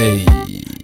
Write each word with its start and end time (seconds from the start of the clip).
Ey, 0.00 0.24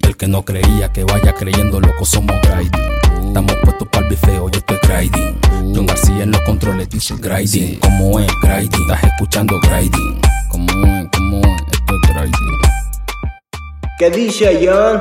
el 0.02 0.14
que 0.14 0.28
no 0.28 0.44
creía 0.44 0.92
que 0.92 1.02
vaya 1.02 1.32
creyendo, 1.32 1.80
loco, 1.80 2.04
somos 2.04 2.36
grinding. 2.42 3.28
Estamos 3.28 3.56
puestos 3.64 3.88
para 3.88 4.04
el 4.04 4.10
bifeo, 4.10 4.50
yo 4.50 4.58
estoy 4.58 4.76
grinding. 4.82 5.38
John 5.74 5.86
García 5.86 6.22
en 6.22 6.32
los 6.32 6.42
controles 6.42 6.90
dice 6.90 7.14
grinding. 7.18 7.78
Como 7.80 8.20
es 8.20 8.30
grinding? 8.42 8.82
Estás 8.82 9.04
escuchando 9.04 9.58
grinding. 9.60 10.20
Como 10.50 10.70
es, 10.70 11.08
como 11.16 11.38
es, 11.38 11.62
esto 11.72 11.94
es 11.94 12.10
grinding. 12.10 12.58
¿Qué 13.98 14.10
dice 14.10 14.60
John? 14.62 15.00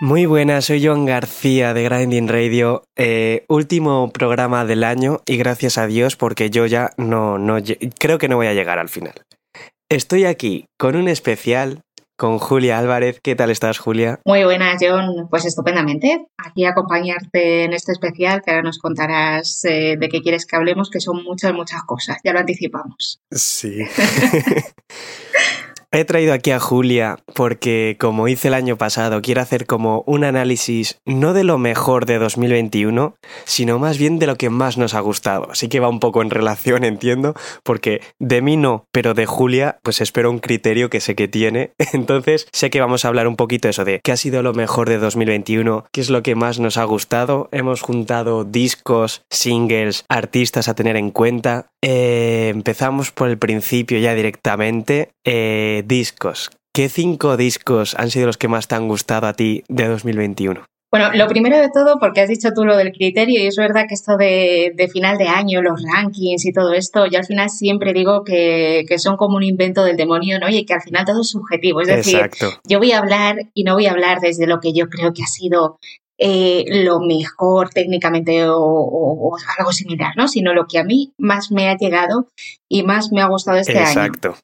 Muy 0.00 0.24
buenas, 0.24 0.64
soy 0.64 0.82
John 0.82 1.04
García 1.04 1.74
de 1.74 1.82
Grinding 1.84 2.28
Radio, 2.28 2.84
eh, 2.96 3.44
último 3.48 4.10
programa 4.12 4.64
del 4.64 4.84
año 4.84 5.20
y 5.26 5.36
gracias 5.36 5.76
a 5.76 5.86
Dios 5.86 6.16
porque 6.16 6.48
yo 6.48 6.64
ya 6.64 6.92
no, 6.96 7.38
no, 7.38 7.58
creo 7.98 8.16
que 8.16 8.28
no 8.28 8.36
voy 8.36 8.46
a 8.46 8.54
llegar 8.54 8.78
al 8.78 8.88
final. 8.88 9.12
Estoy 9.90 10.24
aquí 10.24 10.64
con 10.78 10.96
un 10.96 11.08
especial 11.08 11.82
con 12.16 12.38
Julia 12.38 12.78
Álvarez. 12.78 13.20
¿Qué 13.22 13.34
tal 13.34 13.50
estás, 13.50 13.78
Julia? 13.78 14.20
Muy 14.24 14.44
buenas, 14.44 14.76
John. 14.80 15.28
Pues 15.28 15.44
estupendamente. 15.44 16.26
Aquí 16.38 16.64
acompañarte 16.64 17.64
en 17.64 17.72
este 17.72 17.92
especial 17.92 18.42
que 18.42 18.50
ahora 18.50 18.62
nos 18.62 18.78
contarás 18.78 19.64
eh, 19.64 19.96
de 19.98 20.08
qué 20.08 20.20
quieres 20.20 20.46
que 20.46 20.56
hablemos, 20.56 20.90
que 20.90 21.00
son 21.00 21.22
muchas, 21.24 21.52
muchas 21.52 21.82
cosas. 21.84 22.18
Ya 22.24 22.32
lo 22.32 22.40
anticipamos. 22.40 23.20
Sí. 23.30 23.78
He 25.96 26.04
traído 26.04 26.34
aquí 26.34 26.50
a 26.50 26.58
Julia 26.58 27.20
porque, 27.36 27.96
como 28.00 28.26
hice 28.26 28.48
el 28.48 28.54
año 28.54 28.76
pasado, 28.76 29.22
quiero 29.22 29.40
hacer 29.40 29.64
como 29.64 30.02
un 30.08 30.24
análisis 30.24 30.98
no 31.04 31.34
de 31.34 31.44
lo 31.44 31.56
mejor 31.56 32.04
de 32.04 32.18
2021, 32.18 33.14
sino 33.44 33.78
más 33.78 33.96
bien 33.96 34.18
de 34.18 34.26
lo 34.26 34.34
que 34.34 34.50
más 34.50 34.76
nos 34.76 34.94
ha 34.94 34.98
gustado. 34.98 35.52
Así 35.52 35.68
que 35.68 35.78
va 35.78 35.88
un 35.88 36.00
poco 36.00 36.20
en 36.20 36.30
relación, 36.30 36.82
entiendo, 36.84 37.34
porque 37.62 38.00
de 38.18 38.42
mí 38.42 38.56
no, 38.56 38.86
pero 38.90 39.14
de 39.14 39.26
Julia, 39.26 39.78
pues 39.84 40.00
espero 40.00 40.32
un 40.32 40.40
criterio 40.40 40.90
que 40.90 40.98
sé 40.98 41.14
que 41.14 41.28
tiene. 41.28 41.74
Entonces, 41.92 42.48
sé 42.52 42.70
que 42.70 42.80
vamos 42.80 43.04
a 43.04 43.08
hablar 43.08 43.28
un 43.28 43.36
poquito 43.36 43.68
eso 43.68 43.84
de 43.84 44.00
qué 44.02 44.10
ha 44.10 44.16
sido 44.16 44.42
lo 44.42 44.52
mejor 44.52 44.88
de 44.88 44.98
2021, 44.98 45.84
qué 45.92 46.00
es 46.00 46.10
lo 46.10 46.24
que 46.24 46.34
más 46.34 46.58
nos 46.58 46.76
ha 46.76 46.82
gustado. 46.82 47.48
Hemos 47.52 47.82
juntado 47.82 48.42
discos, 48.42 49.22
singles, 49.30 50.04
artistas 50.08 50.66
a 50.66 50.74
tener 50.74 50.96
en 50.96 51.12
cuenta. 51.12 51.68
Eh, 51.86 52.48
empezamos 52.48 53.10
por 53.10 53.28
el 53.28 53.36
principio 53.36 53.98
ya 53.98 54.14
directamente. 54.14 55.10
Eh, 55.24 55.82
discos. 55.86 56.50
¿Qué 56.74 56.88
cinco 56.88 57.36
discos 57.36 57.94
han 57.98 58.10
sido 58.10 58.26
los 58.26 58.38
que 58.38 58.48
más 58.48 58.68
te 58.68 58.74
han 58.74 58.88
gustado 58.88 59.26
a 59.26 59.34
ti 59.34 59.64
de 59.68 59.86
2021? 59.86 60.64
Bueno, 60.90 61.10
lo 61.12 61.26
primero 61.26 61.58
de 61.58 61.70
todo, 61.74 61.98
porque 61.98 62.20
has 62.20 62.28
dicho 62.28 62.50
tú 62.54 62.64
lo 62.64 62.76
del 62.76 62.92
criterio, 62.92 63.42
y 63.42 63.46
es 63.48 63.56
verdad 63.56 63.86
que 63.88 63.94
esto 63.94 64.16
de, 64.16 64.72
de 64.76 64.88
final 64.88 65.18
de 65.18 65.26
año, 65.26 65.60
los 65.60 65.82
rankings 65.82 66.46
y 66.46 66.52
todo 66.52 66.72
esto, 66.72 67.06
yo 67.06 67.18
al 67.18 67.26
final 67.26 67.50
siempre 67.50 67.92
digo 67.92 68.22
que, 68.22 68.84
que 68.88 69.00
son 69.00 69.16
como 69.16 69.36
un 69.36 69.42
invento 69.42 69.84
del 69.84 69.96
demonio, 69.96 70.38
¿no? 70.38 70.48
Y 70.48 70.64
que 70.64 70.74
al 70.74 70.82
final 70.82 71.04
todo 71.04 71.22
es 71.22 71.30
subjetivo. 71.30 71.80
Es 71.80 71.88
decir, 71.88 72.20
Exacto. 72.20 72.60
yo 72.66 72.78
voy 72.78 72.92
a 72.92 73.00
hablar 73.00 73.38
y 73.54 73.64
no 73.64 73.74
voy 73.74 73.86
a 73.86 73.90
hablar 73.90 74.20
desde 74.20 74.46
lo 74.46 74.60
que 74.60 74.72
yo 74.72 74.88
creo 74.88 75.12
que 75.12 75.24
ha 75.24 75.26
sido 75.26 75.78
eh, 76.18 76.64
lo 76.84 77.00
mejor 77.00 77.70
técnicamente 77.70 78.46
o, 78.48 78.56
o- 78.58 79.28
o 79.30 79.36
algo 79.58 79.72
similar, 79.72 80.12
¿no? 80.16 80.28
Sino 80.28 80.54
lo 80.54 80.66
que 80.66 80.78
a 80.78 80.84
mí 80.84 81.12
más 81.18 81.50
me 81.50 81.68
ha 81.68 81.76
llegado 81.76 82.28
y 82.68 82.82
más 82.84 83.10
me 83.12 83.20
ha 83.22 83.26
gustado 83.26 83.58
este 83.58 83.78
año. 83.78 83.88
Exacto. 83.88 84.36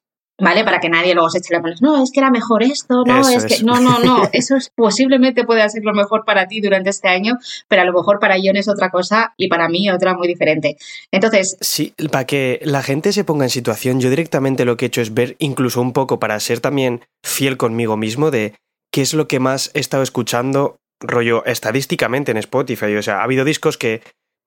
¿Vale? 0.43 0.65
Para 0.65 0.81
que 0.81 0.89
nadie 0.89 1.13
luego 1.13 1.29
se 1.29 1.37
eche 1.37 1.53
la 1.53 1.61
mano. 1.61 1.77
No, 1.83 2.03
es 2.03 2.11
que 2.11 2.19
era 2.21 2.31
mejor 2.31 2.63
esto, 2.63 3.05
no, 3.07 3.21
Eso, 3.21 3.31
es 3.37 3.45
que. 3.45 3.55
eso. 3.57 3.67
No, 3.67 3.79
no, 3.79 3.99
no. 3.99 4.23
Eso 4.33 4.57
es, 4.57 4.71
posiblemente 4.75 5.45
pueda 5.45 5.69
ser 5.69 5.85
lo 5.85 5.93
mejor 5.93 6.25
para 6.25 6.49
ti 6.49 6.63
durante 6.63 6.89
este 6.89 7.09
año, 7.09 7.37
pero 7.69 7.83
a 7.83 7.85
lo 7.85 7.93
mejor 7.93 8.19
para 8.21 8.37
John 8.43 8.57
es 8.57 8.67
otra 8.67 8.89
cosa 8.91 9.35
y 9.37 9.49
para 9.49 9.69
mí 9.69 9.91
otra 9.91 10.15
muy 10.17 10.27
diferente. 10.29 10.79
Entonces, 11.13 11.59
Sí, 11.61 11.93
para 12.11 12.25
que 12.25 12.59
la 12.63 12.83
gente 12.83 13.13
se 13.13 13.23
ponga 13.23 13.45
en 13.45 13.51
situación, 13.51 14.01
yo 14.01 14.09
directamente 14.09 14.65
lo 14.65 14.79
que 14.79 14.87
he 14.87 14.89
hecho 14.89 15.03
es 15.03 15.13
ver 15.13 15.37
incluso 15.41 15.83
un 15.83 15.93
poco 15.93 16.19
para 16.19 16.41
ser 16.41 16.61
también 16.61 17.03
fiel 17.23 17.59
conmigo 17.59 17.99
mismo 17.99 18.31
de 18.31 18.55
qué 18.91 19.03
es 19.03 19.13
lo 19.13 19.29
que 19.29 19.41
más 19.41 19.71
he 19.75 19.81
estado 19.81 20.03
escuchando 20.03 20.77
rollo 21.01 21.45
estadísticamente 21.45 22.31
en 22.31 22.37
Spotify. 22.39 22.97
O 22.97 23.03
sea, 23.03 23.21
ha 23.21 23.25
habido 23.25 23.45
discos 23.45 23.79
que 23.79 24.03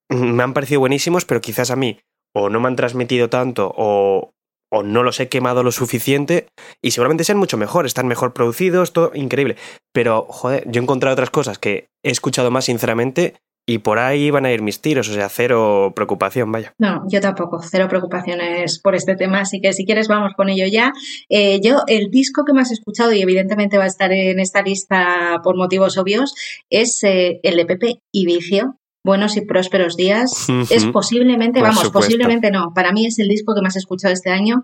me 0.09 0.43
han 0.43 0.53
parecido 0.53 0.79
buenísimos, 0.79 1.25
pero 1.25 1.41
quizás 1.41 1.71
a 1.71 1.75
mí 1.75 1.99
o 2.35 2.49
no 2.49 2.59
me 2.59 2.67
han 2.67 2.75
transmitido 2.75 3.29
tanto 3.29 3.73
o, 3.75 4.33
o 4.71 4.83
no 4.83 5.03
los 5.03 5.19
he 5.19 5.29
quemado 5.29 5.61
lo 5.63 5.71
suficiente 5.71 6.47
y 6.81 6.91
seguramente 6.91 7.23
sean 7.23 7.37
mucho 7.37 7.57
mejor, 7.57 7.85
están 7.85 8.07
mejor 8.07 8.33
producidos, 8.33 8.91
todo 8.91 9.11
increíble. 9.13 9.55
Pero, 9.91 10.25
joder, 10.29 10.63
yo 10.69 10.81
he 10.81 10.83
encontrado 10.83 11.13
otras 11.13 11.29
cosas 11.29 11.59
que 11.59 11.89
he 12.03 12.09
escuchado 12.09 12.49
más 12.49 12.65
sinceramente 12.65 13.35
y 13.65 13.77
por 13.79 13.99
ahí 13.99 14.29
van 14.29 14.45
a 14.45 14.51
ir 14.51 14.61
mis 14.61 14.81
tiros, 14.81 15.09
o 15.09 15.13
sea, 15.13 15.29
cero 15.29 15.93
preocupación, 15.95 16.51
vaya. 16.51 16.73
No, 16.77 17.03
yo 17.09 17.21
tampoco, 17.21 17.61
cero 17.61 17.87
preocupaciones 17.87 18.79
por 18.79 18.95
este 18.95 19.15
tema, 19.15 19.41
así 19.41 19.61
que 19.61 19.73
si 19.73 19.85
quieres 19.85 20.07
vamos 20.07 20.33
con 20.35 20.49
ello 20.49 20.65
ya. 20.71 20.91
Eh, 21.29 21.61
yo, 21.61 21.83
el 21.87 22.09
disco 22.09 22.43
que 22.45 22.53
más 22.53 22.71
he 22.71 22.73
escuchado 22.73 23.13
y 23.13 23.21
evidentemente 23.21 23.77
va 23.77 23.85
a 23.85 23.87
estar 23.87 24.11
en 24.11 24.39
esta 24.39 24.61
lista 24.61 25.39
por 25.43 25.55
motivos 25.55 25.97
obvios 25.97 26.33
es 26.69 27.03
eh, 27.03 27.39
el 27.43 27.55
de 27.55 27.65
Pepe 27.65 28.01
y 28.11 28.25
Vicio. 28.25 28.77
Buenos 29.03 29.35
y 29.35 29.41
prósperos 29.41 29.97
días. 29.97 30.47
Es 30.69 30.85
posiblemente, 30.85 31.59
Por 31.59 31.69
vamos, 31.69 31.83
supuesto. 31.83 32.07
posiblemente 32.07 32.51
no. 32.51 32.73
Para 32.73 32.93
mí 32.93 33.05
es 33.05 33.19
el 33.19 33.27
disco 33.27 33.53
que 33.53 33.61
más 33.61 33.75
he 33.75 33.79
escuchado 33.79 34.13
este 34.13 34.29
año 34.29 34.63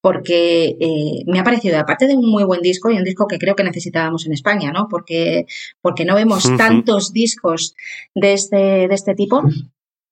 porque 0.00 0.76
eh, 0.80 1.24
me 1.26 1.40
ha 1.40 1.44
parecido, 1.44 1.78
aparte 1.78 2.06
de 2.06 2.14
un 2.14 2.30
muy 2.30 2.44
buen 2.44 2.62
disco 2.62 2.90
y 2.90 2.96
un 2.96 3.04
disco 3.04 3.26
que 3.26 3.38
creo 3.38 3.54
que 3.54 3.64
necesitábamos 3.64 4.26
en 4.26 4.32
España, 4.32 4.72
¿no? 4.72 4.88
Porque, 4.88 5.46
porque 5.82 6.04
no 6.04 6.14
vemos 6.14 6.44
tantos 6.56 7.12
discos 7.12 7.74
de 8.14 8.32
este, 8.32 8.56
de 8.88 8.94
este 8.94 9.14
tipo. 9.14 9.42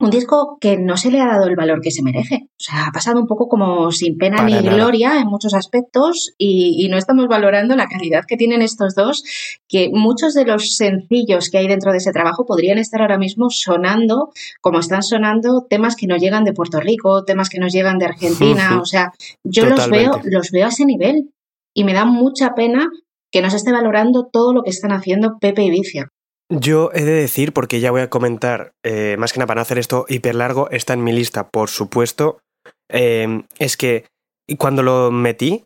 Un 0.00 0.10
disco 0.10 0.58
que 0.60 0.76
no 0.76 0.96
se 0.96 1.10
le 1.10 1.20
ha 1.20 1.26
dado 1.26 1.48
el 1.48 1.56
valor 1.56 1.80
que 1.80 1.90
se 1.90 2.02
merece. 2.02 2.46
O 2.52 2.62
sea, 2.62 2.86
ha 2.86 2.92
pasado 2.92 3.18
un 3.20 3.26
poco 3.26 3.48
como 3.48 3.90
sin 3.90 4.16
pena 4.16 4.36
Para 4.36 4.48
ni 4.48 4.54
nada. 4.54 4.74
gloria 4.74 5.20
en 5.20 5.26
muchos 5.26 5.54
aspectos 5.54 6.32
y, 6.38 6.84
y 6.84 6.88
no 6.88 6.96
estamos 6.96 7.26
valorando 7.26 7.74
la 7.74 7.88
calidad 7.88 8.24
que 8.26 8.36
tienen 8.36 8.62
estos 8.62 8.94
dos, 8.94 9.24
que 9.68 9.90
muchos 9.92 10.34
de 10.34 10.44
los 10.44 10.76
sencillos 10.76 11.50
que 11.50 11.58
hay 11.58 11.66
dentro 11.66 11.90
de 11.90 11.98
ese 11.98 12.12
trabajo 12.12 12.46
podrían 12.46 12.78
estar 12.78 13.00
ahora 13.00 13.18
mismo 13.18 13.50
sonando 13.50 14.30
como 14.60 14.78
están 14.78 15.02
sonando 15.02 15.66
temas 15.68 15.96
que 15.96 16.06
nos 16.06 16.20
llegan 16.20 16.44
de 16.44 16.52
Puerto 16.52 16.78
Rico, 16.78 17.24
temas 17.24 17.48
que 17.48 17.58
nos 17.58 17.72
llegan 17.72 17.98
de 17.98 18.06
Argentina. 18.06 18.78
O 18.80 18.84
sea, 18.84 19.12
yo 19.44 19.66
los 19.66 19.90
veo, 19.90 20.20
los 20.24 20.50
veo 20.50 20.66
a 20.66 20.68
ese 20.68 20.84
nivel 20.84 21.30
y 21.74 21.84
me 21.84 21.92
da 21.92 22.04
mucha 22.04 22.54
pena 22.54 22.88
que 23.30 23.42
no 23.42 23.50
se 23.50 23.56
esté 23.56 23.72
valorando 23.72 24.28
todo 24.32 24.52
lo 24.52 24.62
que 24.62 24.70
están 24.70 24.92
haciendo 24.92 25.38
Pepe 25.40 25.64
y 25.64 25.70
Vicio. 25.70 26.08
Yo 26.50 26.90
he 26.94 27.04
de 27.04 27.12
decir, 27.12 27.52
porque 27.52 27.80
ya 27.80 27.90
voy 27.90 28.00
a 28.00 28.10
comentar, 28.10 28.72
eh, 28.82 29.16
más 29.18 29.32
que 29.32 29.38
nada 29.38 29.48
para 29.48 29.58
no 29.58 29.62
hacer 29.62 29.78
esto 29.78 30.06
hiper 30.08 30.34
largo, 30.34 30.70
está 30.70 30.94
en 30.94 31.04
mi 31.04 31.12
lista, 31.12 31.48
por 31.48 31.68
supuesto, 31.68 32.40
eh, 32.90 33.42
es 33.58 33.76
que 33.76 34.06
cuando 34.56 34.82
lo 34.82 35.10
metí, 35.10 35.64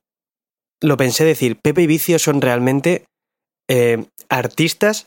lo 0.82 0.96
pensé 0.96 1.24
decir, 1.24 1.56
Pepe 1.62 1.82
y 1.82 1.86
Vicio 1.86 2.18
son 2.18 2.40
realmente 2.40 3.04
eh, 3.70 4.04
artistas 4.28 5.06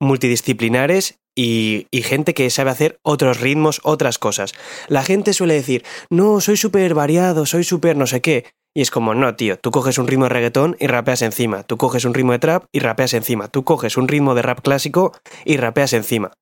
multidisciplinares 0.00 1.18
y, 1.38 1.86
y 1.92 2.02
gente 2.02 2.34
que 2.34 2.50
sabe 2.50 2.70
hacer 2.70 2.98
otros 3.04 3.40
ritmos, 3.40 3.80
otras 3.84 4.18
cosas. 4.18 4.52
La 4.88 5.04
gente 5.04 5.32
suele 5.32 5.54
decir, 5.54 5.84
no, 6.10 6.40
soy 6.40 6.56
súper 6.56 6.94
variado, 6.94 7.46
soy 7.46 7.62
súper 7.62 7.96
no 7.96 8.08
sé 8.08 8.20
qué. 8.20 8.46
Y 8.74 8.80
es 8.80 8.90
como, 8.90 9.14
no, 9.14 9.34
tío, 9.34 9.58
tú 9.58 9.70
coges 9.70 9.98
un 9.98 10.06
ritmo 10.06 10.24
de 10.24 10.30
reggaetón 10.30 10.76
y 10.80 10.86
rapeas 10.86 11.22
encima, 11.22 11.62
tú 11.62 11.76
coges 11.76 12.04
un 12.04 12.14
ritmo 12.14 12.32
de 12.32 12.38
trap 12.38 12.64
y 12.72 12.80
rapeas 12.80 13.12
encima, 13.12 13.48
tú 13.48 13.64
coges 13.64 13.96
un 13.96 14.08
ritmo 14.08 14.34
de 14.34 14.42
rap 14.42 14.60
clásico 14.62 15.12
y 15.44 15.58
rapeas 15.58 15.92
encima. 15.92 16.32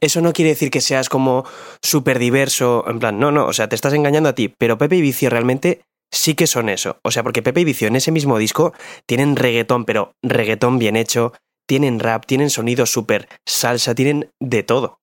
Eso 0.00 0.20
no 0.20 0.34
quiere 0.34 0.50
decir 0.50 0.70
que 0.70 0.82
seas 0.82 1.08
como 1.08 1.46
súper 1.82 2.18
diverso, 2.18 2.84
en 2.88 2.98
plan, 2.98 3.18
no, 3.18 3.32
no, 3.32 3.46
o 3.46 3.52
sea, 3.54 3.68
te 3.68 3.74
estás 3.74 3.94
engañando 3.94 4.28
a 4.28 4.34
ti, 4.34 4.54
pero 4.58 4.76
Pepe 4.76 4.96
y 4.96 5.00
Vicio 5.00 5.30
realmente 5.30 5.80
sí 6.12 6.34
que 6.34 6.46
son 6.46 6.68
eso. 6.68 6.98
O 7.02 7.10
sea, 7.10 7.22
porque 7.22 7.42
Pepe 7.42 7.62
y 7.62 7.64
Vicio 7.64 7.88
en 7.88 7.96
ese 7.96 8.12
mismo 8.12 8.38
disco 8.38 8.74
tienen 9.06 9.36
reggaetón, 9.36 9.86
pero 9.86 10.12
reggaetón 10.22 10.78
bien 10.78 10.96
hecho, 10.96 11.32
tienen 11.66 12.00
rap, 12.00 12.26
tienen 12.26 12.50
sonido 12.50 12.84
súper 12.84 13.28
salsa, 13.46 13.94
tienen 13.94 14.30
de 14.40 14.62
todo. 14.62 14.98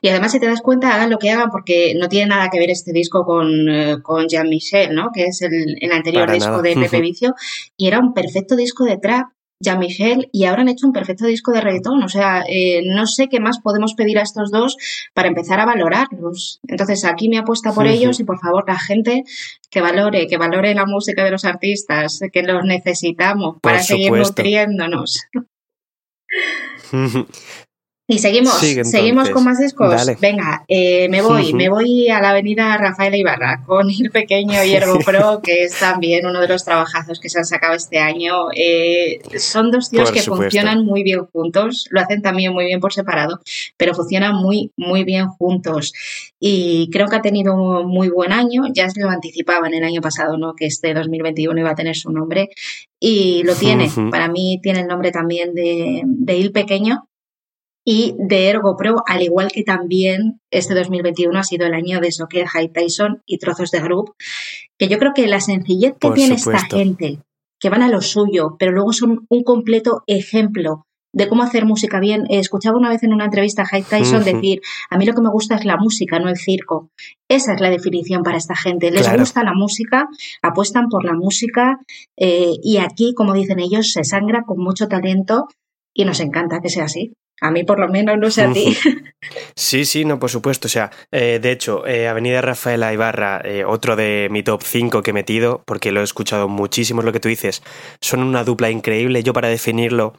Y 0.00 0.08
además, 0.08 0.32
si 0.32 0.40
te 0.40 0.46
das 0.46 0.60
cuenta, 0.62 0.94
hagan 0.94 1.10
lo 1.10 1.18
que 1.18 1.30
hagan, 1.30 1.50
porque 1.50 1.94
no 1.96 2.08
tiene 2.08 2.26
nada 2.28 2.50
que 2.50 2.58
ver 2.58 2.70
este 2.70 2.92
disco 2.92 3.24
con, 3.24 3.68
eh, 3.68 3.96
con 4.02 4.28
Jean-Michel, 4.28 4.94
¿no? 4.94 5.10
Que 5.12 5.24
es 5.24 5.42
el, 5.42 5.76
el 5.80 5.92
anterior 5.92 6.22
Para 6.22 6.34
disco 6.34 6.50
nada. 6.50 6.62
de 6.62 6.74
Pepe. 6.74 7.00
Vicio. 7.00 7.34
Y 7.76 7.88
era 7.88 7.98
un 7.98 8.14
perfecto 8.14 8.54
disco 8.54 8.84
de 8.84 8.98
trap, 8.98 9.26
Jean-Michel, 9.60 10.28
y 10.32 10.44
ahora 10.44 10.62
han 10.62 10.68
hecho 10.68 10.86
un 10.86 10.92
perfecto 10.92 11.26
disco 11.26 11.50
de 11.50 11.60
reggaetón. 11.60 12.02
O 12.04 12.08
sea, 12.08 12.44
eh, 12.48 12.82
no 12.84 13.06
sé 13.06 13.28
qué 13.28 13.40
más 13.40 13.58
podemos 13.60 13.94
pedir 13.94 14.18
a 14.18 14.22
estos 14.22 14.52
dos 14.52 14.76
para 15.14 15.28
empezar 15.28 15.58
a 15.58 15.66
valorarlos. 15.66 16.60
Entonces, 16.68 17.04
aquí 17.04 17.28
me 17.28 17.38
apuesta 17.38 17.72
por 17.72 17.88
ellos 17.88 18.20
y 18.20 18.24
por 18.24 18.38
favor, 18.38 18.64
la 18.68 18.78
gente 18.78 19.24
que 19.68 19.80
valore, 19.80 20.28
que 20.28 20.36
valore 20.36 20.74
la 20.76 20.86
música 20.86 21.24
de 21.24 21.32
los 21.32 21.44
artistas, 21.44 22.20
que 22.32 22.42
los 22.44 22.64
necesitamos 22.64 23.54
Por 23.54 23.62
para 23.62 23.82
seguir 23.82 24.12
nutriéndonos. 24.12 25.24
Y 28.10 28.20
seguimos, 28.20 28.58
Sigue, 28.58 28.86
seguimos 28.86 29.28
con 29.28 29.44
más 29.44 29.58
discos. 29.58 29.90
Dale. 29.90 30.16
Venga, 30.18 30.64
eh, 30.66 31.10
me 31.10 31.20
voy, 31.20 31.52
me 31.52 31.68
voy 31.68 32.08
a 32.08 32.22
la 32.22 32.30
avenida 32.30 32.74
Rafael 32.78 33.14
Ibarra 33.14 33.62
con 33.66 33.90
Il 33.90 34.10
Pequeño 34.10 34.64
y 34.64 34.72
Ergo 34.72 34.98
Pro, 35.00 35.40
que 35.44 35.64
es 35.64 35.78
también 35.78 36.24
uno 36.24 36.40
de 36.40 36.48
los 36.48 36.64
trabajazos 36.64 37.20
que 37.20 37.28
se 37.28 37.38
han 37.38 37.44
sacado 37.44 37.74
este 37.74 37.98
año. 37.98 38.46
Eh, 38.56 39.20
son 39.38 39.70
dos 39.70 39.90
tíos 39.90 40.04
Por 40.04 40.14
que 40.14 40.22
supuesto. 40.22 40.44
funcionan 40.44 40.86
muy 40.86 41.02
bien 41.02 41.26
juntos, 41.26 41.86
lo 41.90 42.00
hacen 42.00 42.22
también 42.22 42.54
muy 42.54 42.64
bien 42.64 42.80
por 42.80 42.94
separado, 42.94 43.40
pero 43.76 43.92
funcionan 43.92 44.36
muy, 44.36 44.72
muy 44.78 45.04
bien 45.04 45.28
juntos. 45.28 45.92
Y 46.40 46.88
creo 46.90 47.08
que 47.08 47.16
ha 47.16 47.20
tenido 47.20 47.54
un 47.56 47.88
muy 47.88 48.08
buen 48.08 48.32
año, 48.32 48.62
ya 48.72 48.88
se 48.88 49.02
lo 49.02 49.10
anticipaban 49.10 49.74
el 49.74 49.84
año 49.84 50.00
pasado, 50.00 50.38
¿no? 50.38 50.54
Que 50.54 50.64
este 50.64 50.94
2021 50.94 51.60
iba 51.60 51.72
a 51.72 51.74
tener 51.74 51.94
su 51.94 52.10
nombre. 52.10 52.48
Y 52.98 53.42
lo 53.44 53.54
tiene, 53.54 53.90
para 54.10 54.28
mí 54.28 54.60
tiene 54.62 54.80
el 54.80 54.86
nombre 54.86 55.12
también 55.12 55.54
de, 55.54 56.00
de 56.04 56.36
Il 56.38 56.52
Pequeño 56.52 57.07
y 57.84 58.14
de 58.18 58.48
Ergo 58.48 58.76
Pro, 58.76 59.02
al 59.06 59.22
igual 59.22 59.48
que 59.52 59.62
también 59.62 60.40
este 60.50 60.74
2021 60.74 61.38
ha 61.38 61.42
sido 61.42 61.66
el 61.66 61.74
año 61.74 62.00
de 62.00 62.12
Socket 62.12 62.46
High 62.46 62.72
Tyson 62.72 63.22
y 63.26 63.38
trozos 63.38 63.70
de 63.70 63.80
Group, 63.80 64.14
que 64.78 64.88
yo 64.88 64.98
creo 64.98 65.12
que 65.14 65.26
la 65.26 65.40
sencillez 65.40 65.92
que 65.92 66.08
Por 66.08 66.14
tiene 66.14 66.34
esta 66.34 66.58
gente, 66.58 67.20
que 67.60 67.70
van 67.70 67.82
a 67.82 67.88
lo 67.88 68.02
suyo, 68.02 68.56
pero 68.58 68.72
luego 68.72 68.92
son 68.92 69.26
un 69.28 69.42
completo 69.42 70.02
ejemplo 70.06 70.84
de 71.14 71.26
cómo 71.28 71.42
hacer 71.42 71.64
música 71.64 71.98
bien. 72.00 72.24
Escuchaba 72.28 72.76
una 72.76 72.90
vez 72.90 73.02
en 73.02 73.14
una 73.14 73.24
entrevista 73.24 73.62
a 73.62 73.66
High 73.66 73.84
Tyson 73.84 74.22
decir, 74.24 74.60
a 74.90 74.98
mí 74.98 75.06
lo 75.06 75.14
que 75.14 75.22
me 75.22 75.30
gusta 75.30 75.56
es 75.56 75.64
la 75.64 75.78
música, 75.78 76.18
no 76.18 76.28
el 76.28 76.36
circo. 76.36 76.90
Esa 77.28 77.54
es 77.54 77.60
la 77.60 77.70
definición 77.70 78.22
para 78.22 78.36
esta 78.36 78.54
gente. 78.54 78.90
Les 78.90 79.02
Claro. 79.02 79.20
gusta 79.20 79.42
la 79.42 79.54
música, 79.54 80.06
apuestan 80.42 80.88
por 80.90 81.04
la 81.04 81.14
música 81.14 81.80
eh, 82.18 82.52
y 82.62 82.76
aquí, 82.76 83.14
como 83.14 83.32
dicen 83.32 83.58
ellos, 83.58 83.90
se 83.92 84.04
sangra 84.04 84.42
con 84.44 84.58
mucho 84.62 84.86
talento 84.86 85.48
y 85.94 86.04
nos 86.04 86.20
encanta 86.20 86.60
que 86.60 86.68
sea 86.68 86.84
así. 86.84 87.14
A 87.40 87.50
mí 87.50 87.64
por 87.64 87.78
lo 87.78 87.88
menos, 87.88 88.18
no 88.18 88.30
sé 88.30 88.42
a 88.42 88.52
ti. 88.52 88.76
Sí, 89.56 89.84
sí, 89.84 90.04
no, 90.04 90.20
por 90.20 90.30
supuesto. 90.30 90.68
O 90.68 90.70
sea, 90.70 90.90
eh, 91.10 91.40
de 91.42 91.50
hecho, 91.50 91.84
eh, 91.86 92.06
Avenida 92.06 92.40
Rafaela 92.40 92.92
Ibarra, 92.92 93.40
eh, 93.44 93.64
otro 93.64 93.96
de 93.96 94.28
mi 94.30 94.44
top 94.44 94.62
5 94.62 95.02
que 95.02 95.10
he 95.10 95.12
metido, 95.12 95.62
porque 95.66 95.90
lo 95.90 96.00
he 96.00 96.04
escuchado 96.04 96.48
muchísimo, 96.48 97.00
es 97.00 97.04
lo 97.04 97.12
que 97.12 97.18
tú 97.18 97.28
dices, 97.28 97.62
son 98.00 98.22
una 98.22 98.44
dupla 98.44 98.70
increíble. 98.70 99.24
Yo 99.24 99.32
para 99.32 99.48
definirlo, 99.48 100.14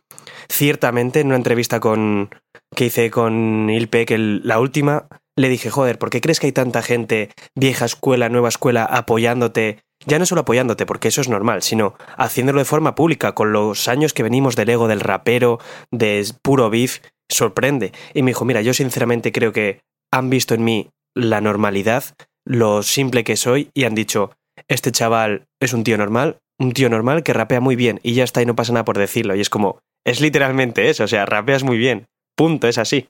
ciertamente, 0.49 1.21
en 1.21 1.27
una 1.27 1.37
entrevista 1.37 1.79
con 1.79 2.29
que 2.75 2.85
hice 2.85 3.09
con 3.09 3.69
Ilpe, 3.69 4.05
que 4.05 4.15
el- 4.15 4.41
la 4.43 4.59
última, 4.59 5.07
le 5.37 5.49
dije, 5.49 5.69
joder, 5.69 5.97
¿por 5.97 6.09
qué 6.09 6.21
crees 6.21 6.39
que 6.39 6.47
hay 6.47 6.53
tanta 6.53 6.81
gente, 6.81 7.29
vieja 7.55 7.85
escuela, 7.85 8.29
nueva 8.29 8.49
escuela, 8.49 8.83
apoyándote? 8.85 9.79
Ya 10.05 10.17
no 10.17 10.25
solo 10.25 10.41
apoyándote, 10.41 10.85
porque 10.85 11.09
eso 11.09 11.21
es 11.21 11.29
normal, 11.29 11.61
sino 11.61 11.95
haciéndolo 12.17 12.59
de 12.59 12.65
forma 12.65 12.95
pública, 12.95 13.33
con 13.33 13.51
los 13.51 13.87
años 13.87 14.13
que 14.13 14.23
venimos 14.23 14.55
del 14.55 14.69
ego 14.69 14.87
del 14.87 15.01
rapero, 15.01 15.59
de 15.91 16.25
puro 16.41 16.69
beef, 16.69 16.99
sorprende. 17.29 17.91
Y 18.13 18.23
me 18.23 18.31
dijo, 18.31 18.45
mira, 18.45 18.61
yo 18.61 18.73
sinceramente 18.73 19.31
creo 19.31 19.51
que 19.51 19.81
han 20.11 20.29
visto 20.29 20.53
en 20.53 20.63
mí 20.63 20.89
la 21.15 21.41
normalidad, 21.41 22.03
lo 22.45 22.81
simple 22.83 23.23
que 23.23 23.35
soy, 23.35 23.69
y 23.73 23.83
han 23.83 23.95
dicho, 23.95 24.31
este 24.67 24.91
chaval 24.91 25.45
es 25.59 25.73
un 25.73 25.83
tío 25.83 25.97
normal, 25.97 26.37
un 26.59 26.71
tío 26.73 26.89
normal 26.89 27.23
que 27.23 27.33
rapea 27.33 27.59
muy 27.59 27.75
bien, 27.75 27.99
y 28.03 28.13
ya 28.13 28.23
está, 28.23 28.41
y 28.41 28.45
no 28.45 28.55
pasa 28.55 28.73
nada 28.73 28.85
por 28.85 28.97
decirlo. 28.97 29.35
Y 29.35 29.41
es 29.41 29.49
como, 29.49 29.79
es 30.05 30.21
literalmente 30.21 30.89
eso, 30.89 31.03
o 31.03 31.07
sea, 31.07 31.25
rapeas 31.25 31.63
muy 31.63 31.77
bien, 31.77 32.07
punto, 32.35 32.67
es 32.67 32.77
así. 32.77 33.09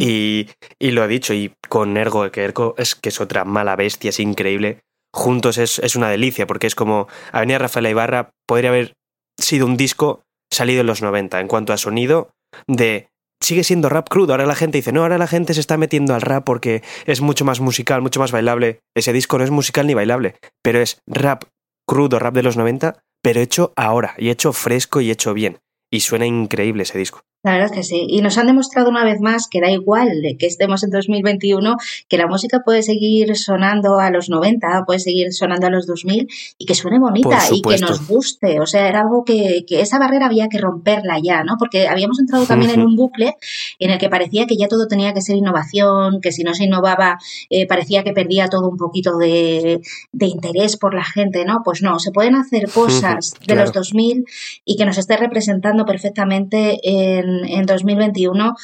Y, 0.00 0.48
y 0.78 0.92
lo 0.92 1.04
he 1.04 1.08
dicho, 1.08 1.34
y 1.34 1.52
con 1.68 1.96
Ergo, 1.96 2.30
que 2.30 2.44
Ergo 2.44 2.74
es 2.78 2.94
que 2.94 3.10
es 3.10 3.20
otra 3.20 3.44
mala 3.44 3.76
bestia, 3.76 4.10
es 4.10 4.20
increíble. 4.20 4.80
Juntos 5.14 5.58
es, 5.58 5.78
es 5.78 5.96
una 5.96 6.10
delicia, 6.10 6.46
porque 6.46 6.66
es 6.66 6.74
como 6.74 7.08
Avenida 7.32 7.58
Rafael 7.58 7.86
Ibarra 7.86 8.30
podría 8.46 8.70
haber 8.70 8.94
sido 9.38 9.66
un 9.66 9.76
disco 9.76 10.22
salido 10.50 10.80
en 10.80 10.86
los 10.86 11.02
90 11.02 11.40
en 11.40 11.48
cuanto 11.48 11.72
a 11.72 11.76
sonido 11.76 12.30
de 12.66 13.08
sigue 13.40 13.64
siendo 13.64 13.88
rap 13.88 14.08
crudo. 14.08 14.32
Ahora 14.32 14.46
la 14.46 14.54
gente 14.54 14.78
dice, 14.78 14.92
no, 14.92 15.02
ahora 15.02 15.18
la 15.18 15.26
gente 15.26 15.54
se 15.54 15.60
está 15.60 15.76
metiendo 15.76 16.14
al 16.14 16.22
rap 16.22 16.44
porque 16.44 16.82
es 17.06 17.20
mucho 17.20 17.44
más 17.44 17.60
musical, 17.60 18.02
mucho 18.02 18.20
más 18.20 18.32
bailable. 18.32 18.80
Ese 18.94 19.12
disco 19.12 19.38
no 19.38 19.44
es 19.44 19.50
musical 19.50 19.86
ni 19.86 19.94
bailable, 19.94 20.36
pero 20.62 20.80
es 20.80 21.00
rap 21.06 21.44
crudo, 21.86 22.18
rap 22.18 22.34
de 22.34 22.42
los 22.42 22.56
90, 22.56 23.00
pero 23.22 23.40
hecho 23.40 23.72
ahora, 23.76 24.14
y 24.18 24.30
hecho 24.30 24.52
fresco 24.52 25.00
y 25.00 25.10
hecho 25.10 25.34
bien. 25.34 25.58
Y 25.90 26.00
suena 26.00 26.26
increíble 26.26 26.82
ese 26.82 26.98
disco. 26.98 27.22
La 27.44 27.52
verdad 27.52 27.66
es 27.66 27.72
que 27.72 27.82
sí. 27.84 28.04
Y 28.08 28.20
nos 28.20 28.36
han 28.36 28.48
demostrado 28.48 28.90
una 28.90 29.04
vez 29.04 29.20
más 29.20 29.46
que 29.48 29.60
da 29.60 29.70
igual 29.70 30.22
de 30.22 30.36
que 30.36 30.46
estemos 30.46 30.82
en 30.82 30.90
2021, 30.90 31.76
que 32.08 32.18
la 32.18 32.26
música 32.26 32.62
puede 32.64 32.82
seguir 32.82 33.36
sonando 33.36 34.00
a 34.00 34.10
los 34.10 34.28
90, 34.28 34.82
puede 34.86 34.98
seguir 34.98 35.32
sonando 35.32 35.68
a 35.68 35.70
los 35.70 35.86
2000 35.86 36.26
y 36.58 36.66
que 36.66 36.74
suene 36.74 36.98
bonita 36.98 37.38
y 37.52 37.62
que 37.62 37.78
nos 37.78 38.08
guste. 38.08 38.58
O 38.60 38.66
sea, 38.66 38.88
era 38.88 39.02
algo 39.02 39.24
que, 39.24 39.64
que 39.68 39.80
esa 39.80 40.00
barrera 40.00 40.26
había 40.26 40.48
que 40.48 40.58
romperla 40.58 41.20
ya, 41.22 41.44
¿no? 41.44 41.54
Porque 41.60 41.86
habíamos 41.86 42.18
entrado 42.18 42.44
también 42.44 42.72
en 42.72 42.82
un 42.82 42.96
bucle 42.96 43.36
en 43.78 43.90
el 43.90 43.98
que 43.98 44.08
parecía 44.08 44.46
que 44.46 44.56
ya 44.56 44.66
todo 44.66 44.88
tenía 44.88 45.14
que 45.14 45.22
ser 45.22 45.36
innovación, 45.36 46.20
que 46.20 46.32
si 46.32 46.42
no 46.42 46.54
se 46.54 46.64
innovaba 46.64 47.18
eh, 47.50 47.68
parecía 47.68 48.02
que 48.02 48.12
perdía 48.12 48.48
todo 48.48 48.68
un 48.68 48.76
poquito 48.76 49.16
de, 49.16 49.80
de 50.10 50.26
interés 50.26 50.76
por 50.76 50.92
la 50.92 51.04
gente, 51.04 51.44
¿no? 51.44 51.62
Pues 51.64 51.82
no, 51.82 52.00
se 52.00 52.10
pueden 52.10 52.34
hacer 52.34 52.68
cosas 52.68 53.34
de 53.40 53.46
claro. 53.46 53.60
los 53.62 53.72
2000 53.72 54.24
y 54.64 54.76
que 54.76 54.84
nos 54.84 54.98
esté 54.98 55.16
representando 55.16 55.84
perfectamente 55.84 56.80
en, 56.82 57.27
en 57.46 57.66
2021 57.66 58.54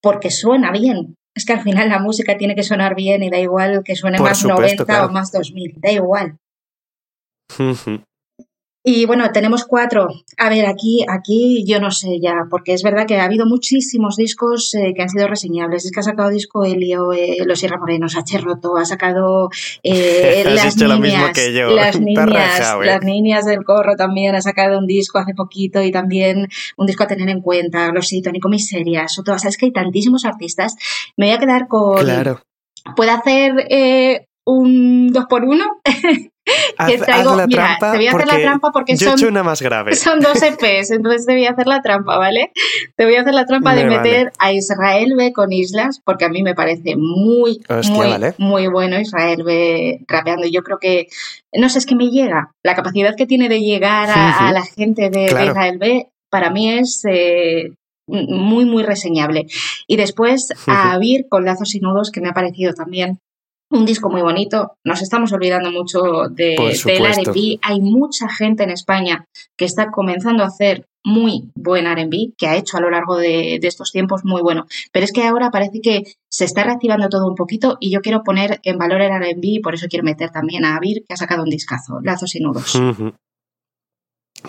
porque 0.00 0.30
suena 0.30 0.70
bien. 0.70 1.16
Es 1.34 1.44
que 1.44 1.52
al 1.52 1.62
final 1.62 1.88
la 1.88 1.98
música 1.98 2.36
tiene 2.36 2.54
que 2.54 2.62
sonar 2.62 2.94
bien 2.94 3.22
y 3.22 3.30
da 3.30 3.38
igual 3.38 3.82
que 3.84 3.96
suene 3.96 4.18
Por 4.18 4.28
más 4.28 4.38
supuesto, 4.38 4.62
90 4.62 4.84
claro. 4.84 5.06
o 5.06 5.10
más 5.10 5.32
2000, 5.32 5.74
da 5.80 5.90
igual. 5.90 6.38
Y 8.86 9.06
bueno, 9.06 9.32
tenemos 9.32 9.64
cuatro. 9.64 10.08
A 10.36 10.50
ver, 10.50 10.66
aquí, 10.66 11.06
aquí 11.08 11.64
yo 11.66 11.80
no 11.80 11.90
sé 11.90 12.20
ya, 12.20 12.46
porque 12.50 12.74
es 12.74 12.82
verdad 12.82 13.06
que 13.06 13.16
ha 13.16 13.24
habido 13.24 13.46
muchísimos 13.46 14.16
discos 14.16 14.74
eh, 14.74 14.92
que 14.94 15.00
han 15.00 15.08
sido 15.08 15.26
reseñables. 15.26 15.86
Es 15.86 15.90
que 15.90 16.00
ha 16.00 16.02
sacado 16.02 16.28
disco 16.28 16.64
Helio, 16.64 17.14
eh, 17.14 17.38
Los 17.46 17.60
Sierra 17.60 17.78
Morenos, 17.78 18.14
H. 18.14 18.36
Roto, 18.36 18.76
ha 18.76 18.84
sacado 18.84 19.48
eh, 19.82 20.42
las 20.54 20.74
dicho 20.74 20.86
lo 20.86 20.96
niñas, 20.98 21.12
mismo 21.12 21.32
que 21.32 21.54
yo. 21.54 21.70
las 21.70 21.98
niñas, 22.00 22.28
rajado, 22.28 22.82
eh. 22.82 22.86
las 22.86 23.02
niñas 23.02 23.46
del 23.46 23.64
corro 23.64 23.96
también 23.96 24.34
ha 24.34 24.42
sacado 24.42 24.78
un 24.78 24.86
disco 24.86 25.18
hace 25.18 25.32
poquito 25.32 25.82
y 25.82 25.90
también 25.90 26.48
un 26.76 26.86
disco 26.86 27.04
a 27.04 27.06
tener 27.06 27.30
en 27.30 27.40
cuenta. 27.40 27.90
Los 27.90 28.10
Tónico 28.22 28.50
Miseria, 28.50 29.08
Soto, 29.08 29.32
o 29.32 29.38
sea, 29.38 29.48
es 29.48 29.56
que 29.56 29.64
hay 29.64 29.72
tantísimos 29.72 30.26
artistas. 30.26 30.76
Me 31.16 31.28
voy 31.28 31.34
a 31.36 31.38
quedar 31.38 31.68
con. 31.68 32.04
Claro. 32.04 32.42
¿Puedo 32.96 33.12
hacer 33.12 33.66
eh, 33.70 34.26
un 34.44 35.08
dos 35.10 35.24
por 35.24 35.44
uno? 35.44 35.64
Haz, 36.78 36.90
que 36.90 36.98
traigo, 36.98 37.30
haz 37.30 37.36
la 37.36 37.46
mira, 37.46 37.62
trampa 37.78 37.92
te 37.92 37.96
voy 37.98 38.06
a 38.06 38.10
hacer 38.12 38.26
la 38.26 38.38
trampa 38.38 38.70
porque 38.72 38.96
yo 38.96 39.06
he 39.06 39.10
son 39.10 39.18
hecho 39.18 39.28
una 39.28 39.42
más 39.42 39.62
grave. 39.62 39.94
son 39.96 40.20
dos 40.20 40.42
EPs, 40.42 40.90
entonces 40.90 41.26
te 41.26 41.32
voy 41.32 41.46
a 41.46 41.50
hacer 41.50 41.66
la 41.66 41.80
trampa, 41.82 42.18
¿vale? 42.18 42.52
Te 42.96 43.04
voy 43.04 43.14
a 43.14 43.22
hacer 43.22 43.34
la 43.34 43.46
trampa 43.46 43.74
de 43.74 43.84
Me 43.84 43.96
meter 43.96 44.24
vale. 44.26 44.32
a 44.38 44.52
Israel 44.52 45.14
B 45.16 45.32
con 45.32 45.52
Islas, 45.52 46.00
porque 46.04 46.24
a 46.26 46.28
mí 46.28 46.42
me 46.42 46.54
parece 46.54 46.96
muy, 46.96 47.60
Hostia, 47.68 47.94
muy, 47.94 48.08
vale. 48.08 48.34
muy 48.38 48.66
bueno 48.66 49.00
Israel 49.00 49.42
B 49.42 50.00
rapeando. 50.06 50.46
Yo 50.46 50.62
creo 50.62 50.78
que, 50.78 51.08
no 51.52 51.68
sé, 51.68 51.78
es 51.78 51.86
que 51.86 51.96
me 51.96 52.10
llega. 52.10 52.52
La 52.62 52.74
capacidad 52.74 53.14
que 53.16 53.26
tiene 53.26 53.48
de 53.48 53.60
llegar 53.60 54.10
a, 54.10 54.52
la 54.52 54.62
gente 54.64 55.10
de, 55.10 55.20
de 55.20 55.26
Claro. 55.26 55.46
Israel 55.46 55.78
B, 55.78 56.08
para 56.30 56.50
mí 56.50 56.70
es 56.70 57.02
eh, 57.08 57.72
muy, 58.06 58.64
muy 58.64 58.82
reseñable. 58.82 59.46
Y 59.86 59.96
después 59.96 60.48
a. 60.66 60.98
Vir 60.98 61.26
con 61.28 61.44
Lazos 61.44 61.74
y 61.74 61.80
Nudos, 61.80 62.10
que 62.10 62.20
me 62.20 62.28
ha 62.28 62.34
parecido 62.34 62.74
también 62.74 63.18
un 63.74 63.84
disco 63.84 64.08
muy 64.08 64.22
bonito. 64.22 64.76
Nos 64.84 65.02
estamos 65.02 65.32
olvidando 65.32 65.70
mucho 65.70 66.28
de, 66.30 66.56
del. 66.84 67.04
R&B. 67.04 67.58
Hay 67.62 67.80
mucha 67.80 68.28
gente 68.28 68.62
en 68.62 68.70
España 68.70 69.26
que 69.56 69.64
está 69.64 69.90
comenzando 69.90 70.42
a 70.42 70.46
hacer 70.46 70.86
muy 71.04 71.50
buen 71.54 71.86
R&B, 71.86 72.32
que 72.38 72.46
ha 72.46 72.56
hecho 72.56 72.78
a 72.78 72.80
lo 72.80 72.90
largo 72.90 73.16
de, 73.16 73.58
de 73.60 73.68
estos 73.68 73.92
tiempos 73.92 74.22
muy 74.24 74.40
bueno. 74.40 74.66
Pero 74.90 75.04
es 75.04 75.12
que 75.12 75.24
ahora 75.24 75.50
parece 75.50 75.80
que 75.82 76.04
se 76.30 76.44
está 76.44 76.64
reactivando 76.64 77.08
todo 77.08 77.26
un 77.28 77.34
poquito 77.34 77.76
y 77.78 77.90
yo 77.90 78.00
quiero 78.00 78.22
poner 78.22 78.60
en 78.62 78.78
valor 78.78 79.02
el 79.02 79.12
R&B 79.12 79.40
y 79.42 79.60
por 79.60 79.74
eso 79.74 79.86
quiero 79.88 80.04
meter 80.04 80.30
también 80.30 80.64
a 80.64 80.76
Avir, 80.76 81.04
que 81.06 81.12
ha 81.12 81.16
sacado 81.16 81.42
un 81.42 81.50
discazo, 81.50 82.00
Lazos 82.02 82.34
y 82.36 82.40
Nudos. 82.40 82.80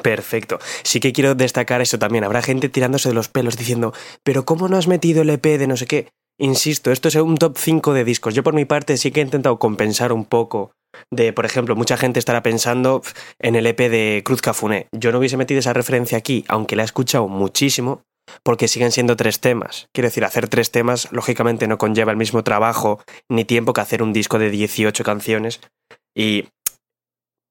Perfecto. 0.01 0.60
Sí 0.84 1.00
que 1.00 1.13
quiero 1.13 1.36
destacar 1.36 1.82
eso 1.82 2.00
también. 2.00 2.24
Habrá 2.24 2.41
gente 2.41 2.70
tirándose 2.70 3.10
de 3.10 3.15
los 3.15 3.29
pelos 3.29 3.58
diciendo, 3.58 3.94
pero 4.24 4.46
¿cómo 4.46 4.67
no 4.67 4.77
has 4.77 4.88
metido 4.88 5.22
el 5.22 5.29
EP 5.29 5.44
de 5.44 5.67
no 5.67 5.77
sé 5.77 5.88
qué? 5.88 6.10
Insisto, 6.38 6.92
esto 6.92 7.08
es 7.08 7.15
un 7.15 7.38
top 7.38 7.58
5 7.58 7.94
de 7.94 8.04
discos. 8.04 8.34
Yo 8.34 8.44
por 8.44 8.54
mi 8.54 8.65
parte 8.65 8.98
sí 8.98 9.12
que 9.12 9.22
he 9.22 9.24
intentado 9.24 9.58
compensar 9.58 10.12
un 10.12 10.25
poco 10.25 10.72
de, 11.12 11.34
por 11.34 11.46
ejemplo, 11.46 11.75
mucha 11.75 11.98
gente 11.98 12.20
estará 12.20 12.44
pensando 12.44 13.01
en 13.39 13.56
el 13.56 13.65
EP 13.68 13.77
de 13.89 14.22
Cruz 14.25 14.42
Cafuné. 14.42 14.88
Yo 14.92 15.12
no 15.12 15.20
hubiese 15.20 15.38
metido 15.38 15.60
esa 15.60 15.74
referencia 15.74 16.18
aquí, 16.18 16.46
aunque 16.48 16.75
la 16.75 16.84
he 16.84 16.86
escuchado 16.86 17.27
muchísimo, 17.27 18.01
porque 18.44 18.68
siguen 18.68 18.92
siendo 18.92 19.15
tres 19.15 19.39
temas. 19.39 19.88
Quiero 19.94 20.08
decir, 20.08 20.25
hacer 20.25 20.48
tres 20.48 20.72
temas 20.72 21.10
lógicamente 21.12 21.68
no 21.68 21.77
conlleva 21.77 22.12
el 22.12 22.18
mismo 22.18 22.44
trabajo 22.44 23.00
ni 23.30 23.46
tiempo 23.46 23.74
que 23.74 23.82
hacer 23.82 24.04
un 24.04 24.13
disco 24.13 24.39
de 24.39 24.50
18 24.50 25.04
canciones. 25.04 25.62
Y 26.15 26.46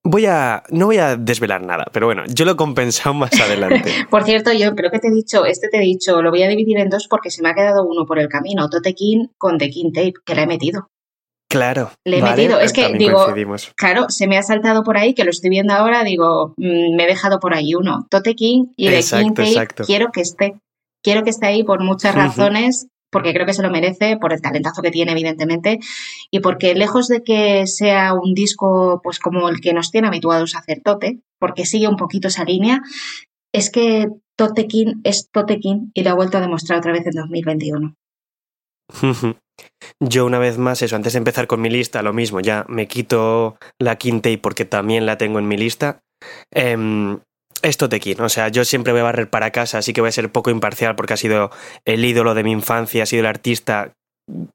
voy 0.05 0.27
a... 0.27 0.63
no 0.71 0.87
voy 0.87 0.99
a 0.99 1.17
desvelar 1.17 1.63
nada, 1.63 1.87
pero 1.93 2.07
bueno, 2.07 2.25
yo 2.29 2.45
lo 2.45 2.53
he 2.53 2.57
compensado 2.57 3.15
más 3.15 3.33
adelante. 3.41 3.91
Por 4.11 4.25
cierto, 4.25 4.53
yo 4.53 4.75
creo 4.75 4.91
que 4.91 4.99
te 4.99 5.09
he 5.09 5.13
dicho, 5.13 5.45
este 5.45 5.69
te 5.69 5.79
he 5.79 5.81
dicho, 5.81 6.23
lo 6.23 6.31
voy 6.31 6.43
a 6.43 6.49
dividir 6.49 6.79
en 6.79 6.91
dos 6.91 7.09
porque 7.09 7.31
se 7.31 7.43
me 7.43 7.49
ha 7.49 7.55
quedado 7.55 7.85
uno 7.85 8.07
por 8.07 8.19
el 8.19 8.29
camino, 8.29 8.69
Tote 8.69 8.95
King 8.95 9.29
con 9.39 9.59
The 9.59 9.71
King 9.71 9.93
Tape, 9.93 10.15
que 10.25 10.35
la 10.35 10.43
he 10.43 10.47
metido. 10.47 10.89
Claro. 11.49 11.93
Le 12.05 12.19
he 12.19 12.21
vale, 12.21 12.43
metido, 12.43 12.61
es 12.61 12.73
que 12.73 12.83
también 12.83 13.11
digo. 13.11 13.27
Claro, 13.77 14.07
se 14.09 14.27
me 14.27 14.37
ha 14.37 14.43
saltado 14.43 14.83
por 14.83 14.97
ahí, 14.97 15.15
que 15.15 15.25
lo 15.25 15.31
estoy 15.31 15.51
viendo 15.51 15.73
ahora, 15.73 16.03
digo, 16.05 16.55
mm, 16.57 16.97
me 16.97 17.05
he 17.05 17.07
dejado 17.07 17.39
por 17.39 17.55
ahí 17.55 17.75
uno. 17.75 18.07
Tote 18.11 18.35
King 18.35 18.67
y 18.77 18.89
The 18.89 19.03
King 19.03 19.35
Tape, 19.35 19.85
quiero 19.87 20.11
que 20.13 20.21
esté. 20.21 20.57
Quiero 21.03 21.23
que 21.23 21.31
esté 21.31 21.47
ahí 21.47 21.63
por 21.65 21.85
muchas 21.85 22.15
razones, 22.15 22.89
porque 23.15 23.33
creo 23.33 23.47
que 23.47 23.55
se 23.55 23.63
lo 23.63 23.71
merece 23.71 24.17
por 24.17 24.33
el 24.33 24.43
talentazo 24.43 24.83
que 24.83 24.91
tiene, 24.91 25.13
evidentemente, 25.13 25.79
y 26.33 26.41
porque 26.41 26.75
lejos 26.75 27.07
de 27.07 27.23
que 27.23 27.65
sea 27.69 28.13
un 28.13 28.35
disco 28.35 29.01
pues 29.05 29.21
como 29.21 29.49
el 29.49 29.61
que 29.61 29.73
nos 29.73 29.93
tiene 29.93 30.09
habituados 30.09 30.57
a 30.57 30.59
hacer 30.59 30.81
Tote, 30.83 31.21
porque 31.39 31.65
sigue 31.65 31.87
un 31.87 31.97
poquito 31.97 32.27
esa 32.27 32.43
línea, 32.43 32.83
es 33.53 33.71
que 33.71 34.09
Totekin 34.37 35.01
es 35.05 35.31
Totekin 35.31 35.93
y 35.95 36.03
lo 36.03 36.11
ha 36.11 36.15
vuelto 36.15 36.39
a 36.39 36.41
demostrar 36.41 36.81
otra 36.81 36.91
vez 36.91 37.07
en 37.07 37.13
2021. 37.13 37.95
Yo 40.01 40.27
una 40.27 40.41
vez 40.41 40.59
más, 40.59 40.83
eso, 40.83 40.97
antes 40.97 41.13
de 41.13 41.19
empezar 41.19 41.47
con 41.47 41.61
mi 41.61 41.71
lista, 41.71 42.03
lo 42.03 42.13
mismo, 42.13 42.41
ya 42.41 42.67
me 42.69 42.89
quito 42.89 43.59
la 43.79 43.97
y 44.03 44.37
porque 44.39 44.65
también 44.65 45.07
la 45.07 45.19
tengo 45.19 45.39
en 45.39 45.47
mi 45.47 45.57
lista. 45.57 46.03
Eh, 46.53 47.17
es 47.65 47.77
Totekin, 47.77 48.21
o 48.21 48.29
sea, 48.29 48.49
yo 48.49 48.65
siempre 48.65 48.93
voy 48.93 49.01
a 49.01 49.05
barrer 49.05 49.29
para 49.31 49.51
casa, 49.51 49.79
así 49.79 49.93
que 49.93 50.01
voy 50.01 50.09
a 50.09 50.13
ser 50.13 50.31
poco 50.31 50.51
imparcial 50.51 50.95
porque 50.97 51.15
ha 51.15 51.17
sido 51.17 51.51
el 51.85 52.05
ídolo 52.05 52.35
de 52.35 52.45
mi 52.45 52.53
infancia, 52.53 53.03
ha 53.03 53.07
sido 53.07 53.21
el 53.21 53.27
artista 53.27 53.93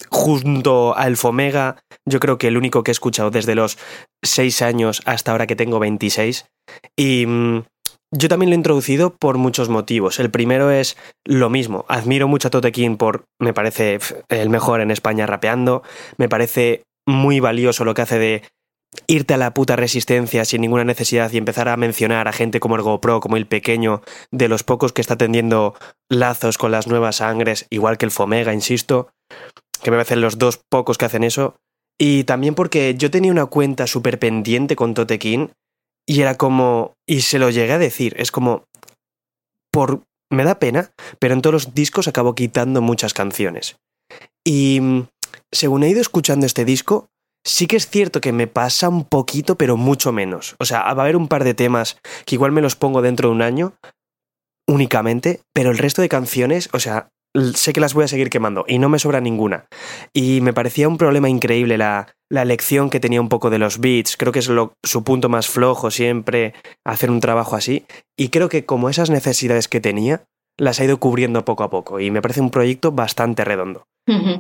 junto 0.10 0.98
a 0.98 1.08
Elfomega, 1.08 1.78
yo 2.08 2.20
creo 2.20 2.38
que 2.38 2.48
el 2.48 2.58
único 2.58 2.84
que 2.84 2.92
he 2.92 2.94
escuchado 2.94 3.32
desde 3.32 3.56
los 3.56 3.78
6 4.24 4.62
años 4.62 5.02
hasta 5.06 5.32
ahora 5.32 5.48
que 5.48 5.56
tengo 5.56 5.80
26. 5.80 6.46
Y 6.98 7.26
mm, 7.26 7.64
yo 8.12 8.30
también 8.30 8.50
lo 8.50 8.56
he 8.56 8.58
introducido 8.58 9.16
por 9.16 9.38
muchos 9.38 9.70
motivos. 9.70 10.20
El 10.20 10.32
primero 10.32 10.72
es 10.72 10.98
lo 11.26 11.50
mismo. 11.50 11.86
Admiro 11.88 12.28
mucho 12.28 12.48
a 12.48 12.52
Totekin 12.52 12.98
por, 12.98 13.26
me 13.40 13.54
parece 13.54 14.00
el 14.30 14.50
mejor 14.50 14.82
en 14.82 14.92
España 14.92 15.28
rapeando. 15.28 15.84
Me 16.18 16.30
parece 16.30 16.84
muy 17.08 17.40
valioso 17.40 17.86
lo 17.86 17.94
que 17.94 18.02
hace 18.02 18.20
de 18.20 18.44
irte 19.08 19.34
a 19.34 19.38
la 19.38 19.54
puta 19.54 19.76
resistencia 19.76 20.46
sin 20.46 20.62
ninguna 20.62 20.84
necesidad 20.84 21.32
y 21.32 21.38
empezar 21.38 21.70
a 21.70 21.78
mencionar 21.78 22.28
a 22.28 22.34
gente 22.34 22.60
como 22.60 22.76
el 22.76 22.82
GoPro, 22.82 23.20
como 23.20 23.38
el 23.38 23.46
pequeño, 23.46 24.02
de 24.32 24.48
los 24.48 24.64
pocos 24.64 24.94
que 24.94 25.02
está 25.02 25.16
tendiendo 25.16 25.76
lazos 26.10 26.58
con 26.58 26.72
las 26.72 26.88
nuevas 26.88 27.18
sangres, 27.18 27.68
igual 27.70 27.98
que 27.98 28.06
el 28.06 28.12
Fomega, 28.12 28.54
insisto, 28.54 29.10
que 29.82 29.92
me 29.92 29.98
parecen 29.98 30.22
los 30.22 30.38
dos 30.38 30.60
pocos 30.70 30.98
que 30.98 31.06
hacen 31.06 31.24
eso. 31.24 31.56
Y 32.00 32.24
también 32.24 32.56
porque 32.56 32.96
yo 32.98 33.12
tenía 33.12 33.32
una 33.32 33.46
cuenta 33.46 33.86
súper 33.86 34.20
pendiente 34.20 34.76
con 34.76 34.94
Totekin 34.94 35.52
y 36.08 36.22
era 36.22 36.36
como. 36.36 36.94
Y 37.08 37.22
se 37.22 37.40
lo 37.40 37.50
llegué 37.50 37.74
a 37.74 37.78
decir. 37.78 38.16
Es 38.18 38.32
como. 38.32 38.66
Por. 39.72 40.04
Me 40.32 40.44
da 40.44 40.60
pena, 40.60 40.92
pero 41.18 41.34
en 41.34 41.42
todos 41.42 41.54
los 41.54 41.74
discos 41.74 42.08
acabo 42.08 42.36
quitando 42.36 42.82
muchas 42.82 43.14
canciones. 43.14 43.78
Y. 44.46 44.80
Mm, 44.82 45.08
según 45.52 45.84
he 45.84 45.90
ido 45.90 46.02
escuchando 46.02 46.46
este 46.46 46.66
disco, 46.66 47.10
sí 47.46 47.68
que 47.68 47.78
es 47.78 47.90
cierto 47.90 48.22
que 48.22 48.32
me 48.32 48.48
pasa 48.48 48.90
un 48.90 49.06
poquito, 49.06 49.56
pero 49.56 49.78
mucho 49.78 50.12
menos. 50.12 50.56
O 50.60 50.66
sea, 50.66 50.82
va 50.82 50.90
a 50.90 51.04
haber 51.04 51.16
un 51.16 51.28
par 51.28 51.44
de 51.44 51.54
temas 51.54 51.98
que 52.26 52.36
igual 52.36 52.52
me 52.52 52.62
los 52.62 52.76
pongo 52.76 53.02
dentro 53.02 53.30
de 53.30 53.36
un 53.36 53.42
año 53.42 53.74
únicamente, 54.68 55.42
pero 55.54 55.72
el 55.72 55.78
resto 55.78 56.02
de 56.02 56.10
canciones, 56.10 56.70
o 56.74 56.80
sea, 56.80 57.10
sé 57.56 57.74
que 57.74 57.80
las 57.80 57.94
voy 57.94 58.06
a 58.06 58.08
seguir 58.08 58.30
quemando 58.30 58.66
y 58.68 58.80
no 58.80 58.90
me 58.90 59.00
sobra 59.00 59.22
ninguna. 59.22 59.66
Y 60.14 60.42
me 60.42 60.54
parecía 60.54 60.88
un 60.88 60.98
problema 60.98 61.30
increíble 61.30 61.78
la, 61.78 62.08
la 62.30 62.42
elección 62.42 62.90
que 62.90 63.00
tenía 63.00 63.22
un 63.22 63.30
poco 63.30 63.50
de 63.50 63.60
los 63.60 63.80
beats. 63.80 64.18
Creo 64.18 64.32
que 64.32 64.40
es 64.40 64.48
lo, 64.48 64.74
su 64.84 65.04
punto 65.04 65.30
más 65.30 65.48
flojo 65.48 65.92
siempre 65.92 66.54
hacer 66.86 67.12
un 67.12 67.20
trabajo 67.20 67.56
así. 67.56 67.86
Y 68.18 68.30
creo 68.30 68.50
que 68.50 68.66
como 68.66 68.90
esas 68.90 69.10
necesidades 69.10 69.68
que 69.68 69.82
tenía, 69.82 70.24
las 70.58 70.80
ha 70.80 70.86
ido 70.86 71.00
cubriendo 71.00 71.46
poco 71.46 71.64
a 71.64 71.70
poco. 71.70 72.00
Y 72.00 72.12
me 72.12 72.22
parece 72.22 72.42
un 72.42 72.52
proyecto 72.52 72.92
bastante 72.92 73.44
redondo. 73.44 73.84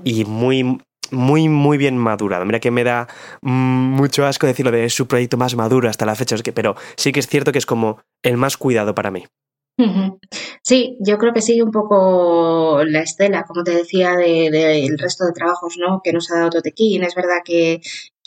Y 0.03 0.25
muy, 0.25 0.82
muy, 1.11 1.49
muy 1.49 1.77
bien 1.77 1.97
madurado. 1.97 2.45
Mira 2.45 2.59
que 2.59 2.71
me 2.71 2.83
da 2.83 3.07
mucho 3.41 4.25
asco 4.25 4.47
decirlo 4.47 4.71
de 4.71 4.89
su 4.89 5.07
proyecto 5.07 5.37
más 5.37 5.55
maduro 5.55 5.89
hasta 5.89 6.05
la 6.05 6.15
fecha, 6.15 6.35
pero 6.53 6.75
sí 6.95 7.11
que 7.11 7.19
es 7.19 7.27
cierto 7.27 7.51
que 7.51 7.59
es 7.59 7.65
como 7.65 7.99
el 8.23 8.37
más 8.37 8.57
cuidado 8.57 8.95
para 8.95 9.11
mí. 9.11 9.25
Sí, 10.61 10.97
yo 10.99 11.17
creo 11.17 11.33
que 11.33 11.41
sigue 11.41 11.63
un 11.63 11.71
poco 11.71 12.83
la 12.85 13.01
estela, 13.01 13.43
como 13.43 13.63
te 13.63 13.71
decía, 13.71 14.15
del 14.15 14.51
de, 14.51 14.95
resto 14.97 15.25
de 15.25 15.31
trabajos 15.31 15.77
¿no? 15.79 16.01
que 16.03 16.11
nos 16.11 16.29
ha 16.31 16.39
dado 16.39 16.49
Totequín. 16.49 17.03
Es 17.03 17.15
verdad 17.15 17.37
que 17.45 17.79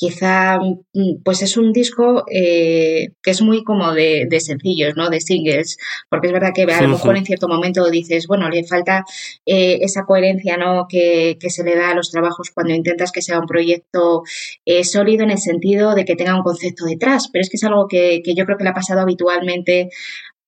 quizá 0.03 0.59
mm, 0.59 1.23
pues 1.25 1.43
es 1.43 1.57
un 1.57 1.73
disco 1.73 2.25
eh, 2.29 3.13
que 3.23 3.31
es 3.31 3.41
muy 3.41 3.63
como 3.63 3.93
de, 3.93 4.27
sencillos, 4.41 4.95
¿no? 4.97 5.09
de 5.11 5.21
singles, 5.21 5.77
porque 6.11 6.27
es 6.27 6.33
verdad 6.33 6.51
que 6.53 6.65
a 6.65 6.83
lo 6.83 6.89
mejor 6.89 7.17
en 7.17 7.25
cierto 7.25 7.47
momento 7.47 7.89
dices, 7.89 8.27
bueno, 8.27 8.49
le 8.49 8.65
falta 8.65 9.05
eh, 9.47 9.79
esa 9.83 10.05
coherencia 10.05 10.57
¿no? 10.57 10.87
que, 10.89 11.39
se 11.41 11.63
le 11.63 11.77
da 11.77 11.91
a 11.91 11.95
los 11.95 12.11
trabajos 12.11 12.51
cuando 12.51 12.75
intentas 12.75 13.13
que 13.13 13.23
sea 13.23 13.39
un 13.39 13.47
proyecto 13.47 14.25
eh, 14.65 14.83
sólido 14.83 15.23
en 15.23 15.31
el 15.31 15.39
sentido 15.39 15.95
de 15.95 16.05
que 16.05 16.17
tenga 16.17 16.35
un 16.35 16.43
concepto 16.43 16.85
detrás, 16.85 17.29
pero 17.33 17.43
es 17.43 17.49
que 17.49 17.59
es 17.59 17.65
algo 17.65 17.87
que, 17.87 18.23
que 18.25 18.35
yo 18.35 18.45
creo 18.45 18.59
que 18.59 18.65
le 18.65 18.71
ha 18.71 18.75
pasado 18.75 19.03
habitualmente 19.03 19.91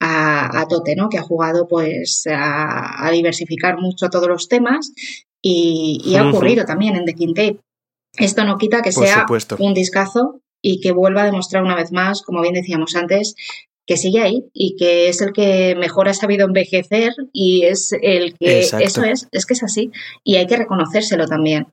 a, 0.01 0.67
Tote, 0.69 0.97
¿no? 0.97 1.09
Que 1.09 1.19
ha 1.19 1.23
jugado 1.23 1.69
pues 1.69 2.25
a, 2.29 3.09
diversificar 3.13 3.79
mucho 3.79 4.11
todos 4.11 4.27
los 4.27 4.49
temas 4.49 4.93
y, 5.41 6.17
ha 6.17 6.29
ocurrido 6.29 6.65
también 6.65 6.97
en 6.97 7.05
The 7.05 7.15
King 7.15 7.35
Tape. 7.35 7.61
Esto 8.17 8.45
no 8.45 8.59
quita 8.59 8.83
que 8.83 8.93
sea 8.93 9.27
un 9.59 9.75
discazo 9.75 10.41
y 10.63 10.81
que 10.81 10.93
vuelva 10.93 11.23
a 11.23 11.27
demostrar 11.27 11.63
una 11.63 11.75
vez 11.75 11.93
más, 11.93 12.23
como 12.23 12.41
bien 12.41 12.55
decíamos 12.55 12.97
antes, 12.97 13.35
que 13.87 13.97
sigue 13.97 14.23
ahí 14.23 14.45
y 14.53 14.77
que 14.77 15.09
es 15.09 15.21
el 15.21 15.33
que 15.33 15.75
mejor 15.77 16.09
ha 16.09 16.15
sabido 16.15 16.47
envejecer 16.47 17.13
y 17.33 17.65
es 17.65 17.93
el 18.01 18.37
que 18.39 18.61
eso 18.61 19.05
es, 19.05 19.29
es 19.31 19.47
que 19.47 19.55
es 19.55 19.63
así 19.63 19.93
y 20.23 20.37
hay 20.37 20.47
que 20.47 20.57
reconocérselo 20.57 21.27
también. 21.27 21.69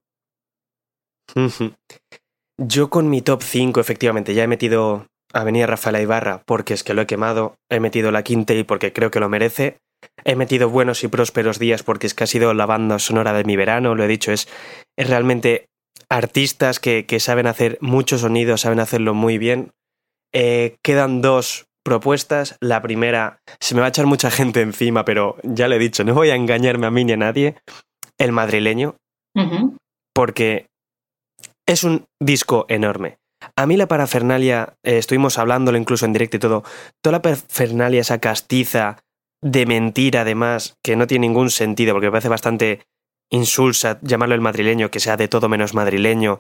Yo 2.57 2.89
con 2.89 3.09
mi 3.09 3.21
top 3.21 3.41
5 3.43 3.79
efectivamente 3.79 4.33
ya 4.33 4.43
he 4.43 4.47
metido 4.47 5.07
Avenida 5.33 5.67
Rafaela 5.67 6.01
Ibarra 6.01 6.43
porque 6.45 6.73
es 6.73 6.83
que 6.83 6.93
lo 6.93 7.01
he 7.01 7.07
quemado, 7.07 7.55
he 7.69 7.79
metido 7.79 8.11
la 8.11 8.23
quinta 8.23 8.53
y 8.53 8.63
porque 8.63 8.91
creo 8.91 9.09
que 9.09 9.21
lo 9.21 9.29
merece, 9.29 9.77
he 10.25 10.35
metido 10.35 10.69
Buenos 10.69 11.03
y 11.03 11.07
Prósperos 11.07 11.59
Días 11.59 11.83
porque 11.83 12.07
es 12.07 12.13
que 12.13 12.25
ha 12.25 12.27
sido 12.27 12.53
la 12.53 12.65
banda 12.65 12.99
sonora 12.99 13.31
de 13.31 13.45
mi 13.45 13.55
verano, 13.55 13.95
lo 13.95 14.03
he 14.03 14.07
dicho, 14.07 14.33
es, 14.33 14.49
es 14.97 15.09
realmente 15.09 15.69
artistas 16.09 16.79
que, 16.79 17.05
que 17.05 17.19
saben 17.19 17.47
hacer 17.47 17.77
mucho 17.81 18.17
sonido, 18.17 18.57
saben 18.57 18.79
hacerlo 18.79 19.13
muy 19.13 19.37
bien. 19.37 19.71
Eh, 20.33 20.77
quedan 20.83 21.21
dos 21.21 21.67
propuestas. 21.83 22.57
La 22.59 22.81
primera, 22.81 23.39
se 23.59 23.75
me 23.75 23.81
va 23.81 23.87
a 23.87 23.89
echar 23.89 24.05
mucha 24.05 24.31
gente 24.31 24.61
encima, 24.61 25.05
pero 25.05 25.37
ya 25.43 25.67
le 25.67 25.75
he 25.75 25.79
dicho, 25.79 26.03
no 26.03 26.13
voy 26.13 26.29
a 26.29 26.35
engañarme 26.35 26.87
a 26.87 26.91
mí 26.91 27.03
ni 27.03 27.13
a 27.13 27.17
nadie. 27.17 27.55
El 28.17 28.31
madrileño, 28.31 28.97
porque 30.13 30.67
es 31.65 31.83
un 31.83 32.05
disco 32.19 32.65
enorme. 32.69 33.17
A 33.55 33.65
mí 33.65 33.77
la 33.77 33.87
parafernalia, 33.87 34.75
eh, 34.83 34.97
estuvimos 34.97 35.39
hablándolo 35.39 35.77
incluso 35.77 36.05
en 36.05 36.13
directo 36.13 36.37
y 36.37 36.39
todo, 36.39 36.63
toda 37.01 37.13
la 37.17 37.21
parafernalia, 37.23 38.01
esa 38.01 38.19
castiza 38.19 38.99
de 39.41 39.65
mentira 39.65 40.21
además, 40.21 40.75
que 40.83 40.95
no 40.95 41.07
tiene 41.07 41.27
ningún 41.27 41.49
sentido, 41.49 41.93
porque 41.93 42.07
me 42.07 42.11
parece 42.11 42.29
bastante 42.29 42.83
insulsa 43.31 43.99
llamarlo 44.01 44.35
el 44.35 44.41
madrileño, 44.41 44.91
que 44.91 44.99
sea 44.99 45.17
de 45.17 45.27
todo 45.27 45.49
menos 45.49 45.73
madrileño, 45.73 46.39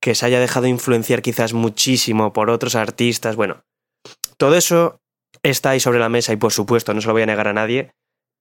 que 0.00 0.14
se 0.14 0.26
haya 0.26 0.40
dejado 0.40 0.66
influenciar 0.66 1.22
quizás 1.22 1.52
muchísimo 1.52 2.32
por 2.32 2.50
otros 2.50 2.74
artistas, 2.74 3.36
bueno, 3.36 3.62
todo 4.36 4.56
eso 4.56 5.00
está 5.42 5.70
ahí 5.70 5.80
sobre 5.80 5.98
la 5.98 6.08
mesa 6.08 6.32
y 6.32 6.36
por 6.36 6.52
supuesto 6.52 6.92
no 6.92 7.00
se 7.00 7.06
lo 7.06 7.12
voy 7.14 7.22
a 7.22 7.26
negar 7.26 7.48
a 7.48 7.52
nadie, 7.52 7.92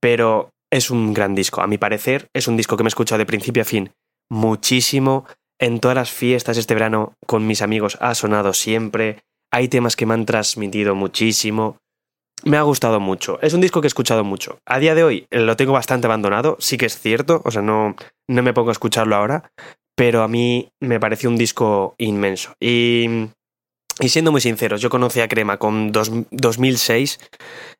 pero 0.01 0.49
es 0.71 0.89
un 0.89 1.13
gran 1.13 1.35
disco, 1.35 1.61
a 1.61 1.67
mi 1.67 1.77
parecer, 1.77 2.27
es 2.33 2.47
un 2.47 2.57
disco 2.57 2.75
que 2.75 2.83
me 2.83 2.87
he 2.87 2.89
escuchado 2.89 3.19
de 3.19 3.25
principio 3.25 3.61
a 3.61 3.65
fin 3.65 3.91
muchísimo, 4.31 5.25
en 5.59 5.79
todas 5.79 5.95
las 5.95 6.09
fiestas 6.09 6.57
este 6.57 6.73
verano 6.73 7.13
con 7.27 7.45
mis 7.45 7.61
amigos 7.61 7.97
ha 8.01 8.15
sonado 8.15 8.53
siempre. 8.53 9.19
Hay 9.51 9.67
temas 9.67 9.95
que 9.95 10.05
me 10.05 10.13
han 10.13 10.25
transmitido 10.25 10.95
muchísimo. 10.95 11.77
Me 12.43 12.57
ha 12.57 12.61
gustado 12.63 12.99
mucho. 12.99 13.39
Es 13.41 13.53
un 13.53 13.61
disco 13.61 13.81
que 13.81 13.87
he 13.87 13.89
escuchado 13.89 14.23
mucho. 14.23 14.59
A 14.65 14.79
día 14.79 14.95
de 14.95 15.03
hoy 15.03 15.27
lo 15.29 15.55
tengo 15.55 15.73
bastante 15.73 16.07
abandonado, 16.07 16.57
sí 16.59 16.77
que 16.77 16.87
es 16.87 16.99
cierto, 16.99 17.41
o 17.45 17.51
sea, 17.51 17.61
no, 17.61 17.95
no 18.27 18.43
me 18.43 18.53
pongo 18.53 18.69
a 18.69 18.71
escucharlo 18.73 19.15
ahora, 19.15 19.51
pero 19.95 20.23
a 20.23 20.27
mí 20.27 20.69
me 20.79 20.99
pareció 20.99 21.29
un 21.29 21.37
disco 21.37 21.95
inmenso. 21.97 22.53
Y, 22.59 23.27
y 23.99 24.09
siendo 24.09 24.31
muy 24.31 24.41
sinceros, 24.41 24.81
yo 24.81 24.89
conocí 24.89 25.19
a 25.21 25.27
Crema 25.27 25.57
con 25.57 25.91
2006. 25.91 27.19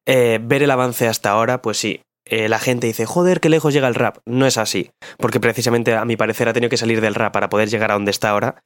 Eh, 0.06 0.40
ver 0.42 0.64
el 0.64 0.72
avance 0.72 1.08
hasta 1.08 1.32
ahora, 1.32 1.62
pues 1.62 1.78
sí, 1.78 2.02
eh, 2.26 2.48
la 2.48 2.60
gente 2.60 2.88
dice, 2.88 3.06
joder, 3.06 3.40
qué 3.40 3.50
lejos 3.50 3.74
llega 3.74 3.88
el 3.88 3.96
rap. 3.96 4.18
No 4.26 4.46
es 4.46 4.58
así, 4.58 4.92
porque 5.18 5.40
precisamente 5.40 5.96
a 5.96 6.06
mi 6.06 6.18
parecer 6.18 6.48
ha 6.48 6.54
tenido 6.54 6.70
que 6.70 6.78
salir 6.78 7.02
del 7.02 7.16
rap 7.16 7.34
para 7.34 7.50
poder 7.50 7.70
llegar 7.70 7.92
a 7.92 7.96
donde 7.96 8.12
está 8.12 8.30
ahora, 8.30 8.62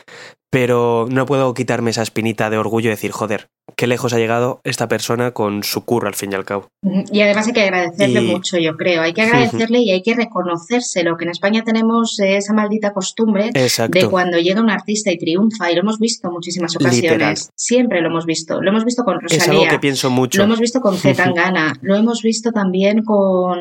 pero 0.56 1.06
no 1.12 1.26
puedo 1.26 1.54
quitarme 1.54 1.90
esa 1.90 2.02
espinita 2.02 2.50
de 2.50 2.58
orgullo 2.58 2.88
y 2.88 2.92
decir, 2.92 3.12
joder, 3.12 3.50
qué 3.76 3.88
lejos 3.88 4.14
ha 4.14 4.18
llegado 4.20 4.62
esta 4.64 4.88
persona 4.88 5.32
con 5.32 5.64
su 5.64 5.84
curro 5.84 6.08
al 6.08 6.14
fin 6.14 6.32
y 6.32 6.36
al 6.36 6.46
cabo. 6.46 6.70
Y 7.12 7.20
además 7.20 7.48
hay 7.48 7.54
que 7.54 7.64
agradecerle 7.64 8.22
mucho, 8.22 8.58
yo 8.58 8.78
creo. 8.78 9.02
Hay 9.02 9.12
que 9.12 9.24
agradecerle 9.24 9.80
y 9.80 9.92
hay 9.92 10.02
que 10.02 10.16
reconocérselo, 10.16 11.18
que 11.18 11.26
en 11.26 11.32
España 11.32 11.64
tenemos 11.66 12.18
esa 12.22 12.54
maldita 12.54 12.94
costumbre 12.94 13.52
de 13.52 14.10
cuando 14.10 14.38
llega 14.38 14.62
un 14.62 14.70
artista 14.70 15.12
y 15.12 15.18
triunfa, 15.18 15.70
y 15.74 15.76
lo 15.76 15.82
hemos 15.82 16.00
visto 16.00 16.30
en 16.30 16.34
muchísimas 16.36 16.74
ocasiones. 16.78 17.50
Siempre 17.54 18.00
lo 18.00 18.08
hemos 18.08 18.26
visto. 18.26 18.62
Lo 18.62 18.70
hemos 18.70 18.86
visto 18.86 19.04
con 19.04 19.20
Rosalía. 19.20 19.44
Es 19.44 19.50
algo 19.50 19.68
que 19.68 19.80
pienso 19.80 20.10
mucho. 20.10 20.38
Lo 20.38 20.46
hemos 20.46 20.62
visto 20.62 20.80
con 20.80 20.96
Zetangana. 20.98 21.74
lo 21.82 21.98
hemos 21.98 22.22
visto 22.22 22.54
también 22.54 23.04
con 23.04 23.60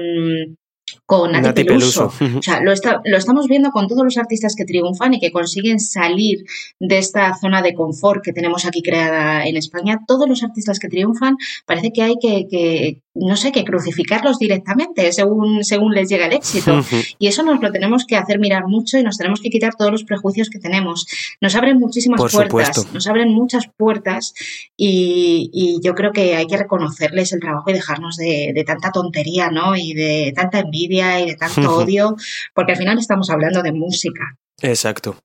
con 1.06 1.32
Nati, 1.32 1.64
Peluso. 1.64 2.06
O 2.06 2.42
sea, 2.42 2.60
lo, 2.60 2.72
lo, 3.04 3.16
estamos 3.16 3.46
viendo 3.46 3.70
con 3.70 3.88
todos 3.88 4.04
los 4.04 4.16
artistas 4.16 4.54
que 4.56 4.64
triunfan 4.64 5.14
y 5.14 5.20
que 5.20 5.32
consiguen 5.32 5.78
salir 5.78 6.44
de 6.80 6.98
esta 6.98 7.34
zona 7.36 7.60
de 7.60 7.74
confort 7.74 8.22
que 8.24 8.32
tenemos 8.32 8.64
aquí 8.64 8.82
creada 8.82 9.46
en 9.46 9.56
España. 9.56 10.00
Todos 10.06 10.28
los 10.28 10.42
artistas 10.42 10.78
que 10.78 10.88
triunfan 10.88 11.36
parece 11.66 11.92
que 11.92 12.02
hay 12.02 12.14
que, 12.20 13.02
no 13.14 13.36
sé, 13.36 13.52
que 13.52 13.64
crucificarlos 13.64 14.38
directamente 14.38 15.12
según, 15.12 15.62
según 15.62 15.94
les 15.94 16.08
llega 16.08 16.26
el 16.26 16.32
éxito. 16.32 16.84
Y 17.18 17.28
eso 17.28 17.42
nos 17.42 17.60
lo 17.60 17.70
tenemos 17.70 18.04
que 18.06 18.16
hacer 18.16 18.38
mirar 18.38 18.66
mucho 18.66 18.98
y 18.98 19.02
nos 19.02 19.16
tenemos 19.16 19.40
que 19.40 19.50
quitar 19.50 19.74
todos 19.76 19.92
los 19.92 20.04
prejuicios 20.04 20.50
que 20.50 20.58
tenemos. 20.58 21.06
Nos 21.40 21.54
abren 21.54 21.78
muchísimas 21.78 22.20
puertas, 22.20 22.92
nos 22.92 23.06
abren 23.06 23.32
muchas 23.32 23.68
puertas 23.76 24.34
y, 24.76 25.80
yo 25.82 25.94
creo 25.94 26.12
que 26.12 26.36
hay 26.36 26.46
que 26.46 26.56
reconocerles 26.56 27.32
el 27.32 27.40
trabajo 27.40 27.70
y 27.70 27.74
dejarnos 27.74 28.16
de, 28.16 28.64
tanta 28.66 28.90
tontería, 28.90 29.50
¿no? 29.50 29.76
Y 29.76 29.92
de 29.94 30.32
tanta 30.34 30.60
envidia 30.60 31.20
y 31.20 31.26
de 31.26 31.36
tanto 31.36 31.76
odio, 31.76 32.16
porque 32.54 32.72
al 32.72 32.78
final 32.78 32.98
estamos 32.98 33.30
hablando 33.30 33.62
de 33.62 33.72
música. 33.72 34.36
Exacto. 34.62 35.16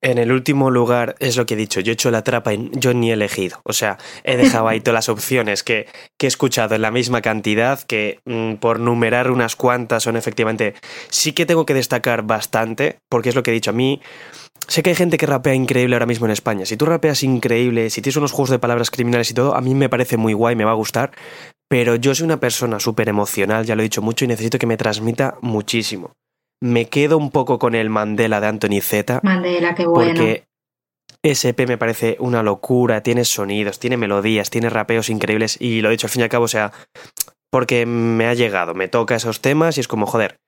En 0.00 0.18
el 0.18 0.32
último 0.32 0.70
lugar 0.70 1.16
es 1.18 1.36
lo 1.36 1.46
que 1.46 1.54
he 1.54 1.56
dicho, 1.56 1.80
yo 1.80 1.92
he 1.92 1.94
hecho 1.94 2.10
la 2.10 2.22
trapa 2.22 2.54
y 2.54 2.70
yo 2.72 2.94
ni 2.94 3.10
he 3.10 3.14
elegido. 3.14 3.60
O 3.64 3.72
sea, 3.72 3.98
he 4.24 4.36
dejado 4.36 4.68
ahí 4.68 4.80
todas 4.80 4.94
las 4.94 5.08
opciones 5.08 5.62
que, 5.62 5.86
he 6.18 6.26
escuchado 6.26 6.74
en 6.74 6.82
la 6.82 6.90
misma 6.90 7.22
cantidad, 7.22 7.80
que 7.82 8.20
mm, 8.24 8.54
por 8.54 8.80
numerar 8.80 9.30
unas 9.30 9.56
cuantas 9.56 10.02
son 10.02 10.16
efectivamente... 10.16 10.74
Sí 11.08 11.32
que 11.32 11.46
tengo 11.46 11.66
que 11.66 11.74
destacar 11.74 12.22
bastante, 12.22 12.98
porque 13.08 13.28
es 13.28 13.34
lo 13.34 13.42
que 13.42 13.50
he 13.50 13.54
dicho, 13.54 13.70
a 13.70 13.74
mí... 13.74 14.00
Sé 14.68 14.82
que 14.82 14.90
hay 14.90 14.96
gente 14.96 15.16
que 15.16 15.26
rapea 15.26 15.54
increíble 15.54 15.94
ahora 15.94 16.06
mismo 16.06 16.26
en 16.26 16.32
España. 16.32 16.66
Si 16.66 16.76
tú 16.76 16.86
rapeas 16.86 17.22
increíble, 17.22 17.88
si 17.90 18.02
tienes 18.02 18.16
unos 18.16 18.32
juegos 18.32 18.50
de 18.50 18.58
palabras 18.58 18.90
criminales 18.90 19.30
y 19.30 19.34
todo, 19.34 19.54
a 19.54 19.60
mí 19.60 19.74
me 19.76 19.88
parece 19.88 20.16
muy 20.16 20.32
guay, 20.32 20.56
me 20.56 20.64
va 20.64 20.72
a 20.72 20.74
gustar. 20.74 21.12
Pero 21.68 21.94
yo 21.94 22.14
soy 22.16 22.24
una 22.24 22.40
persona 22.40 22.80
súper 22.80 23.08
emocional, 23.08 23.64
ya 23.64 23.76
lo 23.76 23.82
he 23.82 23.84
dicho 23.84 24.02
mucho, 24.02 24.24
y 24.24 24.28
necesito 24.28 24.58
que 24.58 24.66
me 24.66 24.76
transmita 24.76 25.36
muchísimo 25.40 26.16
me 26.60 26.86
quedo 26.86 27.18
un 27.18 27.30
poco 27.30 27.58
con 27.58 27.74
el 27.74 27.90
Mandela 27.90 28.40
de 28.40 28.46
Anthony 28.46 28.80
Z. 28.80 29.20
Mandela, 29.22 29.74
qué 29.74 29.86
bueno. 29.86 30.14
Porque 30.14 30.46
SP 31.22 31.66
me 31.66 31.78
parece 31.78 32.16
una 32.20 32.42
locura, 32.42 33.02
tiene 33.02 33.24
sonidos, 33.24 33.78
tiene 33.78 33.96
melodías, 33.96 34.50
tiene 34.50 34.70
rapeos 34.70 35.10
increíbles 35.10 35.60
y 35.60 35.80
lo 35.80 35.88
he 35.88 35.92
dicho 35.92 36.06
al 36.06 36.10
fin 36.10 36.20
y 36.20 36.24
al 36.24 36.28
cabo, 36.28 36.44
o 36.44 36.48
sea, 36.48 36.72
porque 37.50 37.86
me 37.86 38.26
ha 38.26 38.34
llegado, 38.34 38.74
me 38.74 38.88
toca 38.88 39.16
esos 39.16 39.40
temas 39.40 39.76
y 39.76 39.80
es 39.80 39.88
como, 39.88 40.06
joder, 40.06 40.38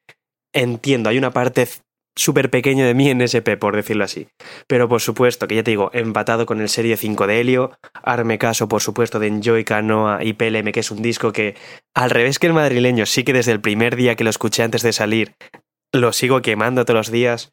entiendo, 0.52 1.10
hay 1.10 1.18
una 1.18 1.32
parte 1.32 1.68
súper 2.16 2.50
pequeña 2.50 2.84
de 2.84 2.94
mí 2.94 3.08
en 3.10 3.22
SP, 3.22 3.56
por 3.56 3.76
decirlo 3.76 4.04
así. 4.04 4.28
Pero 4.66 4.88
por 4.88 5.00
supuesto, 5.00 5.46
que 5.46 5.54
ya 5.54 5.62
te 5.62 5.70
digo, 5.70 5.90
empatado 5.92 6.46
con 6.46 6.60
el 6.60 6.68
Serie 6.68 6.96
5 6.96 7.26
de 7.26 7.40
Helio, 7.40 7.78
Arme 7.94 8.38
Caso, 8.38 8.68
por 8.68 8.82
supuesto, 8.82 9.20
de 9.20 9.28
Enjoy 9.28 9.64
Canoa 9.64 10.24
y 10.24 10.32
PLM, 10.32 10.72
que 10.72 10.80
es 10.80 10.90
un 10.90 11.00
disco 11.00 11.32
que, 11.32 11.54
al 11.94 12.10
revés 12.10 12.38
que 12.38 12.48
el 12.48 12.54
madrileño, 12.54 13.06
sí 13.06 13.22
que 13.22 13.32
desde 13.32 13.52
el 13.52 13.60
primer 13.60 13.94
día 13.94 14.16
que 14.16 14.24
lo 14.24 14.30
escuché 14.30 14.64
antes 14.64 14.82
de 14.82 14.92
salir, 14.92 15.34
lo 15.92 16.12
sigo 16.12 16.42
quemando 16.42 16.84
todos 16.84 16.96
los 16.96 17.10
días. 17.10 17.52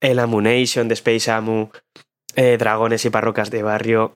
El 0.00 0.18
Amunation 0.18 0.88
de 0.88 0.94
Space 0.94 1.30
Amu, 1.30 1.70
eh, 2.36 2.56
Dragones 2.58 3.04
y 3.04 3.10
Parrocas 3.10 3.50
de 3.50 3.62
Barrio. 3.62 4.14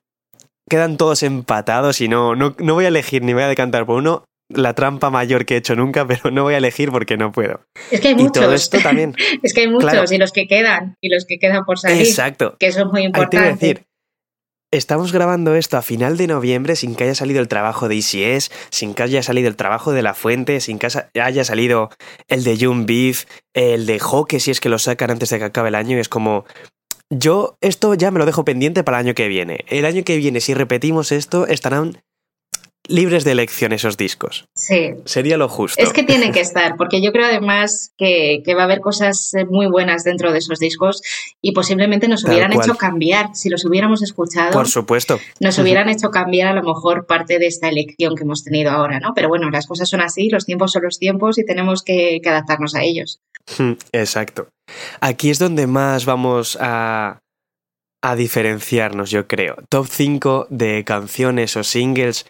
Quedan 0.68 0.96
todos 0.96 1.22
empatados 1.22 2.00
y 2.00 2.08
no, 2.08 2.36
no, 2.36 2.54
no 2.58 2.74
voy 2.74 2.84
a 2.84 2.88
elegir 2.88 3.22
ni 3.22 3.32
voy 3.32 3.42
a 3.42 3.48
decantar 3.48 3.84
por 3.84 3.98
uno. 3.98 4.24
La 4.48 4.74
trampa 4.74 5.10
mayor 5.10 5.46
que 5.46 5.54
he 5.54 5.56
hecho 5.58 5.74
nunca, 5.74 6.06
pero 6.08 6.30
no 6.30 6.44
voy 6.44 6.54
a 6.54 6.58
elegir 6.58 6.90
porque 6.90 7.16
no 7.16 7.32
puedo. 7.32 7.62
Es 7.90 8.00
que 8.00 8.08
hay 8.08 8.14
muchos. 8.14 8.36
Y 8.36 8.40
todo 8.40 8.54
esto 8.54 8.78
también. 8.80 9.14
es 9.42 9.52
que 9.54 9.62
hay 9.62 9.68
muchos 9.68 10.12
y 10.12 10.18
los 10.18 10.32
que 10.32 10.46
quedan 10.46 10.96
y 11.00 11.08
los 11.08 11.24
que 11.26 11.38
quedan 11.38 11.64
por 11.64 11.78
salir. 11.78 12.06
Exacto. 12.06 12.56
Que 12.58 12.66
eso 12.66 12.80
es 12.80 12.86
muy 12.86 13.02
importante. 13.02 13.66
decir, 13.66 13.86
Estamos 14.72 15.12
grabando 15.12 15.54
esto 15.54 15.76
a 15.76 15.82
final 15.82 16.16
de 16.16 16.26
noviembre 16.26 16.76
sin 16.76 16.94
que 16.94 17.04
haya 17.04 17.14
salido 17.14 17.40
el 17.40 17.48
trabajo 17.48 17.88
de 17.88 17.96
ICS, 17.96 18.50
sin 18.70 18.94
que 18.94 19.02
haya 19.02 19.22
salido 19.22 19.48
el 19.48 19.54
trabajo 19.54 19.92
de 19.92 20.00
La 20.00 20.14
Fuente, 20.14 20.60
sin 20.60 20.78
que 20.78 20.88
haya 21.20 21.44
salido 21.44 21.90
el 22.28 22.42
de 22.42 22.56
Young 22.56 22.86
Beef, 22.86 23.26
el 23.52 23.84
de 23.84 23.98
Hockey, 23.98 24.40
si 24.40 24.50
es 24.50 24.60
que 24.60 24.70
lo 24.70 24.78
sacan 24.78 25.10
antes 25.10 25.28
de 25.28 25.38
que 25.38 25.44
acabe 25.44 25.68
el 25.68 25.74
año. 25.74 25.98
Y 25.98 26.00
es 26.00 26.08
como. 26.08 26.46
Yo 27.10 27.58
esto 27.60 27.92
ya 27.92 28.10
me 28.10 28.18
lo 28.18 28.24
dejo 28.24 28.46
pendiente 28.46 28.82
para 28.82 28.98
el 28.98 29.04
año 29.04 29.14
que 29.14 29.28
viene. 29.28 29.66
El 29.68 29.84
año 29.84 30.04
que 30.04 30.16
viene, 30.16 30.40
si 30.40 30.54
repetimos 30.54 31.12
esto, 31.12 31.46
estarán 31.46 32.02
libres 32.88 33.24
de 33.24 33.32
elección 33.32 33.72
esos 33.72 33.96
discos. 33.96 34.46
Sí. 34.54 34.94
Sería 35.04 35.36
lo 35.36 35.48
justo. 35.48 35.82
Es 35.82 35.92
que 35.92 36.02
tienen 36.02 36.32
que 36.32 36.40
estar, 36.48 36.76
porque 36.76 37.02
yo 37.02 37.12
creo 37.12 37.26
además 37.26 37.92
que, 37.96 38.42
va 38.56 38.62
a 38.62 38.64
haber 38.64 38.80
cosas 38.80 39.32
eh, 39.34 39.44
muy 39.44 39.66
buenas 39.66 40.04
dentro 40.04 40.32
de 40.32 40.38
esos 40.38 40.58
discos 40.58 41.02
y 41.40 41.52
posiblemente 41.52 42.08
nos 42.08 42.24
hubieran 42.24 42.52
hecho 42.52 42.74
cambiar, 42.76 43.34
si 43.34 43.48
los 43.48 43.64
hubiéramos 43.64 44.02
escuchado. 44.02 44.52
Por 44.52 44.68
supuesto. 44.68 45.18
Nos 45.40 45.58
hubieran 45.58 45.88
hecho 45.88 46.10
cambiar 46.10 46.48
a 46.48 46.54
lo 46.54 46.62
mejor 46.62 47.06
parte 47.06 47.38
de 47.38 47.46
esta 47.46 47.68
elección 47.68 48.14
que 48.14 48.24
hemos 48.24 48.44
tenido 48.44 48.70
ahora, 48.70 49.00
¿no? 49.00 49.12
Pero 49.14 49.28
bueno, 49.28 49.50
las 49.50 49.66
cosas 49.66 49.88
son 49.88 50.00
así, 50.00 50.28
los 50.28 50.44
tiempos 50.44 50.72
son 50.72 50.82
los 50.82 50.98
tiempos 50.98 51.38
y 51.38 51.44
tenemos 51.44 51.82
que, 51.82 52.20
adaptarnos 52.24 52.74
a 52.74 52.82
ellos. 52.82 53.20
Exacto. 53.92 54.48
Aquí 55.00 55.30
es 55.30 55.38
donde 55.38 55.66
más 55.66 56.06
vamos 56.06 56.56
a, 56.60 57.18
a 58.02 58.16
diferenciarnos, 58.16 59.10
yo 59.10 59.26
creo. 59.26 59.56
Top 59.68 59.86
5 59.88 60.48
de 60.50 60.84
canciones 60.84 61.56
o 61.56 61.64
singles 61.64 62.26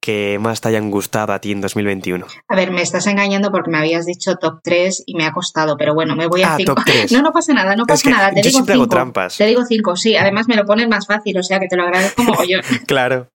que 0.00 0.38
más 0.40 0.60
te 0.60 0.68
hayan 0.68 0.90
gustado 0.90 1.32
a 1.32 1.40
ti 1.40 1.52
en 1.52 1.60
2021? 1.60 2.26
A 2.48 2.56
ver, 2.56 2.70
me 2.70 2.82
estás 2.82 3.06
engañando 3.06 3.50
porque 3.50 3.70
me 3.70 3.78
habías 3.78 4.06
dicho 4.06 4.36
top 4.36 4.60
3 4.62 5.04
y 5.06 5.14
me 5.14 5.26
ha 5.26 5.32
costado, 5.32 5.76
pero 5.76 5.94
bueno, 5.94 6.16
me 6.16 6.26
voy 6.26 6.42
a 6.42 6.56
5. 6.56 6.74
Ah, 6.76 6.84
no, 7.10 7.22
no 7.22 7.32
pasa 7.32 7.52
nada, 7.52 7.76
no 7.76 7.84
pasa 7.84 8.10
nada. 8.10 8.30
Te 8.30 8.36
yo 8.36 8.42
digo 8.42 8.50
siempre 8.50 8.74
cinco. 8.74 8.82
hago 8.84 8.90
trampas. 8.90 9.36
Te 9.36 9.46
digo 9.46 9.64
5, 9.64 9.96
sí. 9.96 10.16
Además 10.16 10.46
me 10.48 10.56
lo 10.56 10.64
pones 10.64 10.88
más 10.88 11.06
fácil, 11.06 11.38
o 11.38 11.42
sea 11.42 11.58
que 11.58 11.68
te 11.68 11.76
lo 11.76 11.84
agradezco 11.84 12.24
como 12.24 12.44
yo. 12.44 12.58
claro. 12.86 13.28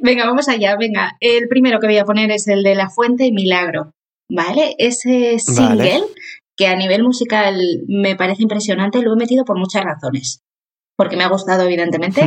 Venga, 0.00 0.26
vamos 0.26 0.48
allá, 0.48 0.76
venga. 0.76 1.16
El 1.20 1.48
primero 1.48 1.78
que 1.78 1.86
voy 1.86 1.98
a 1.98 2.04
poner 2.04 2.30
es 2.30 2.48
el 2.48 2.62
de 2.62 2.74
La 2.74 2.88
Fuente 2.88 3.26
y 3.26 3.32
Milagro, 3.32 3.92
¿vale? 4.30 4.74
Ese 4.78 5.38
single 5.38 6.04
que 6.56 6.66
a 6.66 6.76
nivel 6.76 7.02
musical 7.02 7.60
me 7.86 8.16
parece 8.16 8.42
impresionante, 8.42 9.02
lo 9.02 9.12
he 9.12 9.16
metido 9.16 9.44
por 9.44 9.58
muchas 9.58 9.84
razones 9.84 10.42
porque 10.96 11.16
me 11.16 11.24
ha 11.24 11.28
gustado 11.28 11.64
evidentemente, 11.64 12.22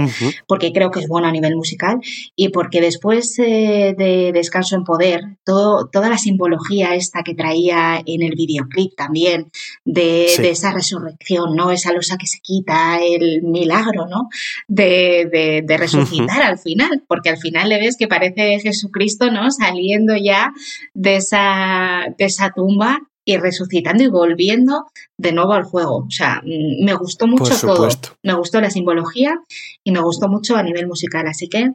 porque 0.47 0.73
creo 0.73 0.91
que 0.91 0.99
es 0.99 1.08
bueno 1.08 1.28
a 1.28 1.32
nivel 1.32 1.56
musical 1.56 1.99
y 2.36 2.49
porque 2.49 2.82
después 2.82 3.38
eh, 3.39 3.95
de 3.97 4.32
Descanso 4.34 4.75
en 4.75 4.84
Poder, 4.84 5.21
todo, 5.43 5.88
toda 5.88 6.10
la 6.10 6.17
simbología 6.17 6.95
esta 6.95 7.23
que 7.23 7.36
traía 7.36 8.01
en 8.06 8.23
el 8.23 8.36
videoclip 8.36 8.95
también, 8.95 9.51
de, 9.84 10.25
esa 10.25 10.71
resurrección, 10.71 11.56
¿no? 11.56 11.71
Esa 11.71 11.93
losa 11.93 12.17
que 12.17 12.28
se 12.28 12.39
quita, 12.41 12.99
el 12.99 13.43
milagro, 13.43 14.08
¿no? 14.08 14.30
De, 14.67 15.63
resucitar 15.78 16.41
al 16.41 16.58
final, 16.58 17.04
porque 17.08 17.30
al 17.30 17.38
final 17.38 17.69
le 17.69 17.80
ves 17.80 17.97
que 17.97 18.08
parece 18.08 18.60
Jesucristo, 18.60 19.32
¿no? 19.32 19.51
Saliendo 19.51 20.15
ya 20.15 20.54
de 20.93 21.17
esa, 21.17 22.06
de 22.17 22.25
esa 22.25 22.51
tumba 22.51 22.99
y 23.26 23.38
resucitando 23.38 24.04
y 24.04 24.08
volviendo 24.08 24.86
de 25.18 25.32
nuevo 25.32 25.54
al 25.54 25.64
juego. 25.64 26.06
O 26.08 26.12
sea, 26.12 26.42
mm, 26.44 26.86
me 26.86 26.94
gustó 26.94 27.28
mucho 27.28 27.60
todo. 27.60 27.90
Me 28.24 28.34
gustó 28.36 28.62
la 28.62 28.70
simbología 28.70 29.36
y 29.84 29.92
me 29.92 30.02
gustó 30.02 30.30
mucho 30.30 30.56
a 30.56 30.64
nivel 30.64 30.88
musical. 30.88 31.28
Así 31.28 31.50
que 31.50 31.72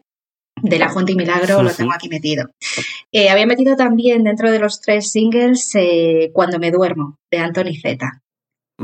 de 0.62 0.78
La 0.78 0.90
Fuente 0.90 1.12
y 1.12 1.16
Milagro 1.16 1.62
lo 1.62 1.72
tengo 1.72 1.92
aquí 1.92 2.08
metido. 2.08 2.50
Eh, 3.12 3.28
había 3.28 3.46
metido 3.46 3.76
también 3.76 4.24
dentro 4.24 4.50
de 4.50 4.58
los 4.58 4.80
tres 4.80 5.10
singles 5.10 5.70
eh, 5.74 6.30
Cuando 6.32 6.58
me 6.58 6.70
duermo, 6.70 7.16
de 7.30 7.38
Anthony 7.38 7.74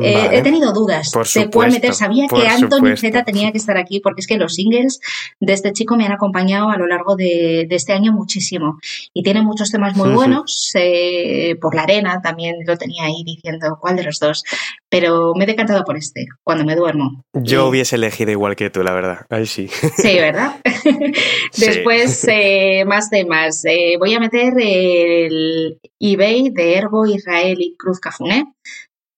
Eh, 0.02 0.28
he 0.32 0.42
tenido 0.42 0.72
dudas 0.72 1.10
de 1.34 1.50
cuál 1.50 1.70
meter. 1.70 1.94
Sabía 1.94 2.26
que 2.28 2.46
Anthony 2.46 2.96
Z 2.96 3.24
tenía 3.24 3.52
que 3.52 3.58
estar 3.58 3.76
aquí 3.76 4.00
porque 4.00 4.20
es 4.20 4.26
que 4.26 4.36
los 4.36 4.54
singles 4.54 5.00
de 5.40 5.52
este 5.52 5.72
chico 5.72 5.96
me 5.96 6.04
han 6.04 6.12
acompañado 6.12 6.70
a 6.70 6.76
lo 6.76 6.86
largo 6.86 7.16
de, 7.16 7.66
este 7.70 7.92
año 7.92 8.12
muchísimo. 8.12 8.78
Y 9.12 9.22
tiene 9.22 9.42
muchos 9.42 9.70
temas 9.70 9.96
muy 9.96 10.10
buenos. 10.10 10.72
Eh, 10.74 11.56
por 11.60 11.74
la 11.74 11.82
arena 11.82 12.20
también 12.22 12.56
lo 12.66 12.76
tenía 12.76 13.04
ahí 13.04 13.22
diciendo 13.24 13.78
cuál 13.80 13.96
de 13.96 14.04
los 14.04 14.18
dos. 14.18 14.44
Pero 14.88 15.34
me 15.34 15.44
he 15.44 15.46
decantado 15.46 15.84
por 15.84 15.96
este, 15.96 16.26
cuando 16.42 16.64
me 16.64 16.74
duermo. 16.74 17.24
Yo 17.32 17.68
hubiese 17.68 17.96
elegido 17.96 18.30
igual 18.30 18.56
que 18.56 18.70
tú, 18.70 18.82
la 18.82 18.92
verdad. 18.92 19.26
Ahí 19.30 19.46
sí. 19.46 19.68
Sí, 19.96 20.14
¿verdad? 20.16 20.56
Después, 21.56 22.24
eh, 22.30 22.84
más 22.86 23.10
temas. 23.10 23.62
voy 23.98 24.14
a 24.14 24.20
meter 24.20 24.54
el 24.58 25.78
eBay 25.98 26.50
de 26.50 26.74
Ergo 26.76 27.06
Israel 27.06 27.56
y 27.60 27.76
Cruz 27.76 28.00
Cafuné 28.00 28.44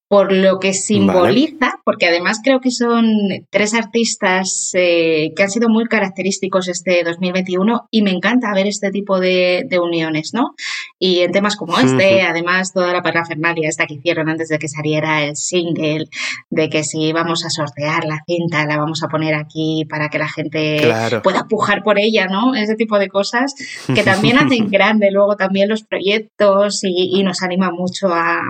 por 0.09 0.33
lo 0.33 0.59
que 0.59 0.73
simboliza, 0.73 1.81
porque 1.85 2.07
además 2.07 2.41
creo 2.43 2.61
que 2.61 2.71
son 2.71 3.07
tres 3.51 3.75
artistas 3.75 4.71
eh, 4.73 5.33
que 5.37 5.43
han 5.43 5.51
sido 5.51 5.69
muy 5.69 5.85
característicos 5.85 6.69
este 6.69 7.05
2021 7.05 7.89
y 7.91 8.01
me 8.01 8.11
encanta 8.11 8.55
ver 8.55 8.67
este 8.67 8.91
tipo 8.91 9.21
de, 9.21 9.67
uniones, 9.79 10.33
¿no? 10.33 10.55
Y 10.99 11.21
en 11.21 11.31
temas 11.31 11.57
como 11.57 11.79
este, 11.79 12.23
además 12.23 12.73
toda 12.73 12.93
la 12.93 13.03
parafernalia 13.03 13.69
esta 13.69 13.87
que 13.87 13.95
hicieron 13.95 14.31
antes 14.31 14.49
de 14.49 14.59
que 14.59 14.69
saliera 14.69 15.23
el 15.25 15.37
single, 15.37 16.07
de 16.49 16.69
que 16.71 16.85
si 16.85 17.13
vamos 17.13 17.45
a 17.45 17.51
sortear 17.51 18.05
la 18.07 18.23
cinta, 18.27 18.65
la 18.65 18.79
vamos 18.79 19.03
a 19.03 19.09
poner 19.09 19.35
aquí 19.35 19.85
para 19.89 20.09
que 20.09 20.19
la 20.19 20.29
gente 20.29 20.91
pueda 21.23 21.47
pujar 21.49 21.83
por 21.83 21.99
ella, 21.99 22.27
¿no? 22.27 22.55
Ese 22.55 22.77
tipo 22.77 22.99
de 22.99 23.09
cosas 23.09 23.55
que 23.95 24.03
también 24.03 24.39
hacen 24.39 24.69
grande 24.71 25.11
luego 25.11 25.37
también 25.37 25.69
los 25.69 25.85
proyectos 25.85 26.81
y 26.83 27.23
nos 27.23 27.43
anima 27.43 27.71
mucho 27.71 28.09
a, 28.09 28.41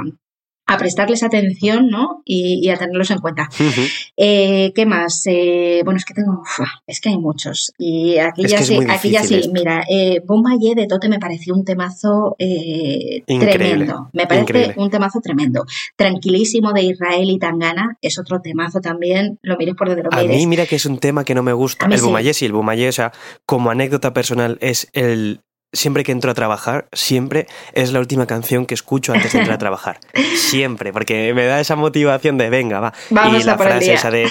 a 0.69 0.77
prestarles 0.77 1.23
atención 1.23 1.89
¿no? 1.89 2.23
y, 2.27 2.69
a 2.69 2.77
tenerlos 2.77 3.11
en 3.11 3.19
cuenta. 3.19 3.49
Eh, 4.17 4.73
¿Qué 4.75 4.85
más? 4.85 5.23
Eh, 5.27 5.81
bueno, 5.83 5.97
es 5.97 6.05
que 6.05 6.13
tengo, 6.13 6.43
es 6.87 7.01
que 7.01 7.09
hay 7.09 7.17
muchos. 7.17 7.73
Y 7.79 8.19
aquí 8.19 8.47
ya 8.47 8.63
sí, 8.63 8.79
aquí 8.89 9.11
ya 9.11 9.25
sí, 9.25 9.51
mira, 9.51 9.83
eh, 9.89 10.21
Bombayé 10.27 10.75
de 10.75 10.87
Tote 10.87 11.09
me 11.09 11.19
pareció 11.19 11.55
un 11.55 11.65
temazo 11.65 12.37
eh, 12.39 13.23
tremendo. 13.27 14.11
Me 14.13 14.27
parece 14.27 14.75
un 14.77 14.91
temazo 14.91 15.21
tremendo. 15.21 15.65
Tranquilísimo 15.97 16.73
de 16.75 16.83
Israel 16.83 17.31
y 17.31 17.39
Tangana 17.39 17.97
es 18.03 18.19
otro 18.19 18.41
temazo 18.43 18.81
también, 18.81 19.39
lo 19.41 19.57
mires 19.57 19.75
por 19.75 19.89
donde 19.89 20.03
lo 20.03 20.11
mires. 20.11 20.37
A 20.37 20.39
mí 20.39 20.47
mira 20.47 20.67
que 20.67 20.77
es 20.77 20.85
un 20.85 20.99
tema 20.99 21.25
que 21.25 21.35
no 21.35 21.43
me 21.43 21.55
gusta. 21.55 21.87
El 21.87 21.99
sí. 21.99 22.35
sí, 22.35 22.45
el 22.45 22.53
Bumayé, 22.53 22.89
o 22.89 22.93
sea, 22.93 23.13
como 23.47 23.71
anécdota 23.71 24.13
personal 24.13 24.59
es 24.61 24.91
el 24.93 25.41
siempre 25.73 26.05
que 26.05 26.13
entro 26.13 26.31
a 26.31 26.35
trabajar, 26.35 26.89
siempre 26.93 27.47
es 27.73 27.93
la 27.93 28.01
última 28.01 28.27
canción 28.27 28.67
que 28.67 28.75
escucho 28.75 29.13
antes 29.13 29.33
de 29.33 29.41
entrar 29.41 29.57
a 29.57 29.59
trabajar. 29.59 29.99
Siempre, 30.37 30.93
porque 30.93 31.35
me 31.35 31.45
da 31.45 31.61
esa 31.61 31.77
motivación 31.77 32.39
de 32.39 32.49
venga, 32.49 32.81
va. 32.81 32.95
Vamos 33.11 33.41
y 33.41 33.43
a 33.43 33.47
la 33.47 33.53
el 33.53 33.59
frase 33.59 33.85
día. 33.85 33.95
esa 33.95 34.11
de 34.11 34.29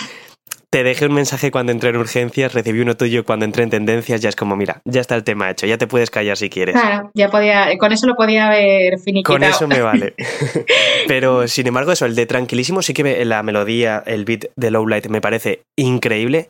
te 0.69 0.83
dejé 0.83 1.05
un 1.05 1.13
mensaje 1.13 1.49
cuando 1.49 1.71
entré 1.71 1.89
en 1.89 1.97
urgencias, 1.97 2.53
recibí 2.53 2.81
uno 2.81 2.97
tuyo 2.97 3.23
cuando 3.23 3.45
entré 3.45 3.63
en 3.63 3.69
tendencias, 3.69 4.19
ya 4.21 4.29
es 4.29 4.35
como, 4.35 4.55
mira, 4.55 4.81
ya 4.83 4.99
está 4.99 5.15
el 5.15 5.23
tema 5.23 5.49
hecho, 5.49 5.65
ya 5.65 5.77
te 5.77 5.87
puedes 5.87 6.09
callar 6.09 6.35
si 6.35 6.49
quieres. 6.49 6.75
Claro, 6.75 7.09
ya 7.13 7.29
podía, 7.29 7.77
con 7.77 7.93
eso 7.93 8.05
lo 8.05 8.15
podía 8.15 8.47
haber 8.47 8.99
finiquitado. 8.99 9.39
Con 9.39 9.43
eso 9.43 9.67
me 9.67 9.81
vale. 9.81 10.15
Pero 11.07 11.47
sin 11.47 11.67
embargo, 11.67 11.91
eso, 11.91 12.05
el 12.05 12.15
de 12.15 12.25
Tranquilísimo, 12.25 12.81
sí 12.81 12.93
que 12.93 13.23
la 13.25 13.43
melodía, 13.43 14.03
el 14.05 14.25
beat 14.25 14.45
de 14.55 14.71
Lowlight 14.71 15.07
me 15.07 15.21
parece 15.21 15.61
increíble. 15.77 16.49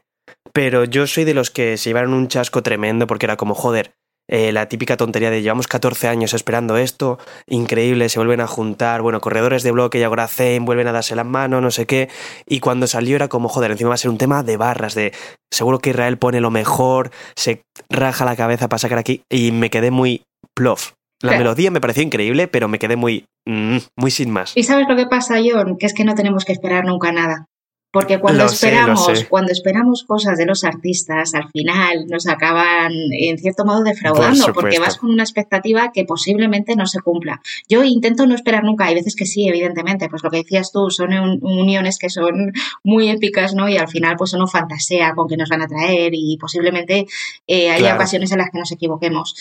Pero 0.51 0.85
yo 0.85 1.05
soy 1.05 1.23
de 1.23 1.35
los 1.35 1.51
que 1.51 1.77
se 1.77 1.89
llevaron 1.89 2.13
un 2.13 2.27
chasco 2.27 2.63
tremendo 2.63 3.05
porque 3.05 3.27
era 3.27 3.37
como, 3.37 3.53
joder, 3.53 3.91
eh, 4.27 4.51
la 4.51 4.67
típica 4.67 4.97
tontería 4.97 5.29
de 5.31 5.41
llevamos 5.41 5.67
14 5.67 6.07
años 6.07 6.33
esperando 6.33 6.77
esto, 6.77 7.17
increíble, 7.47 8.09
se 8.09 8.19
vuelven 8.19 8.41
a 8.41 8.47
juntar, 8.47 9.01
bueno, 9.01 9.21
corredores 9.21 9.63
de 9.63 9.71
bloque 9.71 9.99
y 9.99 10.03
ahora 10.03 10.27
Zen 10.27 10.65
vuelven 10.65 10.87
a 10.87 10.91
darse 10.91 11.15
la 11.15 11.23
mano, 11.23 11.61
no 11.61 11.71
sé 11.71 11.85
qué. 11.85 12.09
Y 12.45 12.59
cuando 12.59 12.87
salió 12.87 13.15
era 13.15 13.27
como, 13.27 13.49
joder, 13.49 13.71
encima 13.71 13.89
va 13.89 13.95
a 13.95 13.97
ser 13.97 14.11
un 14.11 14.17
tema 14.17 14.43
de 14.43 14.57
barras, 14.57 14.95
de 14.95 15.13
seguro 15.51 15.79
que 15.79 15.91
Israel 15.91 16.17
pone 16.17 16.41
lo 16.41 16.51
mejor, 16.51 17.11
se 17.35 17.61
raja 17.89 18.25
la 18.25 18.35
cabeza 18.35 18.67
para 18.67 18.79
sacar 18.79 18.97
aquí. 18.97 19.21
Y 19.29 19.51
me 19.51 19.69
quedé 19.69 19.91
muy 19.91 20.23
plof. 20.55 20.91
La 21.21 21.29
Claro. 21.29 21.37
melodía 21.45 21.71
me 21.71 21.81
pareció 21.81 22.03
increíble, 22.03 22.47
pero 22.47 22.67
me 22.67 22.77
quedé 22.77 22.95
muy, 22.95 23.25
mm, 23.47 23.77
muy 23.95 24.11
sin 24.11 24.29
más. 24.29 24.55
Y 24.55 24.63
sabes 24.63 24.85
lo 24.87 24.95
que 24.95 25.07
pasa, 25.07 25.37
John, 25.43 25.77
que 25.79 25.87
es 25.87 25.93
que 25.95 26.03
no 26.03 26.13
tenemos 26.13 26.45
que 26.45 26.51
esperar 26.51 26.85
nunca 26.85 27.11
nada. 27.11 27.47
Porque 27.89 28.19
cuando 28.19 28.43
Lo 28.43 28.49
esperamos, 28.51 29.05
sé. 29.05 29.27
cuando 29.27 29.51
esperamos 29.51 30.03
cosas 30.03 30.37
de 30.37 30.45
los 30.45 30.65
artistas, 30.65 31.33
al 31.33 31.49
final 31.49 32.05
nos 32.07 32.27
acaban 32.27 32.91
en 33.17 33.37
cierto 33.37 33.63
modo 33.65 33.81
defraudando, 33.83 34.43
Por 34.45 34.53
porque 34.55 34.77
vas 34.77 34.97
con 34.97 35.09
una 35.09 35.23
expectativa 35.23 35.91
que 35.93 36.03
posiblemente 36.03 36.75
no 36.75 36.85
se 36.85 36.99
cumpla. 36.99 37.41
Yo 37.69 37.83
intento 37.85 38.27
no 38.27 38.35
esperar 38.35 38.63
nunca, 38.65 38.85
hay 38.85 38.95
veces 38.95 39.15
que 39.15 39.25
sí, 39.25 39.47
evidentemente, 39.47 40.09
pues 40.09 40.21
lo 40.21 40.29
que 40.29 40.37
decías 40.37 40.71
tú, 40.71 40.89
son 40.91 41.13
un- 41.13 41.39
uniones 41.41 41.97
que 41.97 42.09
son 42.09 42.51
muy 42.83 43.09
épicas, 43.09 43.53
¿no? 43.55 43.69
Y 43.69 43.77
al 43.77 43.87
final 43.87 44.15
pues 44.17 44.33
uno 44.33 44.47
fantasea 44.47 45.13
con 45.15 45.27
que 45.29 45.37
nos 45.37 45.49
van 45.49 45.61
a 45.61 45.67
traer 45.67 46.11
y 46.13 46.37
posiblemente 46.37 47.07
eh, 47.47 47.69
haya 47.69 47.79
Claro. 47.79 47.95
ocasiones 47.95 48.31
en 48.33 48.39
las 48.39 48.49
que 48.51 48.59
nos 48.59 48.71
equivoquemos. 48.73 49.35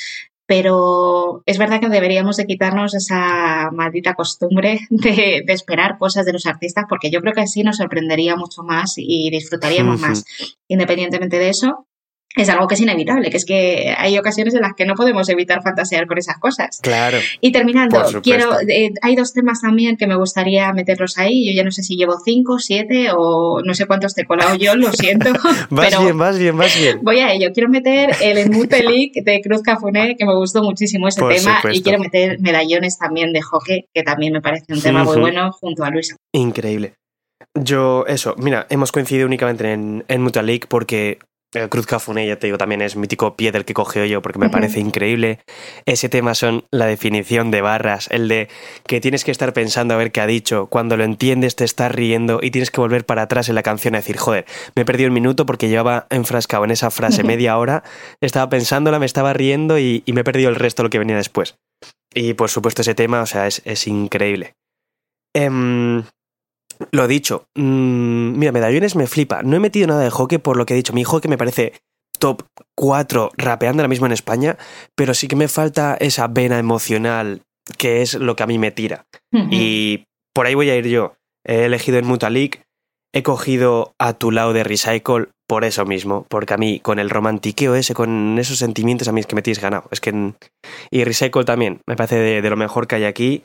Pero 0.46 1.42
es 1.44 1.58
verdad 1.58 1.80
que 1.80 1.88
deberíamos 1.88 2.36
de 2.36 2.46
quitarnos 2.46 2.94
esa 2.94 3.70
maldita 3.72 4.14
costumbre 4.14 4.80
de, 4.90 5.42
de 5.44 5.52
esperar 5.52 5.98
cosas 5.98 6.24
de 6.24 6.32
los 6.32 6.46
artistas, 6.46 6.84
porque 6.88 7.10
yo 7.10 7.20
creo 7.20 7.34
que 7.34 7.42
así 7.42 7.62
nos 7.62 7.78
sorprendería 7.78 8.36
mucho 8.36 8.62
más 8.62 8.94
y 8.96 9.30
disfrutaríamos 9.30 10.00
más. 10.00 10.24
Independientemente 10.68 11.38
de 11.38 11.48
eso, 11.48 11.86
es 12.36 12.50
algo 12.50 12.68
que 12.68 12.74
es 12.74 12.80
inevitable, 12.82 13.30
que 13.30 13.38
es 13.38 13.46
que 13.46 13.94
hay 13.96 14.18
ocasiones 14.18 14.54
en 14.54 14.60
las 14.60 14.74
que 14.74 14.84
no 14.84 14.94
podemos 14.94 15.26
evitar 15.30 15.62
fantasear 15.62 16.06
con 16.06 16.18
esas 16.18 16.38
cosas. 16.38 16.78
Claro. 16.82 17.16
Y 17.40 17.50
terminando, 17.50 18.04
quiero, 18.22 18.60
eh, 18.60 18.92
hay 19.00 19.16
dos 19.16 19.32
temas 19.32 19.62
también 19.62 19.96
que 19.96 20.06
me 20.06 20.16
gustaría 20.16 20.70
meterlos 20.74 21.16
ahí. 21.16 21.46
Yo 21.46 21.56
ya 21.56 21.64
no 21.64 21.70
sé 21.70 21.82
si 21.82 21.96
llevo 21.96 22.18
cinco, 22.22 22.58
siete 22.58 23.08
o 23.16 23.62
no 23.64 23.72
sé 23.72 23.86
cuántos 23.86 24.14
te 24.14 24.22
he 24.22 24.24
colado 24.26 24.54
yo, 24.56 24.76
lo 24.76 24.92
siento. 24.92 25.32
Vas 25.70 25.88
pero 25.88 26.02
bien, 26.02 26.18
vas 26.18 26.38
bien, 26.38 26.56
vas 26.58 26.78
bien. 26.78 26.98
Voy 27.02 27.20
a 27.20 27.32
ello. 27.32 27.48
Quiero 27.54 27.70
meter 27.70 28.10
el 28.20 28.36
Enmute 28.36 28.82
League 28.82 29.12
de 29.24 29.40
Cruz 29.40 29.62
Cafuné, 29.62 30.16
que 30.16 30.26
me 30.26 30.34
gustó 30.34 30.62
muchísimo 30.62 31.08
ese 31.08 31.20
Por 31.20 31.34
tema. 31.34 31.56
supuesto. 31.56 31.78
Y 31.78 31.82
quiero 31.82 31.98
meter 31.98 32.38
medallones 32.40 32.98
también 32.98 33.32
de 33.32 33.40
hockey, 33.40 33.86
que 33.94 34.02
también 34.02 34.34
me 34.34 34.42
parece 34.42 34.74
un 34.74 34.82
tema 34.82 35.04
muy 35.04 35.18
bueno, 35.18 35.52
junto 35.52 35.84
a 35.84 35.90
Luisa. 35.90 36.16
Increíble. 36.32 36.92
Yo, 37.54 38.04
eso, 38.06 38.34
mira, 38.36 38.66
hemos 38.68 38.92
coincidido 38.92 39.26
únicamente 39.26 39.72
en, 39.72 40.04
en 40.08 40.20
Mutual 40.22 40.46
League 40.46 40.64
porque 40.68 41.18
Cruz 41.70 41.86
Cafuné, 41.86 42.26
ya 42.26 42.38
te 42.38 42.46
digo, 42.46 42.58
también 42.58 42.82
es 42.82 42.96
mítico 42.96 43.36
pie 43.36 43.52
del 43.52 43.64
que 43.64 43.74
cogeo 43.74 44.04
yo 44.04 44.22
porque 44.22 44.38
me 44.38 44.50
parece 44.50 44.80
increíble. 44.80 45.40
Ese 45.84 46.08
tema 46.08 46.34
son 46.34 46.64
la 46.70 46.86
definición 46.86 47.50
de 47.50 47.60
barras, 47.60 48.08
el 48.10 48.28
de 48.28 48.48
que 48.86 49.00
tienes 49.00 49.24
que 49.24 49.30
estar 49.30 49.52
pensando 49.52 49.94
a 49.94 49.96
ver 49.96 50.12
qué 50.12 50.20
ha 50.20 50.26
dicho, 50.26 50.66
cuando 50.66 50.96
lo 50.96 51.04
entiendes 51.04 51.56
te 51.56 51.64
estás 51.64 51.92
riendo 51.92 52.40
y 52.42 52.50
tienes 52.50 52.70
que 52.70 52.80
volver 52.80 53.04
para 53.04 53.22
atrás 53.22 53.48
en 53.48 53.54
la 53.54 53.62
canción 53.62 53.94
a 53.94 53.98
decir, 53.98 54.16
joder, 54.16 54.44
me 54.74 54.82
he 54.82 54.84
perdido 54.84 55.08
un 55.08 55.14
minuto 55.14 55.46
porque 55.46 55.68
llevaba 55.68 56.06
enfrascado 56.10 56.64
en 56.64 56.70
esa 56.70 56.90
frase 56.90 57.24
media 57.24 57.58
hora, 57.58 57.82
estaba 58.20 58.48
pensándola, 58.48 58.98
me 58.98 59.06
estaba 59.06 59.32
riendo 59.32 59.78
y, 59.78 60.02
y 60.06 60.12
me 60.12 60.22
he 60.22 60.24
perdido 60.24 60.48
el 60.48 60.56
resto 60.56 60.82
de 60.82 60.84
lo 60.84 60.90
que 60.90 60.98
venía 60.98 61.16
después. 61.16 61.56
Y 62.14 62.34
por 62.34 62.50
supuesto 62.50 62.82
ese 62.82 62.94
tema, 62.94 63.20
o 63.20 63.26
sea, 63.26 63.46
es, 63.46 63.62
es 63.64 63.86
increíble. 63.86 64.54
Em, 65.34 66.02
lo 66.90 67.06
dicho, 67.08 67.46
mm, 67.54 68.38
mira, 68.38 68.52
medallones 68.52 68.96
me 68.96 69.06
flipa. 69.06 69.42
No 69.42 69.56
he 69.56 69.60
metido 69.60 69.86
nada 69.86 70.02
de 70.02 70.10
hockey 70.10 70.38
por 70.38 70.56
lo 70.56 70.66
que 70.66 70.74
he 70.74 70.76
dicho. 70.76 70.92
Mi 70.92 71.04
hockey 71.04 71.28
me 71.28 71.38
parece 71.38 71.72
top 72.18 72.42
4 72.74 73.30
rapeando 73.36 73.82
ahora 73.82 73.88
mismo 73.88 74.06
en 74.06 74.12
España, 74.12 74.56
pero 74.94 75.14
sí 75.14 75.28
que 75.28 75.36
me 75.36 75.48
falta 75.48 75.96
esa 76.00 76.28
vena 76.28 76.58
emocional 76.58 77.42
que 77.78 78.02
es 78.02 78.14
lo 78.14 78.36
que 78.36 78.42
a 78.42 78.46
mí 78.46 78.58
me 78.58 78.70
tira. 78.70 79.06
Y 79.50 80.04
por 80.32 80.46
ahí 80.46 80.54
voy 80.54 80.70
a 80.70 80.76
ir 80.76 80.86
yo. 80.86 81.14
He 81.44 81.64
elegido 81.64 81.98
en 81.98 82.06
Muta 82.06 82.30
League, 82.30 82.62
he 83.12 83.22
cogido 83.22 83.94
a 83.98 84.14
tu 84.14 84.30
lado 84.30 84.52
de 84.52 84.64
Recycle 84.64 85.28
por 85.46 85.64
eso 85.64 85.84
mismo, 85.84 86.26
porque 86.28 86.54
a 86.54 86.56
mí 86.56 86.80
con 86.80 86.98
el 86.98 87.10
romantiqueo 87.10 87.74
ese, 87.74 87.94
con 87.94 88.38
esos 88.38 88.58
sentimientos, 88.58 89.08
a 89.08 89.12
mí 89.12 89.20
es 89.20 89.26
que 89.26 89.34
me 89.34 89.42
tienes 89.42 89.60
ganado. 89.60 89.88
Es 89.90 90.00
que 90.00 90.32
y 90.90 91.04
Recycle 91.04 91.44
también, 91.44 91.80
me 91.86 91.96
parece 91.96 92.16
de, 92.16 92.42
de 92.42 92.50
lo 92.50 92.56
mejor 92.56 92.86
que 92.86 92.96
hay 92.96 93.04
aquí. 93.04 93.44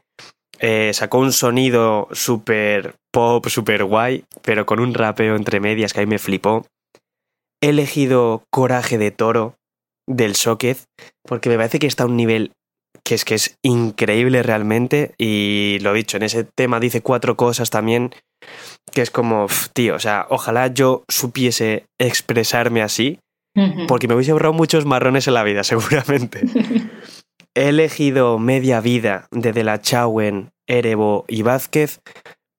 Eh, 0.63 0.91
sacó 0.93 1.17
un 1.17 1.31
sonido 1.33 2.07
súper 2.11 2.93
pop, 3.11 3.47
súper 3.47 3.83
guay, 3.83 4.25
pero 4.43 4.67
con 4.67 4.79
un 4.79 4.93
rapeo 4.93 5.35
entre 5.35 5.59
medias 5.59 5.91
que 5.91 6.01
a 6.01 6.03
mí 6.03 6.09
me 6.09 6.19
flipó. 6.19 6.67
He 7.63 7.69
elegido 7.69 8.43
Coraje 8.51 8.99
de 8.99 9.09
Toro 9.09 9.55
del 10.07 10.35
Soquez, 10.35 10.85
porque 11.23 11.49
me 11.49 11.57
parece 11.57 11.79
que 11.79 11.87
está 11.87 12.03
a 12.03 12.07
un 12.07 12.15
nivel 12.15 12.51
que 13.03 13.15
es 13.15 13.25
que 13.25 13.35
es 13.35 13.57
increíble 13.63 14.43
realmente. 14.43 15.15
Y 15.17 15.79
lo 15.81 15.93
dicho, 15.93 16.17
en 16.17 16.23
ese 16.23 16.43
tema 16.43 16.79
dice 16.79 17.01
cuatro 17.01 17.35
cosas 17.35 17.71
también, 17.71 18.13
que 18.91 19.01
es 19.01 19.09
como, 19.09 19.47
tío, 19.73 19.95
o 19.95 19.99
sea, 19.99 20.27
ojalá 20.29 20.67
yo 20.67 21.03
supiese 21.09 21.85
expresarme 21.99 22.83
así, 22.83 23.19
porque 23.87 24.07
me 24.07 24.15
hubiese 24.15 24.31
ahorrado 24.31 24.53
muchos 24.53 24.85
marrones 24.85 25.27
en 25.27 25.33
la 25.33 25.43
vida, 25.43 25.63
seguramente. 25.65 26.41
He 27.55 27.69
elegido 27.69 28.39
Media 28.39 28.79
Vida 28.79 29.27
de 29.31 29.51
De 29.51 29.63
La 29.63 29.81
Chauen, 29.81 30.51
Erebo 30.67 31.25
y 31.27 31.41
Vázquez, 31.41 31.99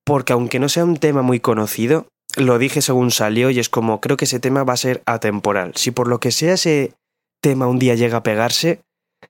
porque 0.04 0.32
aunque 0.34 0.58
no 0.58 0.68
sea 0.68 0.84
un 0.84 0.98
tema 0.98 1.22
muy 1.22 1.40
conocido, 1.40 2.06
lo 2.36 2.58
dije 2.58 2.82
según 2.82 3.10
salió 3.10 3.50
y 3.50 3.58
es 3.58 3.68
como, 3.68 4.00
creo 4.00 4.16
que 4.16 4.26
ese 4.26 4.40
tema 4.40 4.64
va 4.64 4.74
a 4.74 4.78
ser 4.78 5.02
atemporal. 5.06 5.72
Si 5.76 5.90
por 5.90 6.08
lo 6.08 6.20
que 6.20 6.30
sea 6.30 6.54
ese 6.54 6.92
tema 7.42 7.66
un 7.68 7.78
día 7.78 7.94
llega 7.94 8.18
a 8.18 8.22
pegarse, 8.22 8.80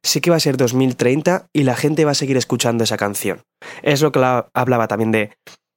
sé 0.03 0.21
que 0.21 0.31
va 0.31 0.37
a 0.37 0.41
ser 0.41 0.57
2030 0.57 1.47
y 1.55 1.63
la 1.63 1.77
gente 1.77 2.05
va 2.05 2.11
a 2.13 2.15
seguir 2.17 2.37
escuchando 2.37 2.83
esa 2.85 2.97
canción. 2.97 3.43
Es 3.83 4.03
lo 4.03 4.11
que 4.11 4.19
la- 4.21 4.49
hablaba 4.55 4.89
también 4.89 5.13
de 5.13 5.31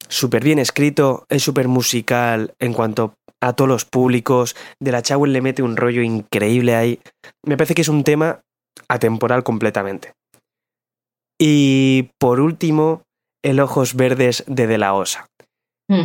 súper 0.10 0.44
bien 0.44 0.58
escrito, 0.60 1.26
es 1.30 1.44
súper 1.44 1.68
musical 1.68 2.54
en 2.60 2.74
cuanto 2.74 3.14
a 3.42 3.54
todos 3.54 3.70
los 3.70 3.86
públicos, 3.86 4.56
de 4.80 4.92
la 4.92 5.02
Chauen 5.04 5.34
le 5.34 5.42
mete 5.42 5.62
un 5.62 5.78
rollo 5.78 6.02
increíble 6.02 6.76
ahí. 6.76 7.00
Me 7.46 7.58
parece 7.58 7.76
que 7.76 7.82
es 7.82 7.90
un 7.90 8.04
tema 8.04 8.42
atemporal 8.88 9.44
completamente. 9.44 10.14
Y 11.40 12.12
por 12.20 12.40
último, 12.40 13.04
el 13.44 13.60
Ojos 13.60 13.96
Verdes 13.96 14.44
de 14.48 14.68
De 14.68 14.78
La 14.78 14.94
Osa. 14.94 15.28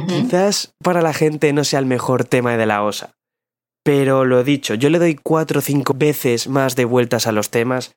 Quizás 0.09 0.75
para 0.83 1.01
la 1.01 1.15
gente 1.15 1.53
no 1.55 1.65
sea 1.65 1.79
el 1.79 1.87
mejor 1.87 2.25
tema 2.25 2.53
de 2.53 2.59
De 2.59 2.67
La 2.67 2.83
Osa, 2.85 3.15
pero 3.83 4.27
lo 4.27 4.45
dicho, 4.45 4.75
yo 4.75 4.91
le 4.91 4.99
doy 4.99 5.15
cuatro 5.15 5.61
o 5.61 5.63
cinco 5.63 5.95
veces 5.95 6.49
más 6.49 6.77
de 6.77 6.85
vueltas 6.85 7.27
a 7.27 7.33
los 7.33 7.49
temas 7.49 7.95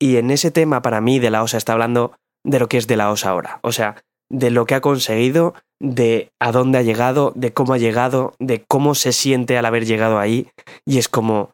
y 0.00 0.16
en 0.16 0.30
ese 0.30 0.52
tema 0.52 0.80
para 0.80 1.00
mí 1.00 1.18
De 1.18 1.30
La 1.30 1.42
Osa 1.42 1.56
está 1.56 1.72
hablando 1.72 2.12
de 2.44 2.60
lo 2.60 2.68
que 2.68 2.76
es 2.76 2.86
De 2.86 2.96
La 2.96 3.10
Osa 3.10 3.30
ahora, 3.30 3.58
o 3.62 3.72
sea, 3.72 3.96
de 4.30 4.50
lo 4.50 4.64
que 4.64 4.76
ha 4.76 4.80
conseguido, 4.80 5.54
de 5.80 6.30
a 6.40 6.52
dónde 6.52 6.78
ha 6.78 6.82
llegado, 6.82 7.32
de 7.34 7.52
cómo 7.52 7.74
ha 7.74 7.78
llegado, 7.78 8.34
de 8.38 8.64
cómo 8.68 8.94
se 8.94 9.12
siente 9.12 9.58
al 9.58 9.66
haber 9.66 9.86
llegado 9.86 10.18
ahí 10.18 10.48
y 10.86 10.98
es 10.98 11.08
como, 11.08 11.50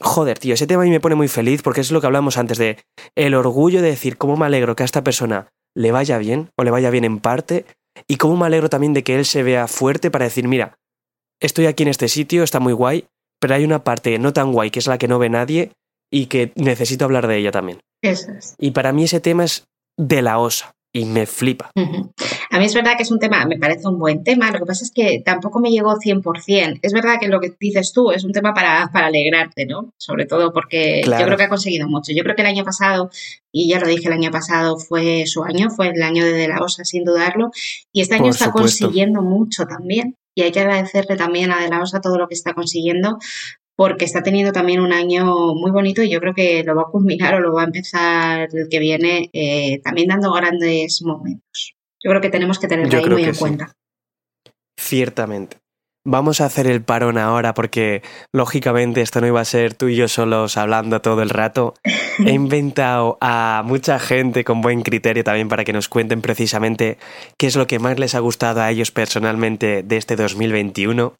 joder, 0.00 0.38
tío, 0.38 0.54
ese 0.54 0.66
tema 0.66 0.82
a 0.82 0.84
mí 0.84 0.90
me 0.90 1.00
pone 1.00 1.14
muy 1.14 1.28
feliz 1.28 1.62
porque 1.62 1.80
es 1.80 1.90
lo 1.90 2.00
que 2.00 2.06
hablamos 2.06 2.36
antes 2.38 2.58
de 2.58 2.78
el 3.14 3.34
orgullo 3.34 3.82
de 3.82 3.90
decir 3.90 4.16
cómo 4.16 4.36
me 4.36 4.46
alegro 4.46 4.76
que 4.76 4.82
a 4.82 4.86
esta 4.86 5.04
persona 5.04 5.48
le 5.74 5.92
vaya 5.92 6.18
bien 6.18 6.50
o 6.56 6.64
le 6.64 6.70
vaya 6.70 6.90
bien 6.90 7.04
en 7.04 7.18
parte 7.18 7.66
y 8.06 8.16
cómo 8.16 8.36
me 8.36 8.46
alegro 8.46 8.68
también 8.68 8.94
de 8.94 9.02
que 9.02 9.16
él 9.16 9.24
se 9.24 9.42
vea 9.42 9.66
fuerte 9.68 10.10
para 10.10 10.24
decir, 10.24 10.48
mira, 10.48 10.78
estoy 11.40 11.66
aquí 11.66 11.82
en 11.82 11.88
este 11.88 12.08
sitio, 12.08 12.42
está 12.42 12.60
muy 12.60 12.72
guay, 12.72 13.06
pero 13.40 13.54
hay 13.54 13.64
una 13.64 13.84
parte 13.84 14.18
no 14.18 14.32
tan 14.32 14.52
guay 14.52 14.70
que 14.70 14.78
es 14.78 14.86
la 14.86 14.98
que 14.98 15.08
no 15.08 15.18
ve 15.18 15.28
nadie 15.28 15.72
y 16.10 16.26
que 16.26 16.52
necesito 16.56 17.04
hablar 17.04 17.26
de 17.26 17.36
ella 17.36 17.50
también. 17.50 17.80
Eso 18.02 18.30
es. 18.32 18.54
Y 18.58 18.70
para 18.70 18.92
mí 18.92 19.04
ese 19.04 19.20
tema 19.20 19.44
es 19.44 19.66
de 19.96 20.22
la 20.22 20.38
osa 20.38 20.74
y 20.92 21.04
me 21.04 21.24
flipa. 21.26 21.70
A 22.50 22.58
mí 22.58 22.64
es 22.64 22.74
verdad 22.74 22.94
que 22.96 23.04
es 23.04 23.10
un 23.12 23.18
tema, 23.20 23.44
me 23.46 23.58
parece 23.58 23.86
un 23.86 23.98
buen 23.98 24.24
tema, 24.24 24.50
lo 24.50 24.58
que 24.58 24.66
pasa 24.66 24.84
es 24.84 24.90
que 24.92 25.22
tampoco 25.24 25.60
me 25.60 25.70
llegó 25.70 25.94
100%. 25.96 26.80
Es 26.82 26.92
verdad 26.92 27.14
que 27.20 27.28
lo 27.28 27.40
que 27.40 27.52
dices 27.60 27.92
tú 27.92 28.10
es 28.10 28.24
un 28.24 28.32
tema 28.32 28.52
para, 28.54 28.90
para 28.92 29.06
alegrarte, 29.06 29.66
¿no? 29.66 29.92
Sobre 29.96 30.26
todo 30.26 30.52
porque 30.52 31.00
Claro. 31.04 31.20
yo 31.20 31.26
creo 31.26 31.38
que 31.38 31.44
ha 31.44 31.48
conseguido 31.48 31.88
mucho. 31.88 32.12
Yo 32.12 32.22
creo 32.24 32.34
que 32.34 32.42
el 32.42 32.48
año 32.48 32.64
pasado, 32.64 33.10
y 33.52 33.68
ya 33.68 33.78
lo 33.78 33.86
dije 33.86 34.08
el 34.08 34.14
año 34.14 34.30
pasado, 34.30 34.78
fue 34.78 35.26
su 35.26 35.44
año, 35.44 35.70
fue 35.70 35.88
el 35.88 36.02
año 36.02 36.24
de 36.24 36.32
De 36.32 36.48
La 36.48 36.58
Osa, 36.60 36.84
sin 36.84 37.04
dudarlo, 37.04 37.50
y 37.92 38.00
este 38.00 38.14
año 38.16 38.24
Por 38.24 38.30
está 38.32 38.44
supuesto. 38.46 38.84
consiguiendo 38.86 39.22
mucho 39.22 39.66
también. 39.66 40.16
Y 40.32 40.42
hay 40.42 40.52
que 40.52 40.60
agradecerle 40.60 41.16
también 41.16 41.50
a 41.50 41.60
De 41.60 41.68
La 41.68 41.82
Osa 41.82 42.00
todo 42.00 42.16
lo 42.16 42.28
que 42.28 42.34
está 42.34 42.54
consiguiendo, 42.54 43.18
porque 43.80 44.04
está 44.04 44.22
teniendo 44.22 44.52
también 44.52 44.78
un 44.80 44.92
año 44.92 45.54
muy 45.54 45.70
bonito 45.70 46.02
y 46.02 46.10
yo 46.10 46.20
creo 46.20 46.34
que 46.34 46.62
lo 46.64 46.76
va 46.76 46.82
a 46.82 46.90
culminar 46.92 47.36
o 47.36 47.40
lo 47.40 47.54
va 47.54 47.62
a 47.62 47.64
empezar 47.64 48.50
el 48.52 48.68
que 48.68 48.78
viene 48.78 49.30
eh, 49.32 49.80
también 49.82 50.08
dando 50.08 50.30
grandes 50.34 51.00
momentos. 51.00 51.76
Yo 51.98 52.10
creo 52.10 52.20
que 52.20 52.28
tenemos 52.28 52.58
que 52.58 52.68
tenerlo 52.68 52.98
ahí 52.98 53.08
muy 53.08 53.24
en 53.24 53.34
cuenta. 53.34 53.72
Ciertamente. 54.78 55.56
Vamos 56.04 56.42
a 56.42 56.44
hacer 56.44 56.66
el 56.66 56.82
parón 56.82 57.16
ahora 57.16 57.54
porque 57.54 58.02
lógicamente 58.34 59.00
esto 59.00 59.22
no 59.22 59.28
iba 59.28 59.40
a 59.40 59.46
ser 59.46 59.72
tú 59.72 59.88
y 59.88 59.96
yo 59.96 60.08
solos 60.08 60.58
hablando 60.58 61.00
todo 61.00 61.22
el 61.22 61.30
rato. 61.30 61.72
He 62.18 62.32
inventado 62.32 63.16
a 63.22 63.62
mucha 63.64 63.98
gente 63.98 64.44
con 64.44 64.60
buen 64.60 64.82
criterio 64.82 65.24
también 65.24 65.48
para 65.48 65.64
que 65.64 65.72
nos 65.72 65.88
cuenten 65.88 66.20
precisamente 66.20 66.98
qué 67.38 67.46
es 67.46 67.56
lo 67.56 67.66
que 67.66 67.78
más 67.78 67.98
les 67.98 68.14
ha 68.14 68.18
gustado 68.18 68.60
a 68.60 68.70
ellos 68.70 68.90
personalmente 68.90 69.82
de 69.82 69.96
este 69.96 70.16
2021. 70.16 71.14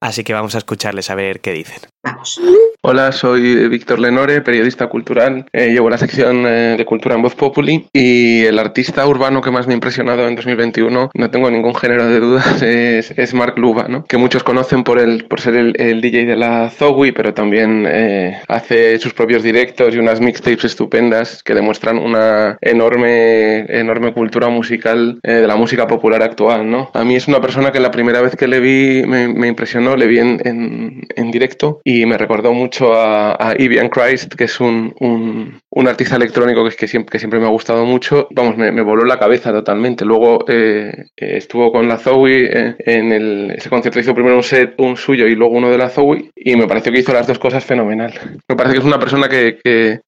Así 0.00 0.24
que 0.24 0.32
vamos 0.32 0.54
a 0.54 0.58
escucharles 0.58 1.10
a 1.10 1.14
ver 1.14 1.40
qué 1.40 1.52
dicen. 1.52 1.80
Vamos. 2.02 2.40
Hola, 2.82 3.12
soy 3.12 3.68
Víctor 3.68 3.98
Lenore, 3.98 4.40
periodista 4.40 4.86
cultural. 4.86 5.44
Eh, 5.52 5.68
llevo 5.68 5.90
la 5.90 5.98
sección 5.98 6.46
eh, 6.46 6.76
de 6.78 6.84
cultura 6.86 7.14
en 7.14 7.20
Voz 7.20 7.34
Populi 7.34 7.86
y 7.92 8.46
el 8.46 8.58
artista 8.58 9.06
urbano 9.06 9.42
que 9.42 9.50
más 9.50 9.66
me 9.66 9.74
ha 9.74 9.76
impresionado 9.76 10.26
en 10.26 10.34
2021, 10.34 11.10
no 11.12 11.30
tengo 11.30 11.50
ningún 11.50 11.74
género 11.74 12.08
de 12.08 12.20
dudas, 12.20 12.62
es, 12.62 13.34
Mark 13.34 13.58
Luba, 13.58 13.86
¿no? 13.86 14.04
que 14.04 14.16
muchos 14.16 14.42
conocen 14.42 14.82
por, 14.82 14.98
el, 14.98 15.26
por 15.26 15.42
ser 15.42 15.56
el, 15.56 16.00
DJ 16.00 16.24
de 16.24 16.36
la 16.36 16.70
Zowie, 16.70 17.12
pero 17.12 17.34
también 17.34 17.84
eh, 17.86 18.40
hace 18.48 18.98
sus 18.98 19.12
propios 19.12 19.42
directos 19.42 19.94
y 19.94 19.98
unas 19.98 20.22
mixtapes 20.22 20.64
estupendas 20.64 21.42
que 21.42 21.54
demuestran 21.54 21.98
una 21.98 22.56
enorme, 22.62 23.66
enorme 23.78 24.14
cultura 24.14 24.48
musical 24.48 25.20
de 25.22 25.46
la 25.46 25.56
música 25.56 25.86
popular 25.86 26.22
actual. 26.22 26.70
¿no? 26.70 26.90
A 26.94 27.04
mí 27.04 27.14
es 27.14 27.28
una 27.28 27.42
persona 27.42 27.72
que 27.72 27.80
la 27.80 27.90
primera 27.90 28.22
vez 28.22 28.36
que 28.36 28.48
le 28.48 28.58
vi 28.58 29.06
me, 29.06 29.46
impresionó, 29.46 29.96
le 29.96 30.06
vi 30.06 30.18
en, 30.18 31.06
en 31.14 31.30
directo 31.30 31.82
y 31.84 32.06
me 32.06 32.16
recordó 32.16 32.54
mucho 32.54 32.69
mucho 32.70 32.94
a, 32.94 33.36
a 33.48 33.52
Evian 33.54 33.88
Christ, 33.88 34.34
que 34.34 34.44
es 34.44 34.60
un, 34.60 34.94
un, 35.00 35.60
artista 35.86 36.16
electrónico 36.16 36.64
que, 36.64 36.74
que, 36.74 36.88
siempre, 36.88 37.12
que 37.12 37.18
siempre 37.18 37.38
me 37.38 37.46
ha 37.46 37.50
gustado 37.50 37.84
mucho. 37.84 38.26
Vamos, 38.32 38.56
me, 38.56 38.70
voló 38.82 39.04
la 39.04 39.18
cabeza 39.18 39.52
totalmente. 39.52 40.04
Luego 40.04 40.44
eh, 40.48 41.06
eh, 41.16 41.36
estuvo 41.36 41.70
con 41.70 41.88
la 41.88 41.98
Zoe 41.98 42.50
eh, 42.52 42.74
en 42.78 43.12
el, 43.12 43.52
ese 43.56 43.70
concierto, 43.70 44.00
hizo 44.00 44.14
primero 44.14 44.36
un 44.36 44.42
set, 44.42 44.74
un 44.78 44.96
suyo 44.96 45.26
y 45.26 45.34
luego 45.34 45.56
uno 45.56 45.70
de 45.70 45.78
la 45.78 45.88
Zoe, 45.88 46.30
y 46.34 46.56
me 46.56 46.66
pareció 46.66 46.92
que 46.92 47.00
hizo 47.00 47.12
las 47.12 47.26
dos 47.26 47.38
cosas 47.38 47.64
fenomenal. 47.64 48.12
Me 48.48 48.56
parece 48.56 48.74
que 48.74 48.78
es 48.80 48.84
una 48.84 48.98
persona 48.98 49.28
que, 49.28 49.58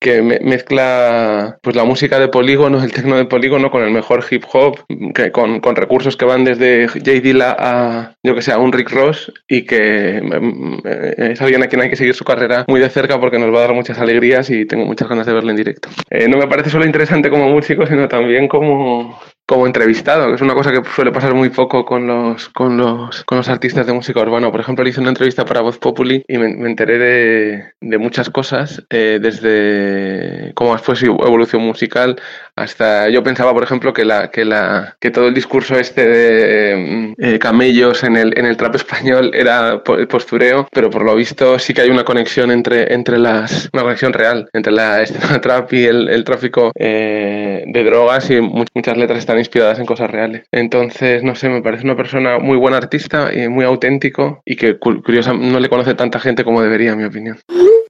que, 0.01 0.23
mezcla 0.43 1.59
pues 1.63 1.77
la 1.77 1.85
música 1.85 2.19
de 2.19 2.29
polígono, 2.29 2.83
el 2.83 2.93
tecno 2.93 3.17
de 3.17 3.25
polígono, 3.25 3.71
con 3.71 3.85
el 3.85 3.91
mejor 3.91 4.25
hip 4.29 4.45
hop, 4.53 4.81
que, 5.15 5.31
con, 5.31 5.61
con 5.61 5.77
recursos 5.77 6.17
que 6.17 6.25
van 6.25 6.45
desde 6.45 6.89
J. 6.89 7.11
Dilla 7.23 7.57
a, 7.59 8.17
yo 8.23 8.35
que 8.35 8.43
sé, 8.43 8.53
a 8.53 8.59
un 8.59 8.73
Rick 8.73 8.91
Ross, 8.91 9.33
y 9.49 9.63
que 9.63 10.21
es 11.19 11.41
alguien 11.41 11.63
a 11.63 11.69
quien 11.69 11.83
hay 11.83 11.91
que 11.91 11.97
seguir 11.97 12.15
su 12.15 12.25
carrera 12.25 12.65
muy 12.69 12.81
de 12.81 12.89
cerca 12.89 13.21
porque 13.21 13.39
nos 13.39 13.53
va 13.53 13.59
a 13.59 13.63
dar 13.63 13.75
muchas 13.75 13.99
alegrías 13.99 14.51
y 14.51 14.65
tengo 14.65 14.85
muchas 14.85 15.09
ganas 15.09 15.27
de 15.27 15.33
verlo 15.33 15.52
en 15.53 15.57
directo. 15.57 15.89
Eh, 16.11 16.29
no 16.29 16.37
me 16.37 16.49
parece 16.49 16.71
solo 16.71 16.85
interesante 16.85 17.31
como 17.31 17.49
músico, 17.49 17.87
sino 17.87 18.09
también 18.09 18.49
como, 18.49 19.19
como 19.47 19.67
entrevistado, 19.67 20.29
que 20.29 20.35
es 20.35 20.41
una 20.41 20.55
cosa 20.55 20.73
que 20.73 20.83
suele 20.95 21.13
pasar 21.13 21.35
muy 21.35 21.51
poco 21.51 21.85
con 21.85 22.07
los, 22.07 22.49
con 22.49 22.77
los, 22.77 23.25
con 23.25 23.39
los 23.39 23.49
artistas 23.49 23.87
de 23.87 23.93
música 23.93 24.21
urbana. 24.21 24.51
Por 24.51 24.61
ejemplo, 24.61 24.83
le 24.83 24.91
hice 24.91 25.01
una 25.01 25.11
entrevista 25.11 25.45
para 25.45 25.61
Voz 25.61 25.79
Populi 25.79 26.25
y 26.27 26.39
me, 26.39 26.47
enteré 26.69 26.99
de, 27.81 27.99
muchas 27.99 28.31
cosas, 28.31 28.83
eh, 28.91 29.19
desde 29.21 30.53
cómo 30.55 30.77
fue 30.79 30.97
su 30.97 31.07
evolución 31.07 31.63
musical 31.63 32.21
hasta 32.57 33.09
yo 33.09 33.23
pensaba, 33.23 33.53
por 33.53 33.63
ejemplo, 33.63 33.93
que, 33.93 34.05
la, 34.05 34.31
que, 34.31 34.45
la, 34.45 34.97
que 35.01 35.11
todo 35.11 35.29
el 35.29 35.35
discurso 35.35 35.79
este 35.79 36.07
de 36.07 37.15
eh, 37.19 37.39
camellos 37.39 38.05
en 38.05 38.17
el, 38.17 38.37
en 38.39 38.47
el 38.47 38.57
trap 38.57 38.75
español 38.75 39.31
era 39.35 39.83
postureo, 39.83 40.69
pero 40.73 40.91
por 40.91 41.05
lo 41.05 41.15
visto 41.15 41.59
sí 41.59 41.73
que 41.73 41.83
hay 41.83 41.91
una 41.91 42.05
conexión 42.05 42.51
entre, 42.51 42.93
entre 42.93 43.19
las, 43.19 43.71
una 43.73 43.83
conexión 43.83 44.13
real 44.13 44.49
entre 44.53 44.73
la 44.73 45.03
escena 45.03 45.41
trap 45.41 45.73
y 45.73 45.85
el, 45.85 46.25
tráfico 46.25 46.71
eh, 46.77 47.65
de 47.67 47.85
drogas 47.85 48.31
y 48.31 48.41
muchas 48.41 48.97
letras 48.97 49.19
están 49.19 49.39
inspiradas 49.39 49.79
en 49.79 49.87
cosas 49.87 50.11
reales. 50.11 50.47
Entonces, 50.53 51.23
no 51.23 51.35
sé, 51.35 51.49
me 51.49 51.63
parece 51.63 51.85
una 51.85 51.97
persona 51.97 52.39
muy 52.39 52.57
buena 52.57 52.77
artista 52.77 53.33
y 53.35 53.49
muy 53.49 53.65
auténtico 53.65 54.43
y 54.45 54.57
que 54.57 54.79
curiosa 54.79 55.33
no 55.33 55.59
le 55.59 55.69
conoce 55.69 55.95
tanta 55.95 56.21
gente 56.21 56.45
como 56.45 56.63
debería, 56.63 56.93
en 56.93 56.99
mi 56.99 57.05
opinión. 57.05 57.39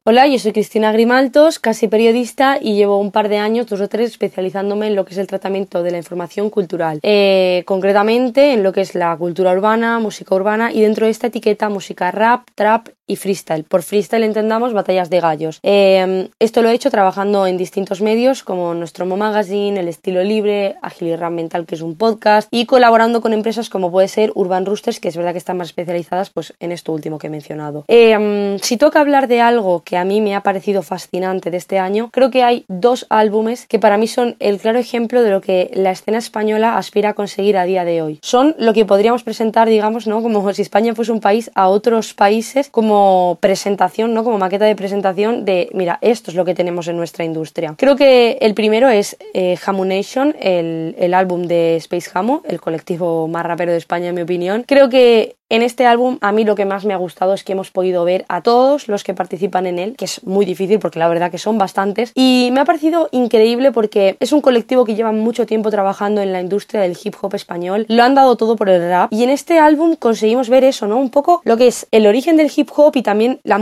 Hola, 0.05 0.27
yo 0.27 0.37
soy 0.41 0.51
Cristina 0.51 0.91
Grimaltos, 0.91 1.61
casi 1.61 1.87
periodista 1.87 2.59
y 2.61 2.75
llevo 2.75 2.99
un 2.99 3.13
par 3.13 3.29
de 3.29 3.39
años, 3.39 3.69
dos 3.69 3.81
o 3.81 3.89
tres, 3.89 4.11
especializándome 4.11 4.89
en 4.89 4.97
lo 4.97 5.05
que 5.05 5.13
es 5.13 5.19
el 5.19 5.29
tratamiento 5.29 5.85
de 5.85 5.93
la 5.93 5.99
información 5.99 6.51
cultural. 6.51 6.99
Eh, 7.05 7.63
concretamente 7.67 8.53
en 8.53 8.65
lo 8.65 8.73
que 8.73 8.81
es 8.81 8.97
la 8.97 9.17
cultura 9.17 9.53
urbana, 9.53 10.01
música 10.01 10.35
urbana 10.35 10.73
y 10.73 10.81
dentro 10.81 11.07
de 11.07 11.13
esta 11.13 11.29
etiqueta 11.29 11.69
música 11.69 12.11
rap, 12.11 12.49
trap 12.57 12.89
y 13.07 13.17
freestyle. 13.17 13.65
Por 13.65 13.83
freestyle 13.83 14.25
entendamos 14.25 14.73
batallas 14.73 15.11
de 15.11 15.21
gallos. 15.21 15.61
Eh, 15.63 16.29
esto 16.39 16.63
lo 16.63 16.69
he 16.69 16.75
hecho 16.75 16.91
trabajando 16.91 17.47
en 17.47 17.57
distintos 17.57 18.01
medios 18.01 18.43
como 18.43 18.75
Nostromo 18.75 19.17
Magazine, 19.17 19.81
El 19.81 19.89
Estilo 19.89 20.23
Libre, 20.23 20.77
Rap 20.83 21.33
Mental, 21.33 21.67
que 21.67 21.75
es 21.75 21.83
un 21.83 21.97
podcast, 21.97 22.49
y 22.51 22.67
colaborando 22.67 23.21
con 23.21 23.33
empresas 23.33 23.69
como 23.69 23.91
puede 23.91 24.09
ser 24.09 24.33
Urban 24.35 24.67
Roosters, 24.67 25.01
que 25.01 25.09
es 25.09 25.17
verdad 25.17 25.33
que 25.33 25.39
están 25.39 25.57
más 25.57 25.69
especializadas 25.69 26.31
pues, 26.31 26.55
en 26.61 26.73
esto 26.73 26.93
último 26.93 27.19
que 27.19 27.27
he 27.27 27.31
mencionado. 27.31 27.85
Eh, 27.89 28.59
si 28.63 28.77
toca 28.77 29.01
hablar 29.01 29.29
de 29.29 29.41
algo 29.41 29.83
que 29.83 29.97
a 29.97 30.05
mí 30.05 30.21
me 30.21 30.35
ha 30.35 30.43
parecido 30.43 30.83
fascinante 30.83 31.51
de 31.51 31.57
este 31.57 31.79
año, 31.79 32.11
creo 32.13 32.31
que 32.31 32.43
hay 32.43 32.65
dos 32.69 33.07
álbumes 33.11 33.67
que 33.67 33.79
para 33.79 33.97
mí 33.97 34.07
son 34.07 34.37
el 34.39 34.59
claro 34.59 34.79
ejemplo 34.79 35.23
de 35.23 35.31
lo 35.31 35.41
que 35.41 35.71
la 35.75 35.91
escena 35.91 36.19
española 36.19 36.79
aspira 36.79 37.11
a 37.11 37.15
conseguir 37.15 37.57
a 37.57 37.65
día 37.65 37.85
de 37.85 38.03
hoy. 38.03 38.19
Son 38.23 38.55
lo 38.59 38.73
que 38.73 38.85
podríamos 38.85 39.23
presentar, 39.23 39.69
digamos, 39.69 40.07
¿no? 40.07 40.23
Como 40.23 40.53
si 40.53 40.63
España 40.63 40.95
fuese 40.95 41.13
un 41.13 41.21
país 41.21 41.51
a 41.55 41.69
otros 41.69 42.15
países 42.15 42.69
como 42.71 42.92
presentación, 43.41 44.15
¿no? 44.15 44.25
Como 44.25 44.39
maqueta 44.39 44.65
de 44.65 44.77
presentación 44.77 45.45
de, 45.45 45.69
mira, 45.73 45.99
esto 46.01 46.31
es 46.31 46.37
lo 46.37 46.45
que 46.45 46.55
tenemos 46.55 46.89
en 46.89 46.97
nuestra 46.97 47.25
industria. 47.25 47.75
Creo 47.79 47.97
que 47.97 48.39
el 48.41 48.55
primero 48.55 48.89
es 48.89 49.17
eh, 49.35 49.57
Nation, 49.85 50.35
el, 50.41 50.95
el 50.99 51.15
álbum 51.15 51.43
de 51.43 51.77
Space 51.77 52.11
Hamu, 52.13 52.41
el 52.45 52.61
colectivo 52.61 53.29
más 53.29 53.45
rapero 53.45 53.73
de 53.73 53.79
España, 53.79 54.09
en 54.09 54.15
mi 54.15 54.23
opinión. 54.23 54.65
Creo 54.67 54.89
que 54.89 55.37
en 55.53 55.63
este 55.63 55.85
álbum 55.85 56.17
a 56.23 56.33
mí 56.33 56.45
lo 56.45 56.55
que 56.55 56.65
más 56.65 56.87
me 56.87 56.95
ha 56.95 56.97
gustado 56.97 57.35
es 57.35 57.45
que 57.45 57.53
hemos 57.53 57.71
podido 57.71 58.05
ver 58.07 58.25
a 58.29 58.41
todos 58.41 58.89
los 58.89 59.05
que 59.05 59.13
participan 59.13 59.67
en 59.67 59.79
él, 59.79 59.95
que 59.99 60.07
es 60.07 60.25
muy 60.25 60.47
difícil 60.47 60.79
porque 60.79 60.99
la 60.99 61.09
verdad 61.09 61.31
que 61.31 61.37
son 61.37 61.59
bastantes, 61.59 62.11
y 62.15 62.49
me 62.53 62.61
ha 62.61 62.65
parecido 62.65 63.11
increíble 63.13 63.71
porque 63.71 64.17
es 64.19 64.33
un 64.33 64.41
colectivo 64.41 64.87
que 64.87 64.95
lleva 64.95 65.13
mucho 65.13 65.45
tiempo 65.45 65.71
trabajando 65.71 66.23
en 66.23 66.33
la 66.33 66.41
industria 66.41 66.81
del 66.81 66.97
hip 67.03 67.15
hop 67.21 67.35
español, 67.35 67.85
lo 67.89 68.03
han 68.03 68.15
dado 68.15 68.37
todo 68.37 68.57
por 68.57 68.71
el 68.71 68.81
rap, 68.81 69.13
y 69.13 69.25
en 69.25 69.29
este 69.29 69.59
álbum 69.59 69.95
conseguimos 69.95 70.49
ver 70.49 70.65
eso, 70.65 70.87
¿no? 70.87 70.97
Un 70.97 71.11
poco 71.11 71.43
lo 71.45 71.59
que 71.59 71.67
es 71.67 71.87
el 71.91 72.07
origen 72.07 72.39
del 72.39 72.51
hip 72.55 72.71
hop 72.75 72.97
y 72.97 73.03
también 73.03 73.39
la, 73.45 73.59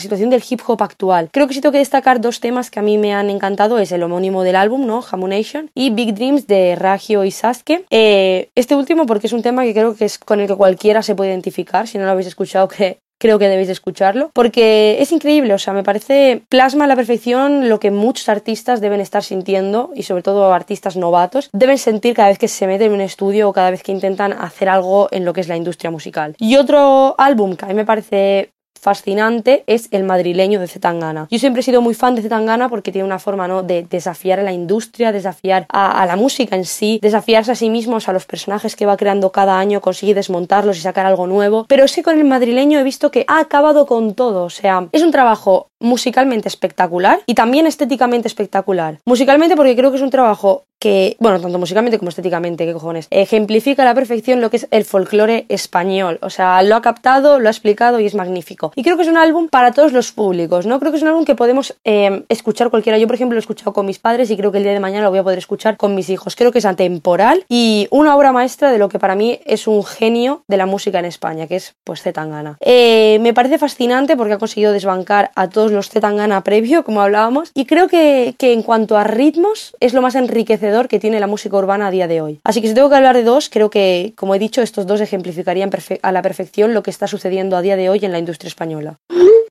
situación 0.00 0.30
del 0.30 0.42
hip 0.48 0.60
hop 0.66 0.82
actual. 0.82 1.28
Creo 1.32 1.46
que 1.46 1.54
sí 1.54 1.60
tengo 1.60 1.72
que 1.72 1.78
destacar 1.78 2.20
dos 2.20 2.40
temas 2.40 2.68
que 2.70 2.80
a 2.80 2.82
mí 2.82 2.98
me 2.98 3.14
han 3.14 3.30
encantado, 3.30 3.78
es 3.78 3.92
el 3.92 4.02
homónimo 4.02 4.42
del 4.42 4.56
álbum, 4.56 4.86
¿no? 4.86 5.04
Nation 5.26 5.70
y 5.74 5.90
Big 5.90 6.14
Dreams 6.14 6.46
de 6.46 6.74
Ragio 6.74 7.24
y 7.24 7.30
Sasuke. 7.30 7.84
Eh, 7.90 8.50
este 8.54 8.74
último 8.74 9.06
porque 9.06 9.28
es 9.28 9.32
un 9.32 9.42
tema 9.42 9.62
que 9.62 9.72
creo 9.72 9.94
que 9.94 10.04
es 10.04 10.18
con 10.18 10.40
el 10.40 10.46
que 10.46 10.52
se 11.02 11.14
puede 11.14 11.30
identificar. 11.30 11.86
Si 11.86 11.98
no 11.98 12.04
lo 12.04 12.10
habéis 12.10 12.28
escuchado, 12.28 12.68
que 12.76 12.98
creo 13.18 13.38
que 13.38 13.48
debéis 13.48 13.68
escucharlo, 13.68 14.30
porque 14.34 15.00
es 15.00 15.12
increíble, 15.12 15.54
o 15.54 15.58
sea, 15.58 15.72
me 15.72 15.82
parece 15.82 16.42
plasma 16.48 16.84
a 16.84 16.88
la 16.88 16.96
perfección 16.96 17.68
lo 17.68 17.80
que 17.80 17.90
muchos 17.90 18.28
artistas 18.28 18.80
deben 18.80 19.00
estar 19.00 19.22
sintiendo 19.22 19.90
y 19.94 20.02
sobre 20.02 20.22
todo 20.22 20.52
artistas 20.52 20.96
novatos 20.96 21.48
deben 21.52 21.78
sentir 21.78 22.14
cada 22.14 22.28
vez 22.28 22.38
que 22.38 22.48
se 22.48 22.66
meten 22.66 22.88
en 22.88 22.94
un 22.94 23.00
estudio 23.00 23.48
o 23.48 23.52
cada 23.52 23.70
vez 23.70 23.82
que 23.82 23.92
intentan 23.92 24.32
hacer 24.32 24.68
algo 24.68 25.08
en 25.10 25.24
lo 25.24 25.32
que 25.32 25.40
es 25.40 25.48
la 25.48 25.56
industria 25.56 25.90
musical. 25.90 26.36
Y 26.38 26.56
otro 26.56 27.14
álbum 27.18 27.56
que 27.56 27.64
a 27.64 27.68
mí 27.68 27.74
me 27.74 27.86
parece 27.86 28.52
fascinante 28.86 29.64
es 29.66 29.88
el 29.90 30.04
madrileño 30.04 30.60
de 30.60 30.68
Zetangana. 30.68 31.26
Yo 31.28 31.40
siempre 31.40 31.58
he 31.58 31.64
sido 31.64 31.82
muy 31.82 31.92
fan 31.92 32.14
de 32.14 32.22
Zetangana 32.22 32.68
porque 32.68 32.92
tiene 32.92 33.04
una 33.04 33.18
forma 33.18 33.48
¿no? 33.48 33.64
de 33.64 33.82
desafiar 33.82 34.38
a 34.38 34.44
la 34.44 34.52
industria, 34.52 35.10
desafiar 35.10 35.66
a, 35.70 36.06
la 36.06 36.14
música 36.14 36.54
en 36.54 36.64
sí, 36.64 37.00
desafiarse 37.02 37.50
a 37.50 37.56
sí 37.56 37.68
mismos, 37.68 38.08
a 38.08 38.12
los 38.12 38.26
personajes 38.26 38.76
que 38.76 38.86
va 38.86 38.96
creando 38.96 39.32
cada 39.32 39.58
año, 39.58 39.80
consigue 39.80 40.14
desmontarlos 40.14 40.78
y 40.78 40.82
sacar 40.82 41.04
algo 41.04 41.26
nuevo. 41.26 41.66
Pero 41.68 41.84
que 41.96 42.04
con 42.04 42.16
el 42.16 42.24
madrileño 42.24 42.78
he 42.78 42.84
visto 42.84 43.10
que 43.10 43.24
ha 43.26 43.40
acabado 43.40 43.86
con 43.86 44.14
todo. 44.14 44.44
O 44.44 44.50
sea, 44.50 44.86
es 44.92 45.02
un 45.02 45.10
trabajo 45.10 45.70
musicalmente 45.80 46.48
espectacular 46.48 47.20
y 47.26 47.34
también 47.34 47.66
estéticamente 47.66 48.28
espectacular. 48.28 49.00
Musicalmente 49.04 49.56
porque 49.56 49.76
creo 49.76 49.90
que 49.90 49.96
es 49.96 50.02
un 50.02 50.10
trabajo 50.10 50.64
que, 50.78 51.16
bueno, 51.20 51.40
tanto 51.40 51.58
musicalmente 51.58 51.98
como 51.98 52.10
estéticamente, 52.10 52.66
qué 52.66 52.72
cojones, 52.72 53.08
ejemplifica 53.10 53.82
a 53.82 53.86
la 53.86 53.94
perfección 53.94 54.40
lo 54.40 54.50
que 54.50 54.58
es 54.58 54.68
el 54.70 54.84
folclore 54.84 55.46
español. 55.48 56.18
O 56.22 56.30
sea, 56.30 56.62
lo 56.62 56.76
ha 56.76 56.82
captado, 56.82 57.38
lo 57.38 57.48
ha 57.48 57.50
explicado 57.50 57.98
y 57.98 58.06
es 58.06 58.14
magnífico. 58.14 58.72
Y 58.74 58.82
creo 58.82 58.96
que 58.96 59.02
es 59.02 59.08
un 59.08 59.16
álbum 59.16 59.48
para 59.48 59.72
todos 59.72 59.92
los 59.92 60.12
públicos, 60.12 60.66
¿no? 60.66 60.78
Creo 60.78 60.92
que 60.92 60.98
es 60.98 61.02
un 61.02 61.08
álbum 61.08 61.24
que 61.24 61.34
podemos 61.34 61.76
eh, 61.84 62.24
escuchar 62.28 62.70
cualquiera. 62.70 62.98
Yo, 62.98 63.06
por 63.06 63.14
ejemplo, 63.14 63.34
lo 63.34 63.38
he 63.38 63.40
escuchado 63.40 63.72
con 63.72 63.86
mis 63.86 63.98
padres 63.98 64.30
y 64.30 64.36
creo 64.36 64.52
que 64.52 64.58
el 64.58 64.64
día 64.64 64.72
de 64.72 64.80
mañana 64.80 65.04
lo 65.04 65.10
voy 65.10 65.20
a 65.20 65.22
poder 65.22 65.38
escuchar 65.38 65.76
con 65.76 65.94
mis 65.94 66.10
hijos. 66.10 66.36
Creo 66.36 66.52
que 66.52 66.58
es 66.58 66.66
atemporal 66.66 67.44
y 67.48 67.88
una 67.90 68.14
obra 68.16 68.32
maestra 68.32 68.70
de 68.70 68.78
lo 68.78 68.88
que 68.88 68.98
para 68.98 69.14
mí 69.14 69.40
es 69.46 69.66
un 69.66 69.82
genio 69.82 70.42
de 70.46 70.56
la 70.58 70.66
música 70.66 70.98
en 70.98 71.06
España, 71.06 71.46
que 71.46 71.56
es, 71.56 71.74
pues, 71.84 72.02
Zetangana. 72.02 72.58
Eh, 72.60 73.18
me 73.22 73.32
parece 73.32 73.58
fascinante 73.58 74.16
porque 74.16 74.34
ha 74.34 74.38
conseguido 74.38 74.72
desbancar 74.72 75.30
a 75.34 75.48
todos 75.48 75.65
los 75.72 75.90
Zetangana 75.90 76.42
previo, 76.42 76.84
como 76.84 77.00
hablábamos, 77.00 77.50
y 77.54 77.66
creo 77.66 77.88
que, 77.88 78.34
que 78.38 78.52
en 78.52 78.62
cuanto 78.62 78.96
a 78.96 79.04
ritmos 79.04 79.76
es 79.80 79.94
lo 79.94 80.02
más 80.02 80.14
enriquecedor 80.14 80.88
que 80.88 81.00
tiene 81.00 81.20
la 81.20 81.26
música 81.26 81.56
urbana 81.56 81.88
a 81.88 81.90
día 81.90 82.08
de 82.08 82.20
hoy. 82.20 82.40
Así 82.44 82.60
que 82.60 82.68
si 82.68 82.74
tengo 82.74 82.88
que 82.88 82.96
hablar 82.96 83.16
de 83.16 83.24
dos, 83.24 83.48
creo 83.48 83.70
que, 83.70 84.12
como 84.16 84.34
he 84.34 84.38
dicho, 84.38 84.62
estos 84.62 84.86
dos 84.86 85.00
ejemplificarían 85.00 85.70
a 86.02 86.12
la 86.12 86.22
perfección 86.22 86.74
lo 86.74 86.82
que 86.82 86.90
está 86.90 87.06
sucediendo 87.06 87.56
a 87.56 87.62
día 87.62 87.76
de 87.76 87.88
hoy 87.88 88.00
en 88.02 88.12
la 88.12 88.18
industria 88.18 88.48
española. 88.48 88.98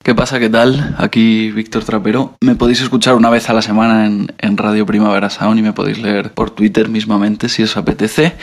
¿Qué 0.05 0.13
pasa? 0.13 0.39
¿Qué 0.39 0.51
tal? 0.51 0.93
Aquí 0.99 1.49
Víctor 1.49 1.83
Trapero. 1.83 2.35
Me 2.41 2.53
podéis 2.53 2.79
escuchar 2.79 3.15
una 3.15 3.31
vez 3.31 3.49
a 3.49 3.53
la 3.53 3.63
semana 3.63 4.05
en, 4.05 4.55
Radio 4.55 4.85
Primavera 4.85 5.31
Sound 5.31 5.57
y 5.57 5.63
me 5.63 5.73
podéis 5.73 5.97
leer 5.97 6.31
por 6.31 6.51
Twitter 6.51 6.89
mismamente 6.89 7.49
si 7.49 7.63
os 7.63 7.75
apetece. 7.75 8.33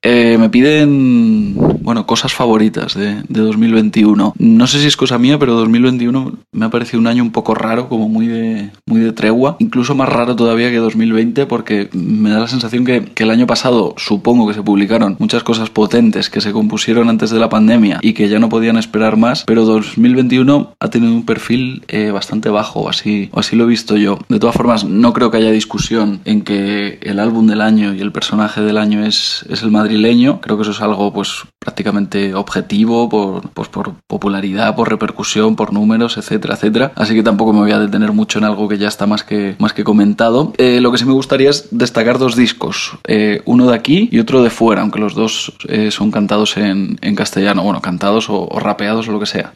Eh, 0.00 0.38
me 0.38 0.48
piden, 0.48 1.56
bueno, 1.80 2.06
cosas 2.06 2.32
favoritas 2.32 2.94
de, 2.94 3.24
2021. 3.30 4.34
No 4.38 4.66
sé 4.68 4.78
si 4.78 4.86
es 4.86 4.96
cosa 4.96 5.18
mía, 5.18 5.40
pero 5.40 5.54
2021 5.54 6.34
me 6.52 6.66
ha 6.66 6.70
parecido 6.70 7.00
un 7.00 7.08
año 7.08 7.24
un 7.24 7.32
poco 7.32 7.52
raro, 7.52 7.88
como 7.88 8.08
muy 8.08 8.28
de, 8.28 8.70
muy 8.86 9.00
de 9.00 9.10
tregua. 9.10 9.56
Incluso 9.58 9.96
más 9.96 10.08
raro 10.08 10.36
todavía 10.36 10.70
que 10.70 10.76
2020 10.76 11.46
porque 11.46 11.90
me 11.94 12.30
da 12.30 12.38
la 12.38 12.46
sensación 12.46 12.84
que, 12.84 13.06
que 13.06 13.24
el 13.24 13.30
año 13.30 13.48
pasado 13.48 13.92
supongo 13.96 14.46
que 14.46 14.54
se 14.54 14.62
publicaron 14.62 15.16
muchas 15.18 15.42
cosas 15.42 15.68
potentes 15.68 16.30
que 16.30 16.40
se 16.40 16.52
compusieron 16.52 17.08
antes 17.08 17.30
de 17.30 17.40
la 17.40 17.48
pandemia 17.48 17.98
y 18.02 18.12
que 18.12 18.28
ya 18.28 18.38
no 18.38 18.48
podían 18.48 18.76
esperar 18.76 19.16
más, 19.16 19.42
pero 19.44 19.64
2021 19.64 20.76
ha 20.78 20.90
tenido 20.90 21.07
un 21.10 21.24
perfil 21.24 21.82
eh, 21.88 22.10
bastante 22.10 22.48
bajo, 22.48 22.88
así, 22.88 23.30
o 23.32 23.40
así 23.40 23.56
lo 23.56 23.64
he 23.64 23.68
visto 23.68 23.96
yo. 23.96 24.18
De 24.28 24.38
todas 24.38 24.56
formas, 24.56 24.84
no 24.84 25.12
creo 25.12 25.30
que 25.30 25.38
haya 25.38 25.50
discusión 25.50 26.20
en 26.24 26.42
que 26.42 26.98
el 27.02 27.18
álbum 27.18 27.46
del 27.46 27.60
año 27.60 27.94
y 27.94 28.00
el 28.00 28.12
personaje 28.12 28.60
del 28.60 28.78
año 28.78 29.04
es, 29.04 29.44
es 29.48 29.62
el 29.62 29.70
madrileño. 29.70 30.40
Creo 30.40 30.56
que 30.56 30.62
eso 30.62 30.72
es 30.72 30.80
algo 30.80 31.12
pues 31.12 31.44
prácticamente 31.68 32.34
objetivo 32.34 33.08
por, 33.08 33.50
pues, 33.50 33.68
por 33.68 33.92
popularidad, 34.06 34.74
por 34.74 34.88
repercusión, 34.88 35.54
por 35.54 35.72
números, 35.72 36.16
etcétera, 36.16 36.54
etcétera. 36.54 36.92
Así 36.94 37.14
que 37.14 37.22
tampoco 37.22 37.52
me 37.52 37.60
voy 37.60 37.72
a 37.72 37.78
detener 37.78 38.12
mucho 38.12 38.38
en 38.38 38.44
algo 38.44 38.68
que 38.68 38.78
ya 38.78 38.88
está 38.88 39.06
más 39.06 39.22
que, 39.22 39.54
más 39.58 39.74
que 39.74 39.84
comentado. 39.84 40.52
Eh, 40.56 40.80
lo 40.80 40.90
que 40.90 40.98
sí 40.98 41.04
me 41.04 41.12
gustaría 41.12 41.50
es 41.50 41.68
destacar 41.70 42.18
dos 42.18 42.36
discos, 42.36 42.98
eh, 43.06 43.42
uno 43.44 43.66
de 43.66 43.74
aquí 43.74 44.08
y 44.10 44.18
otro 44.18 44.42
de 44.42 44.50
fuera, 44.50 44.80
aunque 44.80 44.98
los 44.98 45.14
dos 45.14 45.52
son 45.90 46.10
cantados 46.10 46.56
en, 46.56 46.98
en, 47.02 47.14
castellano, 47.14 47.62
bueno, 47.62 47.82
cantados 47.82 48.30
o, 48.30 48.48
rapeados 48.58 49.08
o 49.08 49.12
lo 49.12 49.20
que 49.20 49.26
sea. 49.26 49.52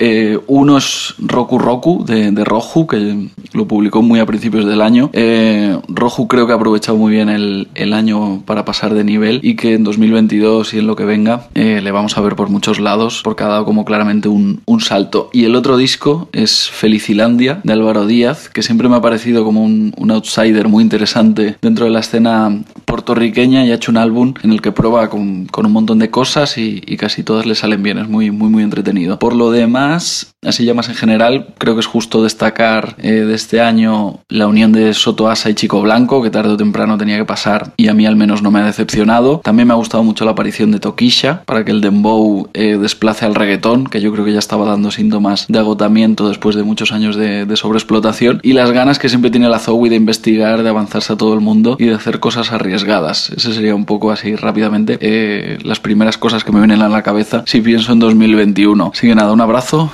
uno 0.46 0.76
es 0.76 1.14
Roku 1.18 1.58
Roku 1.58 2.04
de, 2.04 2.30
de 2.30 2.44
Roju, 2.44 2.86
que 2.86 3.28
lo 3.54 3.66
publicó 3.66 4.02
muy 4.02 4.20
a 4.20 4.26
principios 4.26 4.66
del 4.66 4.82
año. 4.82 5.10
Eh, 5.12 5.78
Roju 5.88 6.28
creo 6.28 6.46
que 6.46 6.52
ha 6.52 6.56
aprovechado 6.56 6.98
muy 6.98 7.12
bien 7.12 7.28
el, 7.28 7.68
el, 7.74 7.92
año 7.92 8.42
para 8.44 8.64
pasar 8.64 8.94
de 8.94 9.04
nivel 9.04 9.40
y 9.42 9.56
que 9.56 9.74
en 9.74 9.84
2022 9.84 10.74
y 10.74 10.78
en 10.78 10.86
lo 10.86 10.96
que 10.96 11.04
venga 11.04 11.48
eh, 11.54 11.80
le 11.82 11.90
vamos 12.02 12.18
a 12.18 12.20
ver 12.20 12.34
por 12.34 12.48
muchos 12.48 12.80
lados 12.80 13.20
porque 13.22 13.44
ha 13.44 13.46
dado 13.46 13.64
como 13.64 13.84
claramente 13.84 14.28
un, 14.28 14.60
un, 14.66 14.80
salto. 14.80 15.30
Y 15.32 15.44
el 15.44 15.54
otro 15.54 15.76
disco 15.76 16.28
es 16.32 16.68
Felicilandia 16.68 17.60
de 17.62 17.72
Álvaro 17.72 18.06
Díaz, 18.06 18.48
que 18.48 18.64
siempre 18.64 18.88
me 18.88 18.96
ha 18.96 19.00
parecido 19.00 19.44
como 19.44 19.62
un, 19.62 19.94
un 19.96 20.10
outsider 20.10 20.66
muy 20.66 20.82
interesante 20.82 21.56
dentro 21.62 21.84
de 21.84 21.92
la 21.92 22.00
escena 22.00 22.60
puertorriqueña 22.86 23.64
y 23.64 23.70
ha 23.70 23.76
hecho 23.76 23.92
un 23.92 23.98
álbum 23.98 24.34
en 24.42 24.52
el 24.52 24.60
que 24.60 24.72
prueba 24.72 25.08
con, 25.10 25.46
con 25.46 25.64
un 25.64 25.70
montón 25.70 26.00
de 26.00 26.10
cosas 26.10 26.58
y, 26.58 26.82
y, 26.84 26.96
casi 26.96 27.22
todas 27.22 27.46
le 27.46 27.54
salen 27.54 27.84
bien. 27.84 27.98
Es 27.98 28.08
muy, 28.08 28.32
muy, 28.32 28.48
muy 28.48 28.64
entretenido. 28.64 29.20
Por 29.20 29.36
lo 29.36 29.52
demás, 29.52 30.34
así 30.44 30.64
ya 30.64 30.74
más 30.74 30.88
en 30.88 30.96
general, 30.96 31.54
creo 31.58 31.74
que 31.74 31.80
es 31.80 31.86
justo 31.86 32.24
destacar 32.24 32.96
eh, 32.98 33.12
de 33.12 33.34
este 33.34 33.60
año 33.60 34.18
la 34.28 34.48
unión 34.48 34.72
de 34.72 34.92
Soto 34.92 35.28
Asa 35.28 35.50
y 35.50 35.54
Chico 35.54 35.80
Blanco, 35.82 36.20
que 36.20 36.30
tarde 36.30 36.54
o 36.54 36.56
temprano 36.56 36.98
tenía 36.98 37.16
que 37.16 37.24
pasar 37.24 37.74
y 37.76 37.86
a 37.86 37.94
mí 37.94 38.06
al 38.06 38.16
menos 38.16 38.42
no 38.42 38.50
me 38.50 38.58
ha 38.58 38.66
decepcionado. 38.66 39.40
También 39.44 39.68
me 39.68 39.74
ha 39.74 39.76
gustado 39.76 40.02
mucho 40.02 40.24
la 40.24 40.32
aparición 40.32 40.72
de 40.72 40.80
Tokisha 40.80 41.44
para 41.46 41.64
que 41.64 41.70
el 41.70 41.80
dembow 41.92 42.48
eh, 42.54 42.78
desplace 42.78 43.24
al 43.24 43.34
reggaetón, 43.34 43.86
que 43.86 44.00
yo 44.00 44.12
creo 44.12 44.24
que 44.24 44.32
ya 44.32 44.38
estaba 44.38 44.66
dando 44.66 44.90
síntomas 44.90 45.46
de 45.48 45.58
agotamiento 45.58 46.28
después 46.28 46.56
de 46.56 46.62
muchos 46.62 46.92
años 46.92 47.16
de, 47.16 47.52
sobreexplotación, 47.56 48.40
y 48.42 48.54
las 48.54 48.72
ganas 48.72 48.98
que 48.98 49.08
siempre 49.08 49.30
tiene 49.30 49.48
la 49.48 49.58
Zoe 49.58 49.90
de 49.90 49.96
investigar, 49.96 50.62
de 50.62 50.68
avanzarse 50.68 51.12
a 51.12 51.16
todo 51.16 51.34
el 51.34 51.40
mundo 51.40 51.76
y 51.78 51.86
de 51.86 51.94
hacer 51.94 52.18
cosas 52.18 52.52
arriesgadas. 52.52 53.30
Ese 53.30 53.52
sería 53.52 53.74
un 53.74 53.84
poco 53.84 54.10
así 54.10 54.34
rápidamente 54.36 54.98
eh, 55.00 55.58
las 55.62 55.80
primeras 55.80 56.16
cosas 56.16 56.44
que 56.44 56.52
me 56.52 56.58
vienen 56.58 56.82
a 56.82 56.88
la 56.88 57.02
cabeza 57.02 57.44
si 57.46 57.60
pienso 57.60 57.92
en 57.92 57.98
2021. 57.98 58.90
Así 58.92 59.06
que 59.06 59.14
nada, 59.14 59.32
un 59.32 59.40
abrazo, 59.40 59.92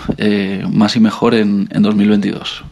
más 0.71 0.97
y 0.97 1.01
mejor 1.01 1.35
en, 1.35 1.69
en 1.73 1.83
2022. 1.83 2.65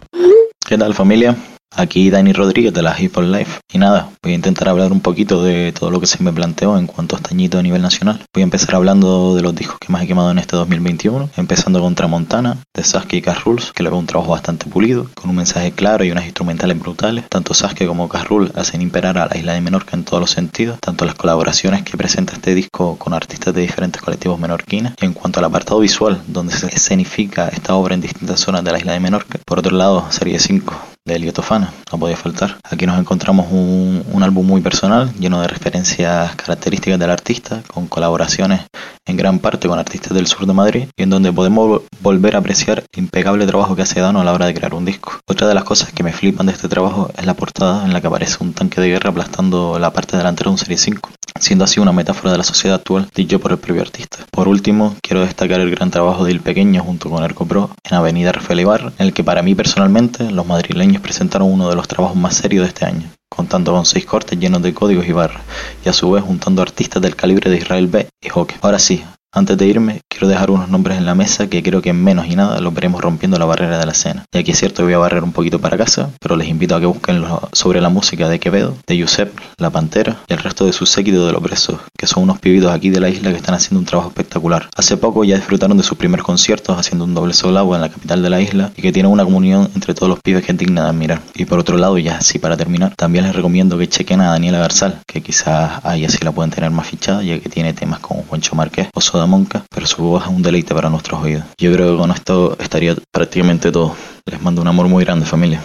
¿Qué 0.66 0.78
tal 0.78 0.94
familia? 0.94 1.36
Aquí 1.78 2.08
Dani 2.08 2.32
Rodríguez 2.32 2.72
de 2.72 2.80
la 2.80 2.98
Hip 2.98 3.18
Hop 3.18 3.24
Life. 3.24 3.60
Y 3.70 3.76
nada, 3.76 4.08
voy 4.22 4.32
a 4.32 4.36
intentar 4.36 4.68
hablar 4.70 4.92
un 4.92 5.00
poquito 5.00 5.42
de 5.44 5.72
todo 5.72 5.90
lo 5.90 6.00
que 6.00 6.06
se 6.06 6.22
me 6.22 6.32
planteó 6.32 6.78
en 6.78 6.86
cuanto 6.86 7.16
a 7.16 7.18
estañito 7.18 7.58
a 7.58 7.62
nivel 7.62 7.82
nacional. 7.82 8.24
Voy 8.32 8.40
a 8.40 8.44
empezar 8.44 8.76
hablando 8.76 9.36
de 9.36 9.42
los 9.42 9.54
discos 9.54 9.78
que 9.78 9.92
más 9.92 10.02
he 10.02 10.06
quemado 10.06 10.30
en 10.30 10.38
este 10.38 10.56
2021, 10.56 11.28
empezando 11.36 11.80
con 11.82 11.94
Tramontana, 11.94 12.56
de 12.74 12.82
Sasuke 12.82 13.18
y 13.18 13.22
Carruls, 13.22 13.72
que 13.72 13.82
le 13.82 13.90
veo 13.90 13.98
un 13.98 14.06
trabajo 14.06 14.32
bastante 14.32 14.66
pulido, 14.66 15.08
con 15.14 15.28
un 15.28 15.36
mensaje 15.36 15.72
claro 15.72 16.02
y 16.02 16.10
unas 16.10 16.24
instrumentales 16.24 16.78
brutales. 16.78 17.28
Tanto 17.28 17.52
Sasuke 17.52 17.86
como 17.86 18.08
Carrul 18.08 18.52
hacen 18.54 18.80
imperar 18.80 19.18
a 19.18 19.26
la 19.26 19.36
isla 19.36 19.52
de 19.52 19.60
Menorca 19.60 19.96
en 19.96 20.04
todos 20.04 20.20
los 20.20 20.30
sentidos, 20.30 20.78
tanto 20.80 21.04
las 21.04 21.14
colaboraciones 21.14 21.82
que 21.82 21.98
presenta 21.98 22.32
este 22.32 22.54
disco 22.54 22.96
con 22.96 23.12
artistas 23.12 23.52
de 23.52 23.60
diferentes 23.60 24.00
colectivos 24.00 24.40
menorquines, 24.40 24.94
y 24.98 25.04
en 25.04 25.12
cuanto 25.12 25.40
al 25.40 25.44
apartado 25.44 25.80
visual, 25.80 26.22
donde 26.26 26.54
se 26.54 26.68
escenifica 26.68 27.48
esta 27.48 27.74
obra 27.74 27.94
en 27.94 28.00
distintas 28.00 28.40
zonas 28.40 28.64
de 28.64 28.72
la 28.72 28.78
isla 28.78 28.92
de 28.92 29.00
Menorca. 29.00 29.38
Por 29.44 29.58
otro 29.58 29.76
lado, 29.76 30.06
Serie 30.10 30.38
5, 30.38 30.95
de 31.06 31.14
Elio 31.14 31.32
Tofana, 31.32 31.72
no 31.90 31.98
podía 31.98 32.16
faltar. 32.16 32.58
Aquí 32.64 32.84
nos 32.84 32.98
encontramos 32.98 33.46
un, 33.50 34.04
un, 34.12 34.22
álbum 34.22 34.44
muy 34.44 34.60
personal, 34.60 35.12
lleno 35.18 35.40
de 35.40 35.48
referencias 35.48 36.34
características 36.34 36.98
del 36.98 37.10
artista, 37.10 37.62
con 37.72 37.86
colaboraciones 37.86 38.62
en 39.06 39.16
gran 39.16 39.38
parte 39.38 39.68
con 39.68 39.78
artistas 39.78 40.12
del 40.12 40.26
sur 40.26 40.46
de 40.46 40.52
Madrid, 40.52 40.88
y 40.96 41.02
en 41.04 41.10
donde 41.10 41.32
podemos 41.32 41.82
volver 42.00 42.34
a 42.34 42.40
apreciar 42.40 42.82
el 42.92 42.98
impecable 42.98 43.46
trabajo 43.46 43.76
que 43.76 43.82
hace 43.82 44.00
Dano 44.00 44.20
a 44.20 44.24
la 44.24 44.32
hora 44.32 44.46
de 44.46 44.54
crear 44.54 44.74
un 44.74 44.84
disco. 44.84 45.12
Otra 45.28 45.46
de 45.46 45.54
las 45.54 45.64
cosas 45.64 45.92
que 45.92 46.02
me 46.02 46.12
flipan 46.12 46.46
de 46.46 46.52
este 46.52 46.68
trabajo 46.68 47.10
es 47.16 47.24
la 47.24 47.34
portada 47.34 47.84
en 47.84 47.92
la 47.92 48.00
que 48.00 48.08
aparece 48.08 48.38
un 48.40 48.52
tanque 48.52 48.80
de 48.80 48.88
guerra 48.88 49.10
aplastando 49.10 49.78
la 49.78 49.92
parte 49.92 50.16
delantera 50.16 50.50
de 50.50 50.52
un 50.52 50.58
Serie 50.58 50.76
5, 50.76 51.10
siendo 51.40 51.64
así 51.64 51.80
una 51.80 51.92
metáfora 51.92 52.32
de 52.32 52.38
la 52.38 52.44
sociedad 52.44 52.76
actual, 52.76 53.08
dicho 53.14 53.38
por 53.38 53.52
el 53.52 53.58
propio 53.58 53.82
artista. 53.82 54.18
Por 54.30 54.48
último, 54.48 54.96
quiero 55.02 55.20
destacar 55.20 55.60
el 55.60 55.70
gran 55.70 55.90
trabajo 55.90 56.24
de 56.24 56.32
Il 56.32 56.40
Pequeño 56.40 56.82
junto 56.82 57.10
con 57.10 57.24
Erco 57.24 57.46
Pro 57.46 57.70
en 57.84 57.96
Avenida 57.96 58.32
Rafael 58.32 58.60
Ibarra, 58.60 58.92
en 58.98 59.06
el 59.06 59.12
que 59.12 59.24
para 59.24 59.42
mí 59.42 59.54
personalmente 59.54 60.30
los 60.30 60.46
madrileños 60.46 61.02
presentaron 61.02 61.50
uno 61.50 61.68
de 61.68 61.76
los 61.76 61.88
trabajos 61.88 62.16
más 62.16 62.36
serios 62.36 62.64
de 62.64 62.68
este 62.68 62.84
año, 62.84 63.08
contando 63.28 63.72
con 63.72 63.84
seis 63.86 64.06
cortes 64.06 64.38
llenos 64.38 64.62
de 64.62 64.74
códigos 64.74 65.06
y 65.06 65.12
barras, 65.12 65.42
y 65.84 65.88
a 65.88 65.92
su 65.92 66.10
vez 66.10 66.22
juntando 66.22 66.62
artistas 66.62 67.02
del 67.02 67.16
calibre 67.16 67.50
de 67.50 67.58
Israel 67.58 67.86
B 67.86 68.08
y 68.22 68.28
Hockey. 68.28 68.56
Ahora 68.62 68.78
sí, 68.78 69.02
antes 69.36 69.58
de 69.58 69.66
irme, 69.66 70.00
quiero 70.08 70.28
dejar 70.28 70.50
unos 70.50 70.70
nombres 70.70 70.96
en 70.96 71.04
la 71.04 71.14
mesa 71.14 71.46
que 71.48 71.62
creo 71.62 71.82
que 71.82 71.90
en 71.90 72.02
menos 72.02 72.26
y 72.26 72.36
nada 72.36 72.58
los 72.58 72.72
veremos 72.72 73.02
rompiendo 73.02 73.38
la 73.38 73.44
barrera 73.44 73.78
de 73.78 73.84
la 73.84 73.92
escena. 73.92 74.24
Y 74.32 74.38
aquí 74.38 74.52
es 74.52 74.58
cierto 74.58 74.76
que 74.76 74.84
voy 74.84 74.94
a 74.94 74.98
barrer 74.98 75.22
un 75.22 75.32
poquito 75.32 75.60
para 75.60 75.76
casa, 75.76 76.08
pero 76.20 76.36
les 76.36 76.48
invito 76.48 76.74
a 76.74 76.80
que 76.80 76.86
busquen 76.86 77.22
sobre 77.52 77.82
la 77.82 77.90
música 77.90 78.30
de 78.30 78.40
Quevedo, 78.40 78.74
de 78.86 78.96
Giuseppe, 78.96 79.42
La 79.58 79.68
Pantera 79.68 80.16
y 80.26 80.32
el 80.32 80.38
resto 80.38 80.64
de 80.64 80.72
su 80.72 80.86
séquito 80.86 81.26
de 81.26 81.32
los 81.32 81.42
presos, 81.42 81.78
que 81.98 82.06
son 82.06 82.22
unos 82.22 82.38
pibitos 82.38 82.72
aquí 82.72 82.88
de 82.88 82.98
la 82.98 83.10
isla 83.10 83.30
que 83.30 83.36
están 83.36 83.54
haciendo 83.54 83.78
un 83.80 83.84
trabajo 83.84 84.08
espectacular. 84.08 84.70
Hace 84.74 84.96
poco 84.96 85.22
ya 85.22 85.36
disfrutaron 85.36 85.76
de 85.76 85.82
sus 85.82 85.98
primeros 85.98 86.24
conciertos 86.24 86.78
haciendo 86.78 87.04
un 87.04 87.12
doble 87.12 87.34
solado 87.34 87.74
en 87.74 87.82
la 87.82 87.90
capital 87.90 88.22
de 88.22 88.30
la 88.30 88.40
isla 88.40 88.72
y 88.74 88.80
que 88.80 88.92
tienen 88.92 89.12
una 89.12 89.24
comunión 89.24 89.70
entre 89.74 89.92
todos 89.92 90.08
los 90.08 90.20
pibes 90.20 90.46
que 90.46 90.52
es 90.52 90.58
digna 90.58 90.84
de 90.84 90.88
admirar. 90.88 91.20
Y 91.34 91.44
por 91.44 91.58
otro 91.58 91.76
lado, 91.76 91.98
ya 91.98 92.16
así 92.16 92.38
para 92.38 92.56
terminar, 92.56 92.94
también 92.96 93.24
les 93.24 93.36
recomiendo 93.36 93.76
que 93.76 93.86
chequen 93.86 94.22
a 94.22 94.30
Daniela 94.30 94.60
Garzal, 94.60 95.02
que 95.06 95.20
quizás 95.20 95.84
ahí 95.84 96.06
así 96.06 96.24
la 96.24 96.32
pueden 96.32 96.50
tener 96.50 96.70
más 96.70 96.86
fichada, 96.86 97.22
ya 97.22 97.38
que 97.38 97.50
tiene 97.50 97.74
temas 97.74 98.00
como 98.00 98.22
Juancho 98.22 98.56
Márquez 98.56 98.88
o 98.94 99.00
Soda 99.02 99.25
Monca, 99.26 99.64
pero 99.70 99.86
su 99.86 100.02
voz 100.02 100.24
es 100.24 100.28
un 100.28 100.42
deleite 100.42 100.74
para 100.74 100.90
nuestros 100.90 101.22
oídos. 101.22 101.44
Yo 101.58 101.72
creo 101.72 101.92
que 101.92 101.98
con 101.98 102.10
esto 102.10 102.56
estaría 102.58 102.94
prácticamente 103.12 103.72
todo. 103.72 103.96
Les 104.24 104.40
mando 104.40 104.62
un 104.62 104.68
amor 104.68 104.88
muy 104.88 105.04
grande, 105.04 105.26
familia. 105.26 105.62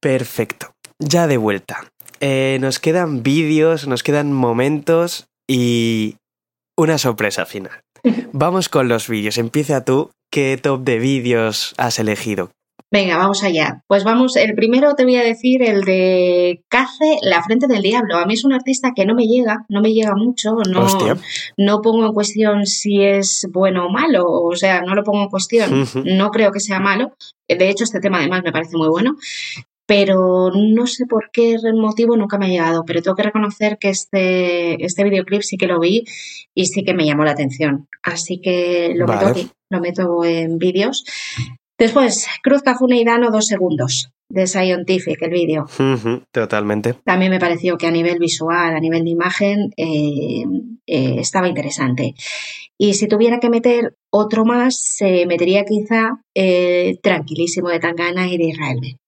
Perfecto. 0.00 0.72
Ya 0.98 1.26
de 1.26 1.36
vuelta. 1.36 1.90
Eh, 2.20 2.58
nos 2.60 2.78
quedan 2.78 3.22
vídeos, 3.22 3.86
nos 3.86 4.02
quedan 4.02 4.32
momentos 4.32 5.26
y 5.48 6.16
una 6.76 6.98
sorpresa 6.98 7.46
final. 7.46 7.82
Vamos 8.32 8.68
con 8.68 8.88
los 8.88 9.08
vídeos. 9.08 9.38
Empieza 9.38 9.84
tú. 9.84 10.10
¿Qué 10.32 10.58
top 10.62 10.84
de 10.84 10.98
vídeos 10.98 11.74
has 11.76 11.98
elegido? 11.98 12.52
Venga, 12.92 13.16
vamos 13.16 13.44
allá. 13.44 13.84
Pues 13.86 14.02
vamos, 14.02 14.34
el 14.34 14.54
primero 14.54 14.94
te 14.96 15.04
voy 15.04 15.14
a 15.14 15.22
decir 15.22 15.62
el 15.62 15.82
de 15.82 16.64
Cace, 16.68 17.18
La 17.22 17.40
Frente 17.40 17.68
del 17.68 17.82
Diablo. 17.82 18.16
A 18.16 18.26
mí 18.26 18.34
es 18.34 18.44
un 18.44 18.52
artista 18.52 18.92
que 18.96 19.06
no 19.06 19.14
me 19.14 19.26
llega, 19.26 19.64
no 19.68 19.80
me 19.80 19.92
llega 19.92 20.16
mucho, 20.16 20.56
no, 20.68 20.86
no 21.56 21.82
pongo 21.82 22.06
en 22.06 22.12
cuestión 22.12 22.66
si 22.66 23.00
es 23.00 23.46
bueno 23.52 23.86
o 23.86 23.90
malo, 23.90 24.24
o 24.26 24.56
sea, 24.56 24.82
no 24.82 24.96
lo 24.96 25.04
pongo 25.04 25.22
en 25.22 25.28
cuestión, 25.28 25.86
no 26.04 26.30
creo 26.30 26.50
que 26.50 26.58
sea 26.58 26.80
malo. 26.80 27.14
De 27.46 27.70
hecho, 27.70 27.84
este 27.84 28.00
tema 28.00 28.18
además 28.18 28.42
me 28.44 28.52
parece 28.52 28.76
muy 28.76 28.88
bueno, 28.88 29.16
pero 29.86 30.50
no 30.52 30.86
sé 30.88 31.06
por 31.06 31.30
qué 31.32 31.58
motivo 31.72 32.16
nunca 32.16 32.38
me 32.38 32.46
ha 32.46 32.48
llegado, 32.48 32.84
pero 32.84 33.02
tengo 33.02 33.16
que 33.16 33.22
reconocer 33.22 33.78
que 33.78 33.90
este, 33.90 34.84
este 34.84 35.04
videoclip 35.04 35.42
sí 35.42 35.56
que 35.56 35.68
lo 35.68 35.78
vi 35.78 36.04
y 36.54 36.66
sí 36.66 36.82
que 36.82 36.94
me 36.94 37.06
llamó 37.06 37.24
la 37.24 37.32
atención. 37.32 37.88
Así 38.02 38.40
que 38.40 38.94
lo 38.96 39.06
meto 39.06 39.26
aquí, 39.28 39.50
lo 39.68 39.80
meto 39.80 40.24
en 40.24 40.58
vídeos. 40.58 41.04
Después, 41.80 42.26
Cruz 42.42 42.60
Cafune 42.60 43.00
y 43.00 43.04
Dano, 43.04 43.30
dos 43.30 43.46
segundos, 43.46 44.12
de 44.28 44.46
Scientific, 44.46 45.16
el 45.22 45.30
vídeo. 45.30 45.66
totalmente. 46.30 46.92
También 47.04 47.30
me 47.30 47.40
pareció 47.40 47.78
que 47.78 47.86
a 47.86 47.90
nivel 47.90 48.18
visual, 48.18 48.76
a 48.76 48.80
nivel 48.80 49.02
de 49.02 49.10
imagen, 49.10 49.70
eh, 49.78 50.44
eh, 50.86 51.16
estaba 51.18 51.48
interesante. 51.48 52.14
Y 52.76 52.92
si 52.92 53.08
tuviera 53.08 53.40
que 53.40 53.48
meter 53.48 53.94
otro 54.10 54.44
más, 54.44 54.78
se 54.78 55.24
metería 55.24 55.64
quizá 55.64 56.20
eh, 56.34 56.98
Tranquilísimo 57.02 57.70
de 57.70 57.80
Tangana 57.80 58.28
y 58.28 58.36
de 58.36 58.44
Israel 58.44 58.98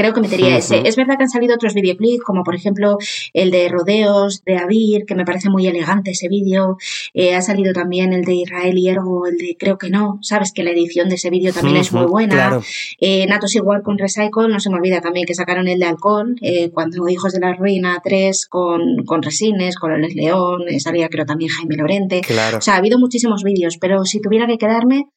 Creo 0.00 0.14
que 0.14 0.20
metería 0.22 0.56
ese. 0.56 0.80
Es 0.86 0.96
verdad 0.96 1.18
que 1.18 1.24
han 1.24 1.28
salido 1.28 1.54
otros 1.54 1.74
videoclips, 1.74 2.24
como 2.24 2.42
por 2.42 2.54
ejemplo 2.54 2.96
el 3.34 3.50
de 3.50 3.68
Rodeos 3.68 4.42
de 4.44 4.56
Avir, 4.56 5.04
que 5.04 5.14
me 5.14 5.26
parece 5.26 5.50
muy 5.50 5.66
elegante 5.66 6.12
ese 6.12 6.28
vídeo. 6.28 6.78
Eh, 7.12 7.34
ha 7.34 7.42
salido 7.42 7.74
también 7.74 8.14
el 8.14 8.24
de 8.24 8.32
Israel 8.32 8.78
y 8.78 8.88
Ergo, 8.88 9.26
el 9.26 9.36
de 9.36 9.56
Creo 9.58 9.76
que 9.76 9.90
no. 9.90 10.18
Sabes 10.22 10.52
que 10.54 10.62
la 10.62 10.70
edición 10.70 11.10
de 11.10 11.16
ese 11.16 11.28
vídeo 11.28 11.52
también 11.52 11.76
es 11.76 11.92
muy 11.92 12.06
buena. 12.06 12.60
Eh, 12.98 13.26
Natos 13.26 13.54
igual 13.56 13.82
con 13.82 13.98
Recycle, 13.98 14.48
no 14.48 14.58
se 14.58 14.70
me 14.70 14.76
olvida 14.76 15.02
también 15.02 15.26
que 15.26 15.34
sacaron 15.34 15.68
el 15.68 15.78
de 15.78 15.84
Alcohol, 15.84 16.34
eh, 16.40 16.70
cuando 16.70 17.06
Hijos 17.06 17.34
de 17.34 17.40
la 17.40 17.52
Ruina 17.52 18.00
3 18.02 18.46
con, 18.46 19.04
con 19.04 19.22
Resines, 19.22 19.76
con 19.76 19.92
el 19.92 20.14
León, 20.14 20.62
salía 20.78 21.10
creo 21.10 21.26
también 21.26 21.50
Jaime 21.50 21.76
Lorente. 21.76 22.22
O 22.56 22.60
sea, 22.62 22.74
ha 22.74 22.78
habido 22.78 22.98
muchísimos 22.98 23.42
vídeos, 23.44 23.76
pero 23.78 24.06
si 24.06 24.22
tuviera 24.22 24.46
que 24.46 24.56
quedarme, 24.56 25.08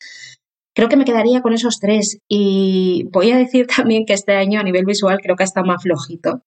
Creo 0.74 0.90
que 0.90 0.98
me 0.98 1.06
quedaría 1.06 1.42
con 1.42 1.54
esos 1.54 1.80
tres. 1.80 2.20
Y 2.28 3.08
voy 3.12 3.32
a 3.32 3.38
decir 3.38 3.68
también 3.76 4.06
que 4.06 4.14
este 4.14 4.34
año 4.34 4.60
a 4.60 4.64
nivel 4.64 4.86
visual 4.86 5.20
creo 5.22 5.36
que 5.36 5.44
ha 5.44 5.46
estado 5.46 5.66
más 5.66 5.84
flojito 5.84 6.42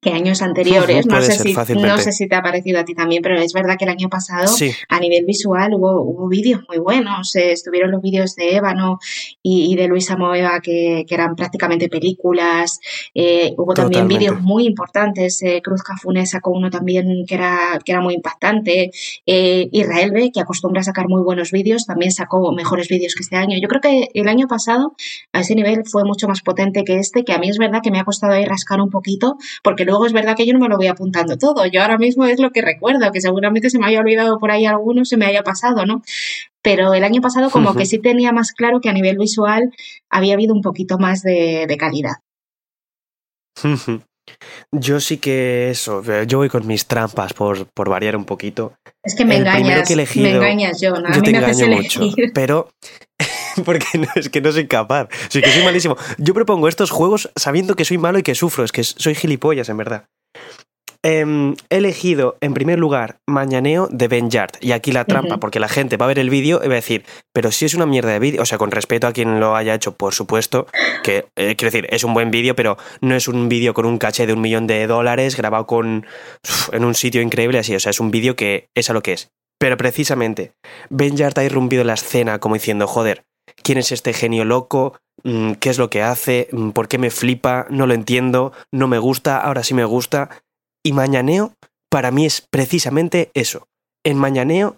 que 0.00 0.10
años 0.10 0.42
anteriores. 0.42 1.06
no, 1.06 1.20
sé 1.20 1.32
si, 1.32 1.54
no 1.74 1.98
sé 1.98 2.12
si 2.12 2.28
te 2.28 2.36
ha 2.36 2.42
parecido 2.42 2.78
a 2.78 2.84
ti 2.84 2.94
también, 2.94 3.20
pero 3.20 3.36
es 3.36 3.52
verdad 3.52 3.76
que 3.76 3.84
el 3.84 3.90
año 3.90 4.08
pasado 4.08 4.54
a 4.88 5.00
nivel 5.00 5.24
visual 5.24 5.74
hubo, 5.74 6.02
hubo 6.02 6.28
vídeos 6.28 6.62
muy 6.68 6.78
buenos. 6.78 7.34
Eh, 7.34 7.52
estuvieron 7.52 7.90
los 7.90 8.00
vídeos 8.00 8.36
de 8.36 8.56
Ébano 8.56 8.98
y, 9.42 9.74
de 9.74 9.88
Luisa 9.88 10.16
Moeva 10.16 10.60
que, 10.60 11.04
que, 11.08 11.14
eran 11.14 11.34
prácticamente 11.34 11.88
películas. 11.88 12.78
Eh, 13.12 13.54
hubo 13.56 13.74
también 13.74 14.06
vídeos 14.06 14.40
muy 14.40 14.66
importantes. 14.66 15.42
Eh, 15.42 15.60
Cruz 15.62 15.82
Cafune 15.82 16.26
sacó 16.26 16.52
uno 16.52 16.70
también 16.70 17.24
que 17.26 17.34
era, 17.34 17.80
que 17.84 17.92
era 17.92 18.00
muy 18.00 18.14
impactante. 18.14 18.90
Israel 19.26 20.12
B, 20.12 20.30
que 20.32 20.40
acostumbra 20.40 20.80
a 20.80 20.84
sacar 20.84 21.08
muy 21.08 21.22
buenos 21.22 21.50
vídeos, 21.50 21.86
también 21.86 22.12
sacó 22.12 22.52
mejores 22.52 22.88
vídeos 22.88 23.14
que 23.14 23.22
este 23.22 23.36
año. 23.36 23.58
Yo 23.60 23.66
creo 23.66 23.80
que 23.80 24.08
el 24.14 24.28
año 24.28 24.46
pasado 24.46 24.94
a 25.32 25.40
ese 25.40 25.56
nivel 25.56 25.82
fue 25.86 26.04
mucho 26.04 26.28
más 26.28 26.42
potente 26.42 26.84
que 26.84 26.98
este, 26.98 27.24
que 27.24 27.32
a 27.32 27.38
mí 27.38 27.48
es 27.48 27.58
verdad 27.58 27.80
que 27.82 27.90
me 27.90 27.98
ha 27.98 28.04
costado 28.04 28.34
ahí 28.34 28.44
rascar 28.44 28.80
un 28.80 28.90
poquito, 28.90 29.36
porque 29.62 29.87
luego 29.88 30.04
es 30.04 30.12
verdad 30.12 30.36
que 30.36 30.46
yo 30.46 30.52
no 30.52 30.58
me 30.58 30.68
lo 30.68 30.76
voy 30.76 30.86
apuntando 30.86 31.38
todo. 31.38 31.64
Yo 31.64 31.80
ahora 31.80 31.96
mismo 31.96 32.26
es 32.26 32.38
lo 32.38 32.50
que 32.50 32.60
recuerdo, 32.60 33.10
que 33.10 33.22
seguramente 33.22 33.70
se 33.70 33.78
me 33.78 33.86
haya 33.86 34.00
olvidado 34.00 34.38
por 34.38 34.50
ahí 34.50 34.66
alguno, 34.66 35.06
se 35.06 35.16
me 35.16 35.24
haya 35.24 35.42
pasado, 35.42 35.86
¿no? 35.86 36.02
Pero 36.60 36.92
el 36.92 37.04
año 37.04 37.22
pasado 37.22 37.48
como 37.48 37.74
que 37.74 37.86
sí 37.86 37.98
tenía 37.98 38.30
más 38.30 38.52
claro 38.52 38.80
que 38.82 38.90
a 38.90 38.92
nivel 38.92 39.16
visual 39.16 39.72
había 40.10 40.34
habido 40.34 40.54
un 40.54 40.60
poquito 40.60 40.98
más 40.98 41.22
de, 41.22 41.74
calidad. 41.78 42.16
Yo 44.72 45.00
sí 45.00 45.16
que 45.16 45.70
eso, 45.70 46.02
yo 46.26 46.36
voy 46.36 46.50
con 46.50 46.66
mis 46.66 46.84
trampas 46.84 47.32
por, 47.32 47.66
por 47.68 47.88
variar 47.88 48.14
un 48.14 48.26
poquito. 48.26 48.74
Es 49.02 49.14
que 49.14 49.24
me 49.24 49.36
engañas, 49.36 49.90
me 50.16 50.32
engañas, 50.32 50.82
yo, 50.82 50.90
¿no? 50.96 51.10
Yo 51.14 51.22
te 51.22 51.30
engaño 51.30 51.66
mucho, 51.68 52.02
pero 52.34 52.68
porque 53.64 53.98
no, 53.98 54.08
es 54.14 54.28
que 54.28 54.40
no 54.40 54.52
soy 54.52 54.66
capaz. 54.66 55.08
Soy 55.28 55.42
que 55.42 55.50
soy 55.50 55.64
malísimo. 55.64 55.96
Yo 56.18 56.34
propongo 56.34 56.68
estos 56.68 56.90
juegos 56.90 57.30
sabiendo 57.36 57.74
que 57.76 57.84
soy 57.84 57.98
malo 57.98 58.18
y 58.18 58.22
que 58.22 58.34
sufro. 58.34 58.64
Es 58.64 58.72
que 58.72 58.84
soy 58.84 59.14
gilipollas, 59.14 59.68
en 59.68 59.76
verdad. 59.76 60.04
Em, 61.04 61.54
he 61.70 61.76
elegido 61.76 62.36
en 62.40 62.54
primer 62.54 62.76
lugar 62.76 63.18
Mañaneo 63.28 63.88
de 63.90 64.08
Ben 64.08 64.30
Yard. 64.30 64.52
Y 64.60 64.72
aquí 64.72 64.90
la 64.90 65.04
trampa, 65.04 65.38
porque 65.38 65.60
la 65.60 65.68
gente 65.68 65.96
va 65.96 66.06
a 66.06 66.08
ver 66.08 66.18
el 66.18 66.28
vídeo 66.28 66.60
y 66.62 66.66
va 66.66 66.74
a 66.74 66.76
decir, 66.76 67.04
pero 67.32 67.52
si 67.52 67.64
es 67.64 67.74
una 67.74 67.86
mierda 67.86 68.10
de 68.10 68.18
vídeo, 68.18 68.42
o 68.42 68.44
sea, 68.44 68.58
con 68.58 68.72
respeto 68.72 69.06
a 69.06 69.12
quien 69.12 69.38
lo 69.38 69.54
haya 69.54 69.74
hecho, 69.74 69.94
por 69.94 70.12
supuesto, 70.12 70.66
que 71.04 71.26
eh, 71.36 71.54
quiero 71.54 71.70
decir, 71.70 71.86
es 71.90 72.02
un 72.02 72.14
buen 72.14 72.32
vídeo, 72.32 72.56
pero 72.56 72.78
no 73.00 73.14
es 73.14 73.28
un 73.28 73.48
vídeo 73.48 73.74
con 73.74 73.86
un 73.86 73.98
caché 73.98 74.26
de 74.26 74.32
un 74.32 74.40
millón 74.40 74.66
de 74.66 74.88
dólares 74.88 75.36
grabado 75.36 75.66
con 75.66 76.04
en 76.72 76.84
un 76.84 76.94
sitio 76.96 77.22
increíble 77.22 77.60
así, 77.60 77.76
o 77.76 77.80
sea, 77.80 77.90
es 77.90 78.00
un 78.00 78.10
vídeo 78.10 78.34
que 78.34 78.68
es 78.74 78.90
a 78.90 78.92
lo 78.92 79.00
que 79.00 79.12
es. 79.12 79.30
Pero 79.60 79.76
precisamente, 79.76 80.52
Ben 80.88 81.16
Yard 81.16 81.38
ha 81.38 81.44
irrumpido 81.44 81.84
la 81.84 81.94
escena 81.94 82.38
como 82.38 82.54
diciendo, 82.54 82.86
joder, 82.86 83.24
quién 83.62 83.78
es 83.78 83.92
este 83.92 84.12
genio 84.12 84.44
loco, 84.44 84.98
mm, 85.24 85.52
qué 85.54 85.70
es 85.70 85.78
lo 85.78 85.90
que 85.90 86.02
hace, 86.02 86.48
mm, 86.52 86.70
por 86.70 86.88
qué 86.88 86.98
me 86.98 87.10
flipa, 87.10 87.66
no 87.70 87.86
lo 87.86 87.94
entiendo, 87.94 88.52
no 88.72 88.88
me 88.88 88.98
gusta, 88.98 89.38
ahora 89.38 89.62
sí 89.62 89.74
me 89.74 89.84
gusta. 89.84 90.30
Y 90.84 90.92
Mañaneo 90.92 91.52
para 91.90 92.10
mí 92.10 92.26
es 92.26 92.40
precisamente 92.50 93.30
eso. 93.34 93.66
En 94.04 94.18
Mañaneo 94.18 94.76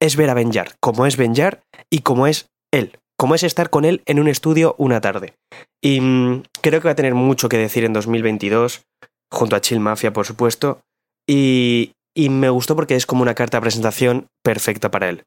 es 0.00 0.16
ver 0.16 0.30
a 0.30 0.34
Benjar, 0.34 0.76
como 0.80 1.06
es 1.06 1.16
Benjar 1.16 1.62
y 1.90 2.00
como 2.00 2.26
es 2.26 2.48
él, 2.72 2.98
como 3.18 3.34
es 3.34 3.42
estar 3.42 3.70
con 3.70 3.84
él 3.84 4.02
en 4.06 4.20
un 4.20 4.28
estudio 4.28 4.74
una 4.78 5.00
tarde. 5.00 5.34
Y 5.82 6.00
mm, 6.00 6.42
creo 6.60 6.80
que 6.80 6.88
va 6.88 6.92
a 6.92 6.96
tener 6.96 7.14
mucho 7.14 7.48
que 7.48 7.58
decir 7.58 7.84
en 7.84 7.92
2022, 7.92 8.82
junto 9.30 9.56
a 9.56 9.60
Chill 9.60 9.80
Mafia, 9.80 10.12
por 10.12 10.26
supuesto. 10.26 10.80
Y, 11.28 11.92
y 12.14 12.28
me 12.28 12.50
gustó 12.50 12.76
porque 12.76 12.96
es 12.96 13.06
como 13.06 13.22
una 13.22 13.34
carta 13.34 13.56
de 13.58 13.62
presentación 13.62 14.26
perfecta 14.42 14.90
para 14.90 15.08
él. 15.08 15.24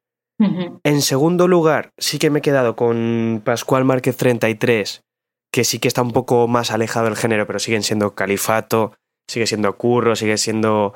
En 0.84 1.02
segundo 1.02 1.48
lugar, 1.48 1.92
sí 1.98 2.18
que 2.18 2.30
me 2.30 2.40
he 2.40 2.42
quedado 2.42 2.76
con 2.76 3.42
Pascual 3.44 3.84
Márquez 3.84 4.16
33, 4.16 5.04
que 5.52 5.64
sí 5.64 5.80
que 5.80 5.88
está 5.90 6.02
un 6.02 6.12
poco 6.12 6.48
más 6.48 6.72
alejado 6.72 7.06
del 7.06 7.18
género, 7.18 7.46
pero 7.46 7.60
siguen 7.60 7.84
siendo 7.84 8.16
califato, 8.16 8.94
sigue 9.28 9.48
siendo 9.48 9.76
curro, 9.76 10.16
sigue 10.16 10.38
siendo 10.38 10.94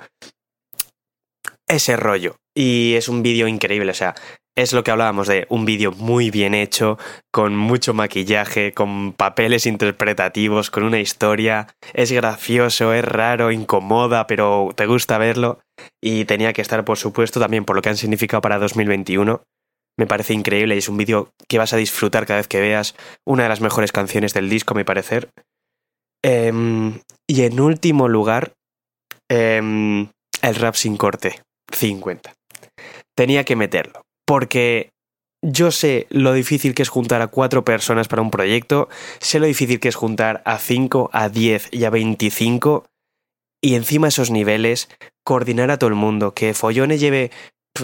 ese 1.68 1.98
rollo. 1.98 2.38
Y 2.56 2.94
es 2.96 3.10
un 3.10 3.22
vídeo 3.22 3.48
increíble, 3.48 3.91
o 3.91 3.96
sea, 3.96 4.16
es 4.56 4.74
lo 4.74 4.84
que 4.84 4.91
hablábamos 4.91 5.28
de 5.28 5.47
un 5.49 5.66
vídeo 5.66 5.91
muy 5.91 6.30
bien 6.30 6.54
hecho, 6.54 6.97
con 7.32 7.56
mucho 7.56 7.93
maquillaje, 7.93 8.72
con 8.72 9.14
papeles 9.14 9.66
interpretativos, 9.66 10.70
con 10.70 10.84
una 10.84 10.99
historia. 10.99 11.68
Es 11.93 12.12
gracioso, 12.12 12.93
es 12.93 13.04
raro, 13.04 13.51
incomoda, 13.51 14.28
pero 14.28 14.70
te 14.76 14.86
gusta 14.86 15.18
verlo 15.18 15.60
y 16.01 16.26
tenía 16.26 16.54
que 16.54 16.62
estar, 16.62 16.86
por 16.86 16.97
supuesto, 16.97 17.39
también 17.39 17.66
por 17.66 17.76
lo 17.76 17.82
que 17.82 17.89
han 17.89 17.97
significado 17.97 18.41
para 18.41 18.60
2021. 18.60 19.41
Me 19.97 20.08
parece 20.08 20.34
increíble 20.34 20.76
y 20.76 20.80
es 20.80 20.89
un 20.89 20.97
vídeo 20.97 21.30
que 21.47 21.58
vas 21.58 21.74
a 21.74 21.78
disfrutar 21.78 22.26
cada 22.26 22.38
vez 22.38 22.47
que 22.47 22.62
veas. 22.62 22.95
Una 23.26 23.43
de 23.43 23.49
las 23.49 23.62
mejores 23.62 23.91
canciones 23.91 24.34
del 24.34 24.49
disco, 24.49 24.74
a 24.74 24.78
mi 24.78 24.84
parecer. 24.84 25.30
Em, 26.24 26.99
y 27.28 27.43
en 27.43 27.60
último 27.60 28.08
lugar, 28.08 28.54
em, 29.30 30.10
el 30.41 30.56
rap 30.56 30.76
sin 30.76 30.97
corte, 30.97 31.41
50. 31.72 32.34
Tenía 33.16 33.43
que 33.43 33.56
meterlo, 33.56 34.01
porque 34.34 34.89
yo 35.43 35.69
sé 35.69 36.07
lo 36.09 36.34
difícil 36.34 36.73
que 36.73 36.81
es 36.81 36.89
juntar 36.89 37.21
a 37.21 37.27
cuatro 37.27 37.63
personas 37.63 38.07
para 38.07 38.23
un 38.23 38.31
proyecto, 38.31 38.89
sé 39.19 39.39
lo 39.39 39.45
difícil 39.45 39.79
que 39.79 39.89
es 39.89 39.95
juntar 39.95 40.41
a 40.43 40.57
5, 40.57 41.11
a 41.13 41.29
10 41.29 41.69
y 41.71 41.86
a 41.86 41.91
25 41.91 42.84
y 43.61 43.75
encima 43.75 44.07
esos 44.07 44.31
niveles, 44.31 44.89
coordinar 45.23 45.69
a 45.69 45.77
todo 45.77 45.89
el 45.89 45.95
mundo, 45.95 46.34
que 46.34 46.55
Follone 46.55 46.97
lleve 46.97 47.29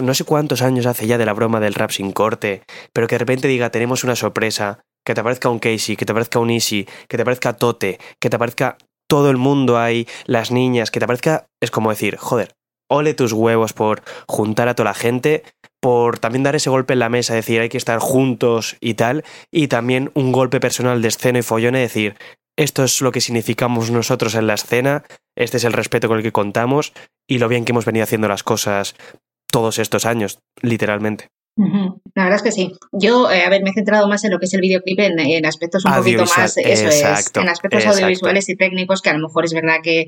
no 0.02 0.12
sé 0.12 0.24
cuántos 0.24 0.60
años 0.62 0.86
hace 0.86 1.06
ya 1.06 1.18
de 1.18 1.24
la 1.24 1.34
broma 1.34 1.60
del 1.60 1.74
rap 1.74 1.92
sin 1.92 2.10
corte, 2.10 2.64
pero 2.92 3.06
que 3.06 3.14
de 3.14 3.20
repente 3.20 3.46
diga 3.46 3.70
tenemos 3.70 4.02
una 4.02 4.16
sorpresa, 4.16 4.80
que 5.06 5.14
te 5.14 5.20
aparezca 5.20 5.50
un 5.50 5.60
Casey, 5.60 5.94
que 5.94 6.04
te 6.04 6.10
aparezca 6.10 6.40
un 6.40 6.50
Easy, 6.50 6.84
que 7.06 7.16
te 7.16 7.22
aparezca 7.22 7.52
Tote, 7.52 8.00
que 8.18 8.28
te 8.28 8.34
aparezca 8.34 8.76
todo 9.08 9.30
el 9.30 9.36
mundo 9.36 9.78
ahí, 9.78 10.08
las 10.26 10.50
niñas, 10.50 10.90
que 10.90 10.98
te 10.98 11.04
aparezca, 11.04 11.46
es 11.62 11.70
como 11.70 11.90
decir, 11.90 12.16
joder, 12.16 12.56
ole 12.90 13.14
tus 13.14 13.32
huevos 13.32 13.72
por 13.72 14.02
juntar 14.26 14.68
a 14.68 14.74
toda 14.74 14.90
la 14.90 14.94
gente, 14.94 15.44
por 15.80 16.18
también 16.18 16.42
dar 16.42 16.54
ese 16.54 16.70
golpe 16.70 16.92
en 16.92 16.98
la 16.98 17.08
mesa, 17.08 17.34
decir 17.34 17.60
hay 17.60 17.68
que 17.68 17.78
estar 17.78 17.98
juntos 17.98 18.76
y 18.80 18.94
tal, 18.94 19.24
y 19.50 19.68
también 19.68 20.10
un 20.14 20.32
golpe 20.32 20.60
personal 20.60 21.02
de 21.02 21.08
escena 21.08 21.38
y 21.38 21.42
follone, 21.42 21.80
decir 21.80 22.16
esto 22.56 22.84
es 22.84 23.00
lo 23.00 23.10
que 23.10 23.22
significamos 23.22 23.90
nosotros 23.90 24.34
en 24.34 24.46
la 24.46 24.54
escena, 24.54 25.02
este 25.34 25.56
es 25.56 25.64
el 25.64 25.72
respeto 25.72 26.08
con 26.08 26.18
el 26.18 26.22
que 26.22 26.32
contamos 26.32 26.92
y 27.26 27.38
lo 27.38 27.48
bien 27.48 27.64
que 27.64 27.72
hemos 27.72 27.86
venido 27.86 28.04
haciendo 28.04 28.28
las 28.28 28.42
cosas 28.42 28.96
todos 29.50 29.78
estos 29.78 30.04
años, 30.04 30.40
literalmente. 30.60 31.28
La 32.14 32.24
verdad 32.24 32.36
es 32.36 32.42
que 32.42 32.52
sí. 32.52 32.72
Yo, 32.92 33.30
eh, 33.30 33.42
a 33.44 33.50
ver, 33.50 33.62
me 33.62 33.70
he 33.70 33.72
centrado 33.72 34.08
más 34.08 34.24
en 34.24 34.32
lo 34.32 34.38
que 34.38 34.46
es 34.46 34.54
el 34.54 34.60
videoclip, 34.60 34.98
en, 35.00 35.46
aspectos 35.46 35.84
un 35.84 35.94
poquito 35.94 36.24
más, 36.24 36.56
eso 36.56 36.88
es, 36.88 37.02
en 37.34 37.48
aspectos 37.48 37.86
audiovisuales 37.86 38.48
y 38.48 38.56
técnicos, 38.56 39.02
que 39.02 39.10
a 39.10 39.14
lo 39.14 39.26
mejor 39.26 39.44
es 39.44 39.52
verdad 39.52 39.76
que, 39.82 40.06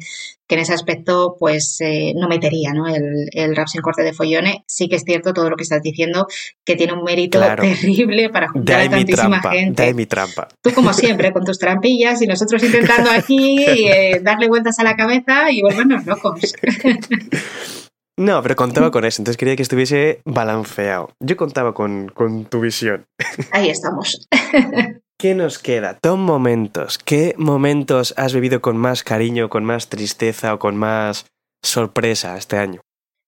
en 0.53 0.59
ese 0.59 0.75
aspecto, 0.75 1.37
pues 1.39 1.79
eh, 1.81 2.13
no 2.15 2.29
metería, 2.29 2.75
¿no? 2.75 2.87
El, 2.87 3.31
el, 3.33 3.57
rap 3.57 3.69
sin 3.69 3.81
corte 3.81 4.03
de 4.03 4.13
follone. 4.13 4.65
Sí 4.67 4.87
que 4.87 4.97
es 4.97 5.03
cierto 5.03 5.33
todo 5.33 5.49
lo 5.49 5.57
que 5.57 5.63
estás 5.63 5.81
diciendo, 5.83 6.27
que 6.63 6.77
tiene 6.77 6.93
un 6.93 7.05
mérito 7.05 7.41
terrible 7.57 8.29
para 8.29 8.51
juntar 8.51 8.83
a 8.83 8.91
tantísima 8.91 9.41
gente. 9.41 9.83
De 9.83 9.95
mi 9.95 10.05
trampa. 10.05 10.49
Tú, 10.61 10.73
como 10.75 10.93
siempre, 10.93 11.33
con 11.33 11.45
tus 11.45 11.59
trampillas 11.59 12.21
y 12.21 12.27
nosotros 12.27 12.63
intentando 12.63 13.11
aquí 13.11 13.65
eh, 13.67 14.21
darle 14.23 14.49
vueltas 14.49 14.79
a 14.79 14.85
la 14.85 14.95
cabeza 14.95 15.51
y 15.51 15.63
volvernos 15.63 16.05
locos. 16.05 16.41
No, 18.23 18.41
pero 18.41 18.55
contaba 18.55 18.93
con 18.93 19.05
eso, 19.05 19.21
entonces 19.21 19.37
quería 19.37 19.57
que 19.57 19.63
estuviese 19.63 20.21
balanceado. 20.25 21.11
Yo 21.19 21.37
contaba 21.37 21.75
con, 21.75 22.09
con 22.09 22.45
tu 22.45 22.61
visión. 22.61 23.05
Ahí 23.51 23.69
estamos. 23.69 24.29
¿Qué 25.19 25.35
nos 25.35 25.59
queda? 25.59 25.99
Tom 26.01 26.21
momentos. 26.21 26.99
¿Qué 26.99 27.35
momentos 27.37 28.15
has 28.17 28.33
vivido 28.33 28.61
con 28.61 28.77
más 28.77 29.03
cariño, 29.03 29.49
con 29.49 29.65
más 29.65 29.89
tristeza 29.89 30.55
o 30.55 30.61
con 30.61 30.77
más 30.77 31.27
sorpresa 31.65 32.37
este 32.37 32.59
año? 32.59 32.81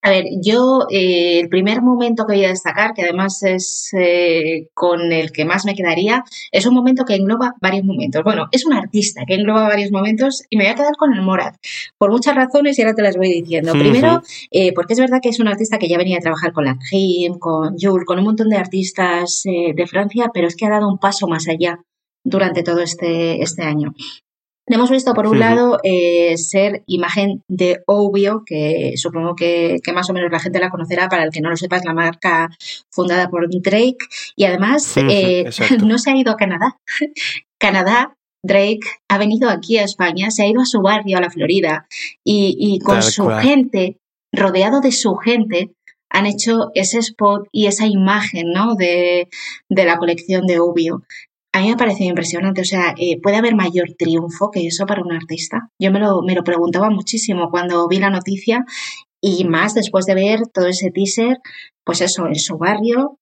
A 0.04 0.10
ver, 0.10 0.26
yo 0.42 0.86
eh, 0.90 1.40
el 1.40 1.48
primer 1.48 1.80
momento 1.80 2.26
que 2.26 2.34
voy 2.34 2.44
a 2.44 2.50
destacar, 2.50 2.92
que 2.92 3.04
además 3.04 3.42
es 3.42 3.88
eh, 3.98 4.68
con 4.74 5.12
el 5.12 5.32
que 5.32 5.46
más 5.46 5.64
me 5.64 5.74
quedaría, 5.74 6.24
es 6.52 6.66
un 6.66 6.74
momento 6.74 7.06
que 7.06 7.14
engloba 7.14 7.54
varios 7.62 7.86
momentos. 7.86 8.22
Bueno, 8.22 8.48
es 8.52 8.66
un 8.66 8.74
artista 8.74 9.22
que 9.26 9.36
engloba 9.36 9.62
varios 9.62 9.90
momentos 9.90 10.42
y 10.50 10.58
me 10.58 10.64
voy 10.64 10.72
a 10.72 10.74
quedar 10.74 10.94
con 10.98 11.14
el 11.14 11.22
Morad, 11.22 11.54
por 11.96 12.10
muchas 12.10 12.36
razones 12.36 12.78
y 12.78 12.82
ahora 12.82 12.94
te 12.94 13.00
las 13.00 13.16
voy 13.16 13.32
diciendo. 13.32 13.72
Primero, 13.72 14.20
eh, 14.50 14.74
porque 14.74 14.92
es 14.92 15.00
verdad 15.00 15.20
que 15.22 15.30
es 15.30 15.40
un 15.40 15.48
artista 15.48 15.78
que 15.78 15.88
ya 15.88 15.96
venía 15.96 16.18
a 16.18 16.20
trabajar 16.20 16.52
con 16.52 16.66
la 16.66 16.76
Jim, 16.90 17.38
con 17.38 17.78
Jules, 17.78 18.04
con 18.04 18.18
un 18.18 18.26
montón 18.26 18.50
de 18.50 18.58
artistas 18.58 19.40
de 19.44 19.86
Francia, 19.86 20.30
pero 20.34 20.48
es 20.48 20.54
que 20.54 20.66
ha 20.66 20.70
dado 20.70 20.86
un 20.86 20.98
paso 20.98 21.28
más 21.28 21.48
allá 21.48 21.78
durante 22.22 22.62
todo 22.62 22.80
este, 22.80 23.42
este 23.42 23.62
año. 23.62 23.94
Hemos 24.66 24.90
visto, 24.90 25.12
por 25.12 25.26
un 25.26 25.38
lado, 25.38 25.78
eh, 25.82 26.38
ser 26.38 26.84
imagen 26.86 27.42
de 27.48 27.82
Obvio, 27.86 28.44
que 28.46 28.94
supongo 28.96 29.34
que, 29.36 29.78
más 29.92 30.08
o 30.08 30.14
menos 30.14 30.32
la 30.32 30.40
gente 30.40 30.58
la 30.58 30.70
conocerá, 30.70 31.08
para 31.10 31.24
el 31.24 31.30
que 31.30 31.42
no 31.42 31.50
lo 31.50 31.56
sepa, 31.56 31.76
es 31.76 31.84
la 31.84 31.92
marca 31.92 32.48
fundada 32.90 33.28
por 33.28 33.46
Drake. 33.50 33.98
Y 34.36 34.44
además, 34.44 34.96
eh, 34.96 35.44
no 35.84 35.98
se 35.98 36.10
ha 36.10 36.16
ido 36.16 36.32
a 36.32 36.36
Canadá. 36.36 36.78
Canadá, 37.58 38.16
Drake 38.42 38.80
ha 39.08 39.18
venido 39.18 39.50
aquí 39.50 39.76
a 39.76 39.84
España, 39.84 40.30
se 40.30 40.42
ha 40.42 40.48
ido 40.48 40.62
a 40.62 40.66
su 40.66 40.80
barrio, 40.80 41.18
a 41.18 41.20
la 41.20 41.30
Florida, 41.30 41.86
y, 42.24 42.78
con 42.80 43.02
su 43.02 43.28
gente, 43.28 43.98
rodeado 44.32 44.80
de 44.80 44.92
su 44.92 45.14
gente, 45.16 45.72
han 46.08 46.26
hecho 46.26 46.70
ese 46.74 46.98
spot 46.98 47.48
y 47.52 47.66
esa 47.66 47.86
imagen 47.86 48.52
¿no? 48.52 48.76
de, 48.76 49.28
de 49.68 49.84
la 49.84 49.98
colección 49.98 50.46
de 50.46 50.60
Obvio 50.60 51.02
a 51.54 51.60
mí 51.60 51.68
me 51.68 51.74
ha 51.74 51.76
parecido 51.76 52.10
impresionante. 52.10 52.60
O 52.60 52.64
sea, 52.64 52.94
eh, 52.98 53.20
¿puede 53.22 53.36
haber 53.36 53.54
mayor 53.54 53.90
triunfo 53.96 54.50
que 54.50 54.66
eso 54.66 54.86
para 54.86 55.02
un 55.02 55.12
artista? 55.12 55.70
Yo 55.78 55.92
me 55.92 56.00
lo, 56.00 56.20
me 56.22 56.34
lo 56.34 56.42
preguntaba 56.42 56.90
muchísimo 56.90 57.48
cuando 57.50 57.86
vi 57.86 57.98
la 57.98 58.10
noticia 58.10 58.64
y 59.20 59.44
más 59.44 59.72
después 59.74 60.04
de 60.04 60.14
ver 60.14 60.40
todo 60.52 60.66
ese 60.66 60.90
teaser, 60.90 61.38
pues 61.84 62.00
eso, 62.00 62.26
en 62.26 62.34
su 62.34 62.58
barrio, 62.58 63.20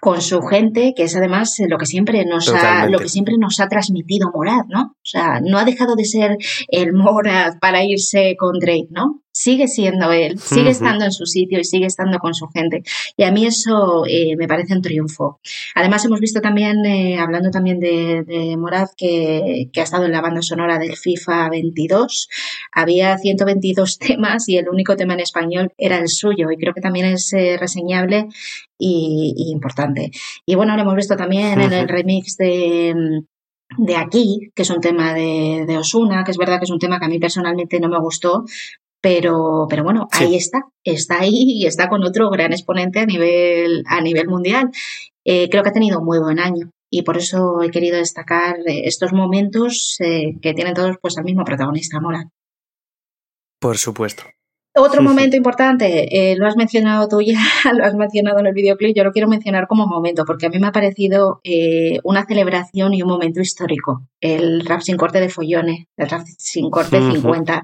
con 0.00 0.22
su 0.22 0.42
gente, 0.42 0.94
que 0.96 1.02
es 1.02 1.16
además 1.16 1.56
lo 1.68 1.76
que 1.76 1.86
siempre 1.86 2.24
nos 2.24 2.48
ha, 2.48 2.86
lo 2.86 3.00
que 3.00 3.08
siempre 3.08 3.34
nos 3.36 3.58
ha 3.58 3.68
transmitido 3.68 4.30
Morad, 4.32 4.64
¿no? 4.68 4.82
O 4.82 5.04
sea, 5.04 5.40
no 5.40 5.58
ha 5.58 5.64
dejado 5.64 5.96
de 5.96 6.04
ser 6.04 6.36
el 6.68 6.92
Morad 6.92 7.58
para 7.60 7.84
irse 7.84 8.36
con 8.38 8.60
Drake, 8.60 8.88
¿no? 8.90 9.22
Sigue 9.36 9.68
siendo 9.68 10.12
él, 10.12 10.38
sigue 10.38 10.70
estando 10.70 11.04
en 11.04 11.12
su 11.12 11.26
sitio 11.26 11.60
y 11.60 11.64
sigue 11.64 11.84
estando 11.84 12.18
con 12.18 12.32
su 12.32 12.48
gente. 12.48 12.82
Y 13.18 13.24
a 13.24 13.30
mí 13.30 13.44
eso 13.44 14.04
eh, 14.08 14.34
me 14.34 14.48
parece 14.48 14.72
un 14.74 14.80
triunfo. 14.80 15.40
Además, 15.74 16.06
hemos 16.06 16.20
visto 16.20 16.40
también, 16.40 16.86
eh, 16.86 17.18
hablando 17.18 17.50
también 17.50 17.78
de, 17.78 18.24
de 18.26 18.56
Morad, 18.56 18.88
que, 18.96 19.68
ha 19.76 19.82
estado 19.82 20.06
en 20.06 20.12
la 20.12 20.22
banda 20.22 20.40
sonora 20.40 20.78
del 20.78 20.96
FIFA 20.96 21.50
22. 21.50 22.28
Había 22.72 23.18
122 23.18 23.98
temas 24.06 24.48
y 24.48 24.56
el 24.56 24.70
único 24.70 24.96
tema 24.96 25.12
en 25.12 25.20
español 25.20 25.70
era 25.76 25.98
el 25.98 26.08
suyo. 26.08 26.50
Y 26.50 26.56
creo 26.56 26.72
que 26.72 26.80
también 26.80 27.04
es 27.04 27.30
eh, 27.34 27.58
reseñable 27.60 28.28
y, 28.78 29.34
importante. 29.52 30.12
Y 30.46 30.54
bueno, 30.54 30.74
lo 30.76 30.82
hemos 30.82 30.94
visto 30.94 31.14
también 31.14 31.60
en 31.60 31.72
el 31.74 31.88
remix 31.88 32.38
de 32.38 33.22
de 33.78 33.96
aquí, 33.96 34.52
que 34.54 34.62
es 34.62 34.70
un 34.70 34.80
tema 34.80 35.12
de, 35.12 35.64
de, 35.66 35.76
Osuna, 35.76 36.22
que 36.22 36.30
es 36.30 36.36
verdad 36.36 36.58
que 36.58 36.66
es 36.66 36.70
un 36.70 36.78
tema 36.78 37.00
que 37.00 37.06
a 37.06 37.08
mí 37.08 37.18
personalmente 37.18 37.80
no 37.80 37.88
me 37.88 37.98
gustó, 37.98 38.44
pero, 39.00 39.66
pero 39.68 39.84
bueno, 39.84 40.08
ahí 40.12 40.36
está, 40.36 40.64
está 40.82 41.20
ahí 41.20 41.44
y 41.46 41.66
está 41.66 41.88
con 41.88 42.04
otro 42.04 42.30
gran 42.30 42.52
exponente 42.52 43.00
a 43.00 43.06
nivel, 43.06 43.84
a 43.86 44.00
nivel 44.00 44.28
mundial. 44.28 44.70
Eh, 45.24 45.48
creo 45.50 45.62
que 45.64 45.70
ha 45.70 45.72
tenido 45.72 45.98
un 45.98 46.04
muy 46.04 46.20
buen 46.20 46.38
año 46.38 46.70
y 46.88 47.02
por 47.02 47.16
eso 47.16 47.60
he 47.62 47.70
querido 47.70 47.98
destacar 47.98 48.58
eh, 48.66 48.82
estos 48.84 49.12
momentos 49.12 49.96
eh, 49.98 50.36
que 50.40 50.54
tienen 50.54 50.74
todos 50.74 50.96
pues 51.02 51.18
al 51.18 51.24
mismo 51.24 51.44
protagonista, 51.44 52.00
Mora. 52.00 52.30
Por 53.60 53.76
supuesto. 53.76 54.22
Otro 54.78 55.02
momento 55.02 55.36
importante, 55.36 56.34
lo 56.36 56.46
has 56.46 56.54
mencionado 56.54 57.08
tú 57.08 57.22
ya, 57.22 57.38
lo 57.74 57.82
has 57.82 57.94
mencionado 57.94 58.40
en 58.40 58.46
el 58.46 58.52
videoclip, 58.52 58.94
yo 58.94 59.04
lo 59.04 59.12
quiero 59.12 59.26
mencionar 59.26 59.66
como 59.66 59.86
momento, 59.86 60.26
porque 60.26 60.46
a 60.46 60.48
mí 60.50 60.58
me 60.58 60.66
ha 60.66 60.72
parecido 60.72 61.40
una 62.04 62.26
celebración 62.26 62.92
y 62.92 63.00
un 63.00 63.08
momento 63.08 63.40
histórico, 63.40 64.06
el 64.20 64.66
rap 64.66 64.82
sin 64.82 64.98
corte 64.98 65.18
de 65.18 65.30
Follone, 65.30 65.88
el 65.96 66.10
rap 66.10 66.26
sin 66.36 66.68
corte 66.68 67.00
50 67.00 67.62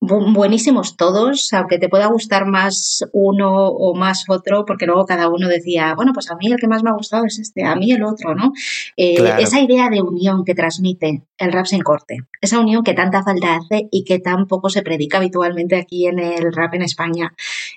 buenísimos 0.00 0.96
todos, 0.96 1.52
aunque 1.52 1.78
te 1.78 1.90
pueda 1.90 2.06
gustar 2.06 2.46
más 2.46 3.04
uno 3.12 3.68
o 3.68 3.94
más 3.94 4.24
otro, 4.28 4.64
porque 4.64 4.86
luego 4.86 5.04
cada 5.04 5.28
uno 5.28 5.46
decía, 5.46 5.94
bueno, 5.94 6.12
pues 6.14 6.30
a 6.30 6.36
mí 6.36 6.46
el 6.50 6.56
que 6.56 6.68
más 6.68 6.82
me 6.82 6.90
ha 6.90 6.94
gustado 6.94 7.26
es 7.26 7.38
este, 7.38 7.64
a 7.64 7.76
mí 7.76 7.92
el 7.92 8.02
otro, 8.02 8.34
¿no? 8.34 8.52
Eh, 8.96 9.16
esa 9.38 9.60
idea 9.60 9.90
de 9.90 10.00
unión 10.00 10.44
que 10.44 10.54
transmite 10.54 11.22
el 11.36 11.52
rap 11.52 11.66
sin 11.66 11.82
corte, 11.82 12.20
esa 12.40 12.60
unión 12.60 12.82
que 12.82 12.94
tanta 12.94 13.22
falta 13.22 13.56
hace 13.56 13.88
y 13.90 14.04
que 14.04 14.18
tan 14.18 14.46
poco 14.46 14.70
se 14.70 14.82
predica 14.82 15.18
habitualmente 15.18 15.76
aquí 15.76 16.06
en 16.06 16.18
el 16.18 16.52
rap 16.52 16.74
en 16.74 16.82
España, 16.82 17.34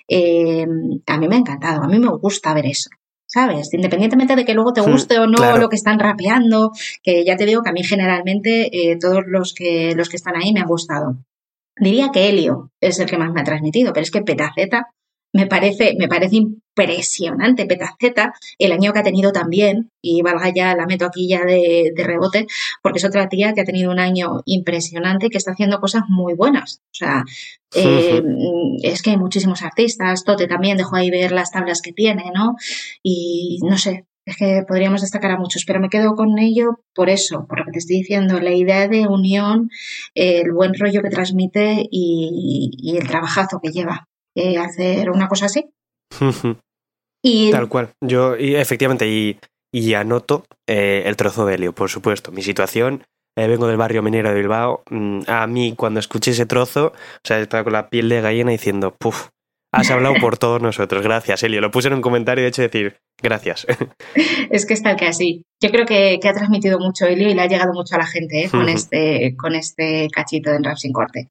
eh, 0.08 0.66
a 1.06 1.18
mí 1.18 1.28
me 1.28 1.36
ha 1.36 1.38
encantado, 1.38 1.82
a 1.82 1.88
mí 1.88 1.98
me 1.98 2.08
gusta 2.08 2.54
ver 2.54 2.66
eso. 2.66 2.90
¿sabes? 3.26 3.74
Independientemente 3.74 4.36
de 4.36 4.44
que 4.44 4.54
luego 4.54 4.72
te 4.72 4.80
hmm, 4.80 4.90
guste 4.92 5.18
o 5.18 5.26
no 5.26 5.58
lo 5.58 5.68
que 5.68 5.74
están 5.74 5.98
rapeando, 5.98 6.70
que 7.02 7.24
ya 7.24 7.36
te 7.36 7.46
digo 7.46 7.64
que 7.64 7.70
a 7.70 7.72
mí 7.72 7.82
generalmente 7.82 8.92
eh, 8.92 8.96
todos 8.96 9.24
los 9.26 9.54
que, 9.54 9.92
los 9.96 10.08
que 10.08 10.16
están 10.16 10.36
ahí 10.36 10.52
me 10.52 10.60
han 10.60 10.68
gustado. 10.68 11.16
Diría 11.76 12.10
que 12.12 12.28
Helio 12.28 12.70
es 12.80 12.98
el 13.00 13.06
que 13.06 13.18
más 13.18 13.32
me 13.32 13.40
ha 13.40 13.44
transmitido, 13.44 13.92
pero 13.92 14.04
es 14.04 14.10
que 14.10 14.22
Petaceta 14.22 14.88
me 15.34 15.48
parece, 15.48 15.96
me 15.98 16.06
parece 16.06 16.36
impresionante. 16.36 17.66
Petaceta, 17.66 18.34
el 18.56 18.70
año 18.70 18.92
que 18.92 19.00
ha 19.00 19.02
tenido 19.02 19.32
también, 19.32 19.90
y 20.00 20.22
valga 20.22 20.52
ya, 20.54 20.76
la 20.76 20.86
meto 20.86 21.06
aquí 21.06 21.28
ya 21.28 21.44
de, 21.44 21.92
rebote, 21.96 22.46
porque 22.82 22.98
es 22.98 23.04
otra 23.04 23.28
tía 23.28 23.52
que 23.52 23.62
ha 23.62 23.64
tenido 23.64 23.90
un 23.90 23.98
año 23.98 24.42
impresionante 24.44 25.26
y 25.26 25.30
que 25.30 25.38
está 25.38 25.50
haciendo 25.50 25.80
cosas 25.80 26.04
muy 26.08 26.34
buenas. 26.34 26.82
O 26.84 26.94
sea, 26.94 27.24
eh, 27.74 28.22
es 28.82 29.02
que 29.02 29.10
hay 29.10 29.16
muchísimos 29.16 29.62
artistas, 29.62 30.22
Tote 30.22 30.46
también 30.46 30.76
dejó 30.76 30.94
ahí 30.94 31.10
ver 31.10 31.32
las 31.32 31.50
tablas 31.50 31.82
que 31.82 31.92
tiene, 31.92 32.30
¿no? 32.32 32.54
Y 33.02 33.58
no 33.62 33.76
sé, 33.76 34.06
es 34.26 34.36
que 34.36 34.62
podríamos 34.66 35.02
destacar 35.02 35.32
a 35.32 35.38
muchos, 35.38 35.64
pero 35.66 35.80
me 35.80 35.90
quedo 35.90 36.14
con 36.14 36.38
ello 36.38 36.80
por 36.94 37.10
eso, 37.10 37.46
por 37.46 37.58
lo 37.58 37.64
que 37.66 37.72
te 37.72 37.78
estoy 37.78 37.98
diciendo, 37.98 38.40
la 38.40 38.52
idea 38.52 38.88
de 38.88 39.06
unión, 39.06 39.70
el 40.14 40.52
buen 40.52 40.72
rollo 40.74 41.02
que 41.02 41.10
transmite 41.10 41.86
y, 41.90 42.96
el 42.96 43.06
trabajazo 43.06 43.60
que 43.62 43.70
lleva 43.70 44.08
eh, 44.34 44.58
hacer 44.58 45.10
una 45.10 45.28
cosa 45.28 45.46
así. 45.46 45.70
y... 47.22 47.50
Tal 47.50 47.68
cual. 47.68 47.90
Yo, 48.00 48.36
y 48.36 48.54
efectivamente, 48.54 49.06
y, 49.08 49.38
y 49.72 49.94
anoto 49.94 50.44
eh, 50.68 51.02
el 51.06 51.16
trozo 51.16 51.44
de 51.44 51.54
helio, 51.54 51.74
por 51.74 51.90
supuesto. 51.90 52.32
Mi 52.32 52.42
situación, 52.42 53.04
eh, 53.36 53.48
vengo 53.48 53.66
del 53.66 53.76
barrio 53.76 54.02
minero 54.02 54.30
de 54.30 54.36
Bilbao. 54.36 54.84
Mm, 54.88 55.22
a 55.26 55.46
mí, 55.46 55.74
cuando 55.76 56.00
escuché 56.00 56.30
ese 56.30 56.46
trozo, 56.46 56.86
o 56.86 57.20
sea, 57.24 57.40
estaba 57.40 57.64
con 57.64 57.72
la 57.72 57.90
piel 57.90 58.08
de 58.08 58.20
gallina 58.20 58.52
diciendo, 58.52 58.94
puf, 58.94 59.28
has 59.74 59.90
hablado 59.90 60.14
por 60.20 60.38
todos 60.38 60.62
nosotros. 60.62 61.02
Gracias, 61.02 61.42
Elio. 61.42 61.60
Lo 61.60 61.70
puse 61.70 61.88
en 61.88 61.94
un 61.94 62.00
comentario 62.00 62.42
y 62.42 62.44
de 62.44 62.48
hecho 62.48 62.62
decir, 62.62 62.96
gracias. 63.22 63.66
Es 64.50 64.66
que 64.66 64.74
es 64.74 64.82
tal 64.82 64.96
que 64.96 65.06
así. 65.06 65.44
Yo 65.60 65.70
creo 65.70 65.86
que, 65.86 66.20
ha 66.22 66.32
transmitido 66.32 66.78
mucho 66.78 67.06
Elio 67.06 67.28
y 67.28 67.34
le 67.34 67.42
ha 67.42 67.46
llegado 67.46 67.72
mucho 67.72 67.94
a 67.94 67.98
la 67.98 68.06
gente 68.06 68.44
¿eh? 68.44 68.50
con, 68.50 68.68
este, 68.68 69.34
con 69.36 69.54
este 69.54 70.08
cachito 70.12 70.50
de 70.50 70.58
Rap 70.62 70.76
sin 70.76 70.92
corte. 70.92 71.28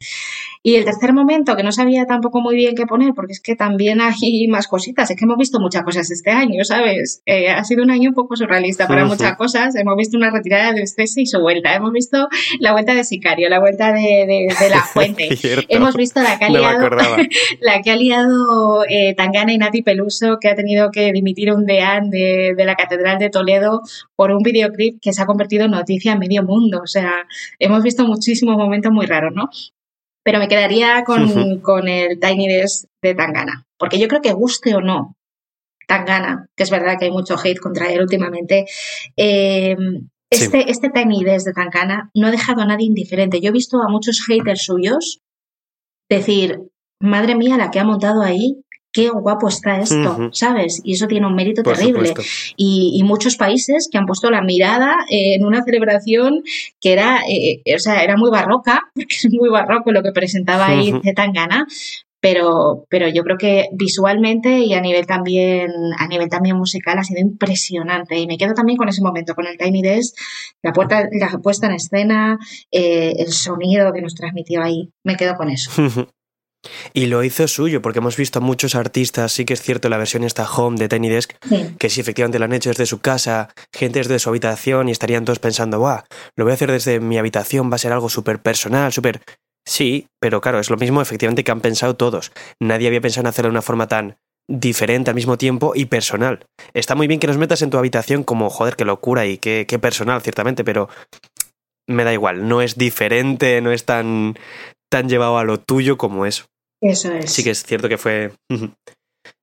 Y 0.65 0.75
el 0.75 0.85
tercer 0.85 1.13
momento, 1.13 1.57
que 1.57 1.63
no 1.63 1.73
sabía 1.73 2.05
tampoco 2.05 2.39
muy 2.39 2.55
bien 2.55 2.73
qué 2.73 2.85
poner, 2.85 3.13
porque 3.13 3.33
es 3.33 3.41
que 3.41 3.57
también 3.57 3.99
hay 3.99 4.47
más 4.47 4.67
cositas. 4.69 5.11
Es 5.11 5.17
que 5.17 5.25
hemos 5.25 5.37
visto 5.37 5.59
muchas 5.59 5.83
cosas 5.83 6.09
este 6.09 6.31
año, 6.31 6.63
¿sabes? 6.63 7.21
Eh, 7.25 7.49
ha 7.49 7.63
sido 7.65 7.83
un 7.83 7.91
año 7.91 8.09
un 8.09 8.15
poco 8.15 8.37
surrealista 8.37 8.87
para 8.87 9.03
muchas 9.03 9.35
cosas. 9.35 9.75
Hemos 9.75 9.97
visto 9.97 10.15
una 10.15 10.31
retirada 10.31 10.71
de 10.71 10.87
Cese 10.87 11.21
y 11.21 11.25
su 11.25 11.41
vuelta. 11.41 11.75
Hemos 11.75 11.91
visto 11.91 12.29
la 12.59 12.71
vuelta 12.71 12.95
de 12.95 13.03
Sicario, 13.03 13.49
la 13.49 13.59
vuelta 13.59 13.91
de, 13.91 14.47
La 14.69 14.81
Fuente. 14.93 15.27
Hemos 15.67 15.97
visto 15.97 16.21
la 16.21 16.39
que 16.39 16.45
ha 16.45 16.49
liado, 16.49 16.89
la 17.59 17.81
que 17.81 17.91
ha 17.91 17.97
liado 17.97 18.85
eh, 18.87 19.13
Tangana 19.17 19.51
y 19.51 19.57
Nati 19.57 19.81
Peluso, 19.81 20.37
que 20.39 20.47
ha 20.47 20.55
tenido 20.55 20.91
que 20.91 21.11
dimitir 21.11 21.51
un 21.51 21.65
deán 21.65 22.09
de, 22.09 22.53
de 22.55 22.65
la 22.65 22.75
Catedral 22.75 23.19
de 23.19 23.29
Toledo 23.29 23.81
por 24.23 24.31
un 24.31 24.41
videoclip 24.41 25.01
que 25.01 25.11
se 25.11 25.21
ha 25.21 25.25
convertido 25.25 25.65
en 25.65 25.71
noticia 25.71 26.13
en 26.13 26.19
medio 26.19 26.43
mundo. 26.43 26.79
O 26.81 26.87
sea, 26.87 27.27
hemos 27.59 27.83
visto 27.83 28.05
muchísimos 28.05 28.55
momentos 28.55 28.89
muy 28.89 29.05
raros, 29.05 29.33
¿no? 29.35 29.49
pero 30.23 30.39
me 30.39 30.47
quedaría 30.47 31.03
con, 31.03 31.87
el 31.89 32.19
Tiny 32.19 32.47
Desk 32.47 32.87
de 33.01 33.13
Tangana, 33.13 33.65
porque 33.77 33.99
yo 33.99 34.07
creo 34.07 34.21
que 34.21 34.31
guste 34.31 34.73
o 34.73 34.79
no 34.79 35.17
Tangana, 35.85 36.47
que 36.55 36.63
es 36.63 36.71
verdad 36.71 36.97
que 36.97 37.05
hay 37.05 37.11
mucho 37.11 37.35
hate 37.35 37.59
contra 37.59 37.91
él 37.91 37.99
últimamente, 37.99 38.65
eh, 39.17 39.75
este, 40.29 40.71
este 40.71 40.89
Tiny 40.89 41.25
Desk 41.25 41.47
de 41.47 41.51
Tangana 41.53 42.09
no 42.15 42.27
ha 42.27 42.31
dejado 42.31 42.61
a 42.61 42.65
nadie 42.65 42.87
indiferente. 42.87 43.41
Yo 43.41 43.49
he 43.49 43.51
visto 43.51 43.81
a 43.81 43.89
muchos 43.89 44.25
haters 44.25 44.63
suyos 44.63 45.19
decir, 46.09 46.61
madre 47.01 47.35
mía, 47.35 47.57
la 47.57 47.69
que 47.69 47.79
ha 47.79 47.83
montado 47.83 48.21
ahí, 48.21 48.62
qué 48.93 49.09
guapo 49.09 49.47
está 49.47 49.81
esto, 49.81 50.29
¿sabes? 50.31 50.79
Y 50.83 50.93
eso 50.93 51.07
tiene 51.07 51.27
un 51.27 51.35
mérito 51.35 51.63
terrible. 51.63 52.13
Y, 52.55 53.01
muchos 53.03 53.35
países 53.35 53.89
que 53.91 53.97
han 53.97 54.05
puesto 54.05 54.31
la 54.31 54.41
mirada 54.41 54.95
en 55.09 55.43
una 55.43 55.61
celebración 55.63 56.41
que 56.79 56.93
era, 56.93 57.21
eh, 57.27 57.61
o 57.75 57.79
sea, 57.79 58.01
era 58.01 58.15
muy 58.15 58.31
barroca, 58.31 58.83
porque 58.95 59.15
es 59.15 59.33
muy 59.33 59.49
barroco 59.49 59.91
lo 59.91 60.01
que 60.03 60.11
presentaba 60.13 60.67
ahí 60.67 60.93
Zetangana, 61.03 61.67
pero, 62.21 62.85
pero 62.89 63.09
yo 63.09 63.23
creo 63.23 63.37
que 63.37 63.67
visualmente 63.73 64.59
y 64.59 64.73
a 64.73 64.79
nivel 64.79 65.05
también, 65.05 65.69
a 65.97 66.07
nivel 66.07 66.29
también 66.29 66.55
musical 66.55 66.97
ha 66.97 67.03
sido 67.03 67.19
impresionante. 67.19 68.17
Y 68.17 68.27
me 68.27 68.37
quedo 68.37 68.53
también 68.53 68.77
con 68.77 68.87
ese 68.87 69.01
momento, 69.01 69.35
con 69.35 69.45
el 69.45 69.57
Tiny 69.57 69.81
Desk, 69.81 70.15
la, 70.61 70.71
puerta, 70.71 71.09
la 71.11 71.39
puesta 71.39 71.67
en 71.67 71.73
escena, 71.73 72.37
eh, 72.71 73.13
el 73.17 73.33
sonido 73.33 73.91
que 73.91 74.01
nos 74.01 74.15
transmitió 74.15 74.63
ahí. 74.63 74.89
Me 75.03 75.17
quedo 75.17 75.35
con 75.35 75.49
eso. 75.49 75.69
Y 76.93 77.07
lo 77.07 77.23
hizo 77.23 77.47
suyo, 77.47 77.81
porque 77.81 77.99
hemos 77.99 78.17
visto 78.17 78.39
a 78.39 78.41
muchos 78.41 78.75
artistas, 78.75 79.31
sí 79.31 79.45
que 79.45 79.53
es 79.53 79.61
cierto, 79.61 79.89
la 79.89 79.97
versión 79.97 80.23
esta 80.23 80.49
home 80.49 80.77
de 80.77 80.87
Tiny 80.87 81.09
Desk, 81.09 81.33
que 81.77 81.89
sí, 81.89 82.01
efectivamente 82.01 82.39
lo 82.39 82.45
han 82.45 82.53
hecho 82.53 82.69
desde 82.69 82.85
su 82.85 82.99
casa, 82.99 83.49
gente 83.73 83.99
desde 83.99 84.19
su 84.19 84.29
habitación 84.29 84.89
y 84.89 84.91
estarían 84.91 85.25
todos 85.25 85.39
pensando, 85.39 85.79
¡buah! 85.79 86.03
Lo 86.35 86.45
voy 86.45 86.51
a 86.51 86.55
hacer 86.55 86.71
desde 86.71 86.99
mi 86.99 87.17
habitación, 87.17 87.71
va 87.71 87.75
a 87.75 87.79
ser 87.79 87.91
algo 87.91 88.09
súper 88.09 88.41
personal, 88.41 88.91
súper... 88.93 89.21
Sí, 89.65 90.07
pero 90.19 90.41
claro, 90.41 90.59
es 90.59 90.69
lo 90.69 90.77
mismo 90.77 91.01
efectivamente 91.01 91.43
que 91.43 91.51
han 91.51 91.61
pensado 91.61 91.95
todos. 91.95 92.31
Nadie 92.59 92.87
había 92.87 92.99
pensado 92.99 93.21
en 93.21 93.27
hacerlo 93.27 93.47
de 93.47 93.53
una 93.53 93.61
forma 93.61 93.87
tan 93.87 94.17
diferente 94.49 95.09
al 95.09 95.15
mismo 95.15 95.37
tiempo 95.37 95.71
y 95.73 95.85
personal. 95.85 96.45
Está 96.73 96.95
muy 96.95 97.07
bien 97.07 97.19
que 97.19 97.27
nos 97.27 97.37
metas 97.37 97.61
en 97.61 97.69
tu 97.69 97.77
habitación 97.77 98.23
como, 98.23 98.49
joder, 98.49 98.75
qué 98.75 98.83
locura 98.83 99.25
y 99.25 99.37
qué, 99.37 99.65
qué 99.67 99.79
personal, 99.79 100.21
ciertamente, 100.21 100.65
pero 100.65 100.89
me 101.87 102.03
da 102.03 102.13
igual, 102.13 102.47
no 102.47 102.61
es 102.61 102.77
diferente, 102.77 103.61
no 103.61 103.71
es 103.71 103.85
tan, 103.85 104.35
tan 104.89 105.09
llevado 105.09 105.37
a 105.37 105.43
lo 105.43 105.59
tuyo 105.59 105.97
como 105.97 106.25
eso. 106.25 106.45
Eso 106.83 107.13
es. 107.13 107.31
Sí 107.31 107.43
que 107.43 107.51
es 107.51 107.63
cierto 107.63 107.87
que 107.87 107.97
fue... 107.97 108.33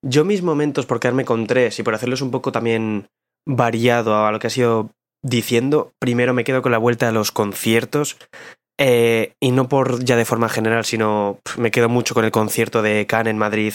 Yo 0.05 0.25
mis 0.25 0.43
momentos, 0.43 0.85
por 0.85 1.01
quedarme 1.01 1.25
con 1.25 1.47
tres 1.47 1.79
y 1.79 1.83
por 1.83 1.95
hacerlos 1.95 2.21
un 2.21 2.31
poco 2.31 2.53
también 2.53 3.09
variado 3.49 4.27
a 4.27 4.31
lo 4.31 4.39
que 4.39 4.49
ha 4.49 4.51
sido 4.51 4.91
diciendo, 5.23 5.93
primero 5.99 6.35
me 6.35 6.45
quedo 6.45 6.61
con 6.61 6.73
la 6.73 6.79
vuelta 6.79 7.09
a 7.09 7.13
los 7.13 7.33
conciertos. 7.33 8.19
Eh, 8.83 9.35
y 9.41 9.51
no 9.51 9.69
por 9.69 10.03
ya 10.03 10.17
de 10.17 10.25
forma 10.25 10.49
general, 10.49 10.87
sino 10.87 11.39
me 11.59 11.71
quedo 11.71 11.91
mucho 11.91 12.15
con 12.15 12.25
el 12.25 12.31
concierto 12.31 12.81
de 12.81 13.07
Can 13.07 13.27
en 13.27 13.37
Madrid, 13.37 13.75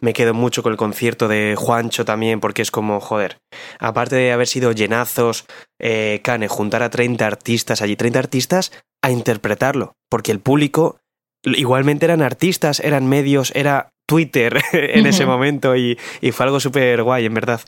me 0.00 0.14
quedo 0.14 0.32
mucho 0.32 0.62
con 0.62 0.72
el 0.72 0.78
concierto 0.78 1.28
de 1.28 1.56
Juancho 1.58 2.06
también, 2.06 2.40
porque 2.40 2.62
es 2.62 2.70
como, 2.70 2.98
joder, 3.00 3.36
aparte 3.78 4.16
de 4.16 4.32
haber 4.32 4.46
sido 4.46 4.72
llenazos, 4.72 5.44
eh, 5.78 6.22
juntar 6.48 6.82
a 6.82 6.88
30 6.88 7.26
artistas 7.26 7.82
allí, 7.82 7.96
30 7.96 8.18
artistas 8.18 8.72
a 9.02 9.10
interpretarlo, 9.10 9.92
porque 10.08 10.32
el 10.32 10.40
público 10.40 11.00
igualmente 11.46 12.04
eran 12.04 12.22
artistas, 12.22 12.80
eran 12.80 13.08
medios, 13.08 13.52
era 13.54 13.90
Twitter 14.06 14.60
en 14.72 15.06
ese 15.06 15.26
momento 15.26 15.76
y, 15.76 15.98
y 16.20 16.32
fue 16.32 16.46
algo 16.46 16.60
súper 16.60 17.02
guay, 17.02 17.26
en 17.26 17.34
verdad. 17.34 17.60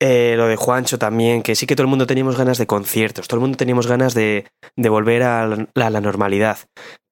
Eh, 0.00 0.34
lo 0.36 0.48
de 0.48 0.56
Juancho 0.56 0.98
también, 0.98 1.42
que 1.42 1.54
sí 1.54 1.66
que 1.66 1.76
todo 1.76 1.84
el 1.84 1.90
mundo 1.90 2.06
teníamos 2.06 2.36
ganas 2.36 2.58
de 2.58 2.66
conciertos, 2.66 3.28
todo 3.28 3.38
el 3.38 3.42
mundo 3.42 3.56
teníamos 3.56 3.86
ganas 3.86 4.14
de, 4.14 4.46
de 4.76 4.88
volver 4.88 5.22
a 5.22 5.46
la, 5.46 5.68
a 5.74 5.90
la 5.90 6.00
normalidad. 6.00 6.58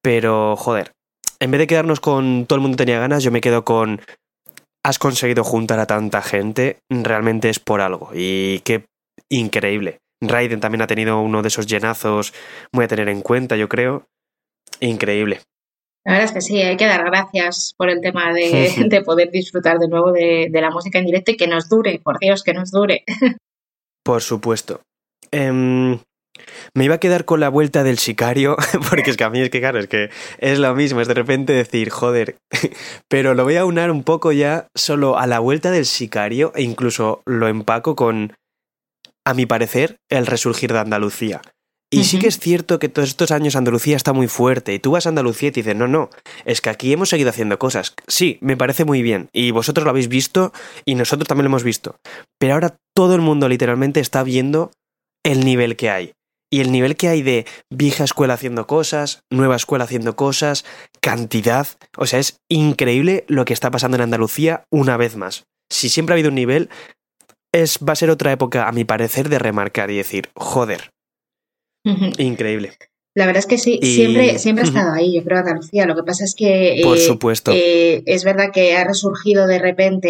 Pero, 0.03 0.57
joder, 0.57 0.93
en 1.39 1.51
vez 1.51 1.61
de 1.61 1.67
quedarnos 1.67 2.01
con 2.01 2.47
todo 2.47 2.57
el 2.57 2.63
mundo 2.63 2.77
tenía 2.77 2.99
ganas, 2.99 3.23
yo 3.23 3.31
me 3.31 3.41
quedo 3.41 3.65
con 3.65 4.01
has 4.83 4.99
conseguido 4.99 5.45
juntar 5.45 5.79
a 5.79 5.87
tanta 5.87 6.23
gente, 6.23 6.81
realmente 6.89 7.49
es 7.49 7.61
por 7.61 7.81
algo. 7.81 8.11
Y 8.15 8.61
qué 8.61 8.87
increíble. 9.29 9.99
Raiden 10.23 10.61
también 10.61 10.83
ha 10.83 10.87
tenido 10.87 11.21
uno 11.21 11.43
de 11.43 11.49
esos 11.49 11.67
llenazos 11.67 12.35
muy 12.73 12.85
a 12.85 12.89
tener 12.89 13.09
en 13.09 13.23
cuenta, 13.23 13.57
yo 13.57 13.69
creo. 13.69 14.07
Increíble. 14.81 15.41
La 16.05 16.13
verdad 16.13 16.29
es 16.29 16.33
que 16.33 16.41
sí, 16.41 16.61
hay 16.63 16.77
que 16.77 16.87
dar 16.87 17.05
gracias 17.05 17.75
por 17.77 17.91
el 17.91 18.01
tema 18.01 18.33
de, 18.33 18.73
de 18.89 19.03
poder 19.03 19.31
disfrutar 19.31 19.79
de 19.79 19.89
nuevo 19.89 20.13
de, 20.13 20.49
de, 20.51 20.61
la 20.61 20.71
música 20.71 20.99
en 20.99 21.07
directo 21.07 21.33
y 21.33 21.37
que 21.37 21.47
nos 21.47 21.69
dure, 21.69 22.01
por 22.03 22.19
Dios, 22.19 22.43
que 22.43 22.55
nos 22.55 22.71
dure. 22.71 23.05
Por 24.03 24.23
supuesto. 24.23 24.81
Um, 25.33 25.99
me 26.75 26.85
iba 26.85 26.95
a 26.95 27.01
quedar 27.01 27.25
con 27.25 27.41
la 27.41 27.49
vuelta 27.49 27.83
del 27.83 27.99
sicario, 27.99 28.57
porque 28.91 29.11
es 29.11 29.17
que 29.17 29.25
a 29.25 29.31
mí 29.31 29.41
es 29.41 29.51
que, 29.51 29.61
claro, 29.61 29.79
es 29.79 29.89
que 29.89 30.11
es 30.39 30.59
lo 30.59 30.75
mismo, 30.75 31.01
es 31.01 31.09
de 31.09 31.15
repente 31.15 31.53
decir, 31.53 31.91
joder, 31.91 32.37
pero 33.09 33.35
lo 33.35 33.45
voy 33.45 33.57
a 33.57 33.65
unar 33.65 33.91
un 33.91 34.03
poco 34.03 34.33
ya 34.33 34.69
solo 34.75 35.19
a 35.19 35.27
la 35.27 35.39
vuelta 35.39 35.71
del 35.71 35.87
sicario 35.87 36.53
e 36.55 36.63
incluso 36.63 37.23
lo 37.27 37.49
empaco 37.49 37.95
con, 37.95 38.35
a 39.25 39.35
mi 39.35 39.47
parecer, 39.47 39.97
el 40.09 40.27
resurgir 40.27 40.73
de 40.73 40.79
Andalucía. 40.79 41.43
Y 41.93 41.99
uh 41.99 42.01
-huh. 42.01 42.05
sí 42.05 42.19
que 42.21 42.29
es 42.29 42.39
cierto 42.39 42.79
que 42.79 42.89
todos 42.89 43.09
estos 43.09 43.33
años 43.33 43.57
Andalucía 43.57 43.97
está 43.97 44.13
muy 44.13 44.29
fuerte 44.29 44.73
y 44.73 44.79
tú 44.79 44.93
vas 44.93 45.07
a 45.07 45.09
Andalucía 45.09 45.49
y 45.49 45.53
te 45.53 45.61
dicen, 45.61 45.79
no, 45.79 45.89
no, 45.89 46.09
es 46.45 46.61
que 46.61 46.71
aquí 46.71 46.93
hemos 46.93 47.09
seguido 47.09 47.31
haciendo 47.31 47.59
cosas. 47.59 47.95
Sí, 48.07 48.39
me 48.41 48.57
parece 48.57 48.85
muy 48.85 49.03
bien 49.03 49.29
y 49.33 49.51
vosotros 49.51 49.85
lo 49.85 49.91
habéis 49.91 50.09
visto 50.09 50.53
y 50.85 50.95
nosotros 50.95 51.27
también 51.27 51.45
lo 51.45 51.51
hemos 51.51 51.65
visto. 51.65 51.97
Pero 52.39 52.55
ahora 52.55 52.77
todo 52.95 53.17
el 53.17 53.21
mundo 53.21 53.49
literalmente 53.49 53.99
está 53.99 54.23
viendo 54.23 54.71
el 55.25 55.45
nivel 55.45 55.77
que 55.77 55.91
hay. 55.91 56.13
Y 56.53 56.61
el 56.61 56.73
nivel 56.73 56.97
que 56.97 57.09
hay 57.09 57.23
de 57.23 57.47
vieja 57.71 58.03
escuela 58.03 58.35
haciendo 58.35 58.67
cosas, 58.67 59.23
nueva 59.31 59.55
escuela 59.55 59.85
haciendo 59.85 60.17
cosas, 60.17 60.65
cantidad. 61.01 61.69
O 61.97 62.07
sea, 62.07 62.19
es 62.19 62.39
increíble 62.49 63.25
lo 63.29 63.45
que 63.45 63.53
está 63.53 63.71
pasando 63.71 63.97
en 63.97 64.03
Andalucía 64.03 64.65
una 64.71 64.97
vez 64.97 65.17
más. 65.17 65.45
Si 65.71 65.89
siempre 65.89 66.13
ha 66.13 66.17
habido 66.17 66.31
un 66.31 66.35
nivel, 66.35 66.69
es, 67.53 67.79
va 67.79 67.93
a 67.93 67.97
ser 67.97 68.11
otra 68.11 68.33
época, 68.33 68.67
a 68.67 68.73
mi 68.73 68.85
parecer, 68.85 69.29
de 69.29 69.39
remarcar 69.39 69.93
y 69.93 69.97
decir, 69.97 70.31
joder, 70.35 70.91
Uh 71.85 71.93
-huh. 71.93 72.21
Increíble. 72.21 72.73
La 73.17 73.27
verdad 73.27 73.41
es 73.41 73.47
que 73.47 73.59
sí, 73.59 73.81
y... 73.83 73.97
siempre, 73.97 74.39
siempre 74.39 74.65
ha 74.65 74.69
estado 74.69 74.93
ahí, 74.93 75.17
yo 75.17 75.25
creo, 75.25 75.39
Andalucía. 75.39 75.85
Lo 75.85 75.97
que 75.97 76.05
pasa 76.05 76.25
es 76.25 76.35
que. 76.37 76.81
Por 76.85 76.97
eh, 76.97 77.01
supuesto. 77.01 77.51
Eh, 77.53 78.05
es 78.07 78.23
verdad 78.23 78.51
que 78.53 78.77
ha 78.77 78.85
resurgido 78.85 79.49
de 79.49 79.59
repente. 79.59 80.09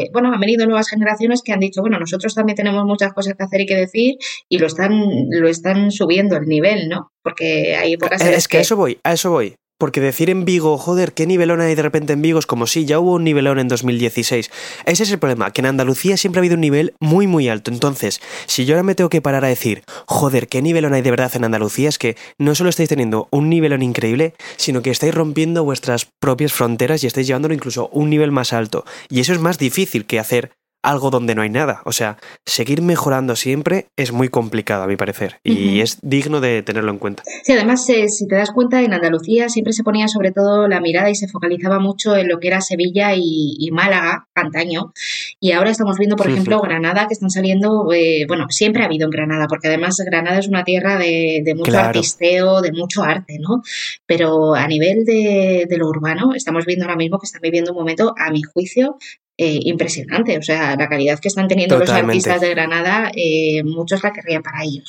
Eh, 0.00 0.10
bueno, 0.14 0.32
han 0.32 0.40
venido 0.40 0.64
nuevas 0.64 0.88
generaciones 0.88 1.42
que 1.42 1.52
han 1.52 1.60
dicho, 1.60 1.82
bueno, 1.82 1.98
nosotros 1.98 2.34
también 2.34 2.56
tenemos 2.56 2.84
muchas 2.86 3.12
cosas 3.12 3.34
que 3.36 3.44
hacer 3.44 3.60
y 3.60 3.66
que 3.66 3.76
decir, 3.76 4.14
y 4.48 4.58
lo 4.58 4.66
están, 4.66 4.92
lo 5.30 5.46
están 5.46 5.90
subiendo 5.90 6.36
el 6.36 6.46
nivel, 6.46 6.88
¿no? 6.88 7.12
Porque 7.22 7.76
hay 7.76 7.98
pocas. 7.98 8.22
Es 8.22 8.48
que, 8.48 8.52
que 8.52 8.58
a 8.58 8.60
eso 8.62 8.76
voy, 8.76 8.98
a 9.04 9.12
eso 9.12 9.30
voy. 9.30 9.54
Porque 9.82 10.00
decir 10.00 10.30
en 10.30 10.44
Vigo, 10.44 10.78
joder, 10.78 11.12
qué 11.12 11.26
nivelón 11.26 11.60
hay 11.60 11.74
de 11.74 11.82
repente 11.82 12.12
en 12.12 12.22
Vigo, 12.22 12.38
es 12.38 12.46
como 12.46 12.68
si 12.68 12.84
ya 12.84 13.00
hubo 13.00 13.14
un 13.14 13.24
nivelón 13.24 13.58
en 13.58 13.66
2016. 13.66 14.48
Ese 14.86 15.02
es 15.02 15.10
el 15.10 15.18
problema, 15.18 15.50
que 15.50 15.60
en 15.60 15.66
Andalucía 15.66 16.16
siempre 16.16 16.38
ha 16.38 16.42
habido 16.42 16.54
un 16.54 16.60
nivel 16.60 16.94
muy, 17.00 17.26
muy 17.26 17.48
alto. 17.48 17.72
Entonces, 17.72 18.20
si 18.46 18.64
yo 18.64 18.76
ahora 18.76 18.84
me 18.84 18.94
tengo 18.94 19.10
que 19.10 19.20
parar 19.20 19.44
a 19.44 19.48
decir, 19.48 19.82
joder, 20.06 20.46
qué 20.46 20.62
nivelón 20.62 20.94
hay 20.94 21.02
de 21.02 21.10
verdad 21.10 21.32
en 21.34 21.42
Andalucía, 21.42 21.88
es 21.88 21.98
que 21.98 22.16
no 22.38 22.54
solo 22.54 22.70
estáis 22.70 22.90
teniendo 22.90 23.26
un 23.32 23.50
nivelón 23.50 23.82
increíble, 23.82 24.34
sino 24.56 24.82
que 24.82 24.90
estáis 24.90 25.16
rompiendo 25.16 25.64
vuestras 25.64 26.06
propias 26.20 26.52
fronteras 26.52 27.02
y 27.02 27.08
estáis 27.08 27.26
llevándolo 27.26 27.52
incluso 27.52 27.88
un 27.88 28.08
nivel 28.08 28.30
más 28.30 28.52
alto. 28.52 28.84
Y 29.08 29.18
eso 29.18 29.32
es 29.32 29.40
más 29.40 29.58
difícil 29.58 30.06
que 30.06 30.20
hacer 30.20 30.52
algo 30.82 31.10
donde 31.10 31.34
no 31.34 31.42
hay 31.42 31.50
nada. 31.50 31.82
O 31.84 31.92
sea, 31.92 32.18
seguir 32.44 32.82
mejorando 32.82 33.36
siempre 33.36 33.86
es 33.96 34.12
muy 34.12 34.28
complicado, 34.28 34.82
a 34.82 34.86
mi 34.86 34.96
parecer, 34.96 35.40
y 35.44 35.52
uh 35.52 35.54
-huh. 35.54 35.82
es 35.82 35.98
digno 36.02 36.40
de 36.40 36.62
tenerlo 36.62 36.90
en 36.90 36.98
cuenta. 36.98 37.22
Sí, 37.44 37.52
además, 37.52 37.88
eh, 37.88 38.08
si 38.08 38.26
te 38.26 38.34
das 38.34 38.50
cuenta, 38.50 38.82
en 38.82 38.92
Andalucía 38.92 39.48
siempre 39.48 39.72
se 39.72 39.84
ponía 39.84 40.08
sobre 40.08 40.32
todo 40.32 40.68
la 40.68 40.80
mirada 40.80 41.10
y 41.10 41.14
se 41.14 41.28
focalizaba 41.28 41.78
mucho 41.78 42.16
en 42.16 42.28
lo 42.28 42.38
que 42.40 42.48
era 42.48 42.60
Sevilla 42.60 43.14
y, 43.14 43.56
y 43.58 43.70
Málaga, 43.70 44.26
antaño, 44.34 44.92
y 45.40 45.52
ahora 45.52 45.70
estamos 45.70 45.98
viendo, 45.98 46.16
por 46.16 46.26
uh 46.26 46.30
-huh. 46.30 46.32
ejemplo, 46.32 46.60
Granada, 46.60 47.06
que 47.06 47.14
están 47.14 47.30
saliendo, 47.30 47.92
eh, 47.92 48.24
bueno, 48.26 48.46
siempre 48.50 48.82
ha 48.82 48.86
habido 48.86 49.04
en 49.06 49.10
Granada, 49.10 49.46
porque 49.48 49.68
además 49.68 49.96
Granada 50.04 50.38
es 50.38 50.48
una 50.48 50.64
tierra 50.64 50.98
de, 50.98 51.42
de 51.44 51.54
mucho 51.54 51.70
claro. 51.70 51.88
artisteo, 51.88 52.60
de 52.60 52.72
mucho 52.72 53.02
arte, 53.02 53.38
¿no? 53.38 53.62
Pero 54.06 54.54
a 54.54 54.66
nivel 54.66 55.04
de, 55.04 55.66
de 55.68 55.76
lo 55.76 55.88
urbano, 55.88 56.34
estamos 56.34 56.66
viendo 56.66 56.84
ahora 56.84 56.96
mismo 56.96 57.18
que 57.18 57.26
están 57.26 57.40
viviendo 57.40 57.72
un 57.72 57.78
momento, 57.78 58.14
a 58.18 58.30
mi 58.30 58.42
juicio, 58.42 58.96
eh, 59.42 59.58
impresionante. 59.64 60.38
O 60.38 60.42
sea, 60.42 60.76
la 60.76 60.88
calidad 60.88 61.18
que 61.18 61.26
están 61.26 61.48
teniendo 61.48 61.76
Totalmente. 61.76 62.14
los 62.14 62.26
artistas 62.26 62.40
de 62.40 62.50
Granada, 62.50 63.10
eh, 63.16 63.64
muchos 63.64 64.02
la 64.04 64.12
querrían 64.12 64.42
para 64.42 64.62
ellos. 64.62 64.88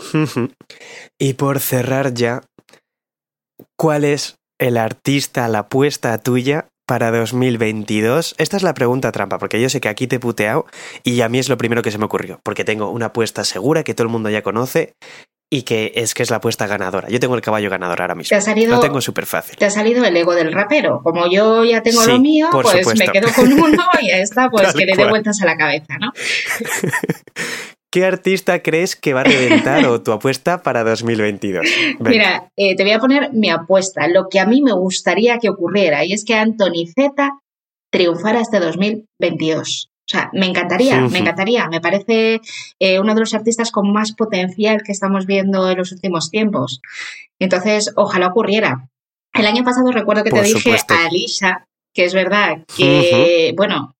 y 1.20 1.34
por 1.34 1.60
cerrar 1.60 2.14
ya, 2.14 2.40
¿cuál 3.76 4.04
es 4.04 4.36
el 4.58 4.78
artista, 4.78 5.46
la 5.48 5.60
apuesta 5.60 6.16
tuya 6.16 6.68
para 6.86 7.10
2022? 7.10 8.34
Esta 8.38 8.56
es 8.56 8.62
la 8.62 8.72
pregunta 8.72 9.12
trampa, 9.12 9.38
porque 9.38 9.60
yo 9.60 9.68
sé 9.68 9.82
que 9.82 9.90
aquí 9.90 10.06
te 10.06 10.16
he 10.16 10.20
puteado 10.20 10.64
y 11.04 11.20
a 11.20 11.28
mí 11.28 11.38
es 11.38 11.50
lo 11.50 11.58
primero 11.58 11.82
que 11.82 11.90
se 11.90 11.98
me 11.98 12.06
ocurrió, 12.06 12.40
porque 12.44 12.64
tengo 12.64 12.90
una 12.90 13.06
apuesta 13.06 13.44
segura 13.44 13.84
que 13.84 13.92
todo 13.92 14.06
el 14.06 14.12
mundo 14.12 14.30
ya 14.30 14.42
conoce 14.42 14.94
y 15.50 15.62
que 15.62 15.92
es 15.94 16.14
que 16.14 16.22
es 16.22 16.30
la 16.30 16.36
apuesta 16.36 16.66
ganadora. 16.66 17.08
Yo 17.08 17.20
tengo 17.20 17.34
el 17.34 17.40
caballo 17.40 17.70
ganador 17.70 18.00
ahora 18.02 18.14
mismo. 18.14 18.28
Te 18.28 18.34
ha 18.34 18.40
salido, 18.40 18.74
lo 18.74 18.80
tengo 18.80 19.00
súper 19.00 19.26
fácil. 19.26 19.56
Te 19.56 19.64
ha 19.64 19.70
salido 19.70 20.04
el 20.04 20.16
ego 20.16 20.34
del 20.34 20.52
rapero. 20.52 21.00
Como 21.02 21.30
yo 21.30 21.64
ya 21.64 21.82
tengo 21.82 22.02
sí, 22.02 22.10
lo 22.10 22.18
mío, 22.18 22.48
pues 22.52 22.68
supuesto. 22.68 23.04
me 23.06 23.12
quedo 23.12 23.32
con 23.34 23.52
uno 23.52 23.82
y 24.00 24.08
ya 24.08 24.18
está, 24.18 24.50
pues 24.50 24.74
que 24.74 24.84
le 24.84 24.94
dé 24.94 25.08
vueltas 25.08 25.40
a 25.40 25.46
la 25.46 25.56
cabeza, 25.56 25.96
¿no? 25.98 26.12
¿Qué 27.90 28.04
artista 28.04 28.62
crees 28.62 28.96
que 28.96 29.14
va 29.14 29.22
a 29.22 29.24
reventar 29.24 29.86
o 29.86 30.02
tu 30.02 30.12
apuesta 30.12 30.62
para 30.62 30.84
2022? 30.84 31.64
Venga. 31.98 32.10
Mira, 32.10 32.52
eh, 32.54 32.76
te 32.76 32.82
voy 32.82 32.92
a 32.92 32.98
poner 32.98 33.32
mi 33.32 33.48
apuesta, 33.48 34.06
lo 34.08 34.28
que 34.28 34.40
a 34.40 34.46
mí 34.46 34.60
me 34.60 34.72
gustaría 34.72 35.38
que 35.38 35.48
ocurriera, 35.48 36.04
y 36.04 36.12
es 36.12 36.26
que 36.26 36.34
Anthony 36.34 36.84
Z 36.94 37.30
triunfara 37.90 38.42
este 38.42 38.60
2022. 38.60 39.90
O 40.08 40.10
sea, 40.10 40.30
me 40.32 40.46
encantaría, 40.46 41.06
sí, 41.06 41.12
me 41.12 41.18
encantaría. 41.18 41.68
Me 41.68 41.82
parece 41.82 42.40
eh, 42.78 42.98
uno 42.98 43.14
de 43.14 43.20
los 43.20 43.34
artistas 43.34 43.70
con 43.70 43.92
más 43.92 44.12
potencial 44.12 44.82
que 44.82 44.92
estamos 44.92 45.26
viendo 45.26 45.68
en 45.70 45.76
los 45.76 45.92
últimos 45.92 46.30
tiempos. 46.30 46.80
Entonces, 47.38 47.92
ojalá 47.94 48.28
ocurriera. 48.28 48.88
El 49.34 49.46
año 49.46 49.64
pasado 49.64 49.92
recuerdo 49.92 50.24
que 50.24 50.30
Por 50.30 50.40
te 50.40 50.46
dije 50.46 50.76
a 50.88 51.06
Alicia, 51.06 51.68
que 51.92 52.06
es 52.06 52.14
verdad 52.14 52.64
que, 52.74 53.50
uh 53.50 53.52
-huh. 53.52 53.56
bueno, 53.56 53.94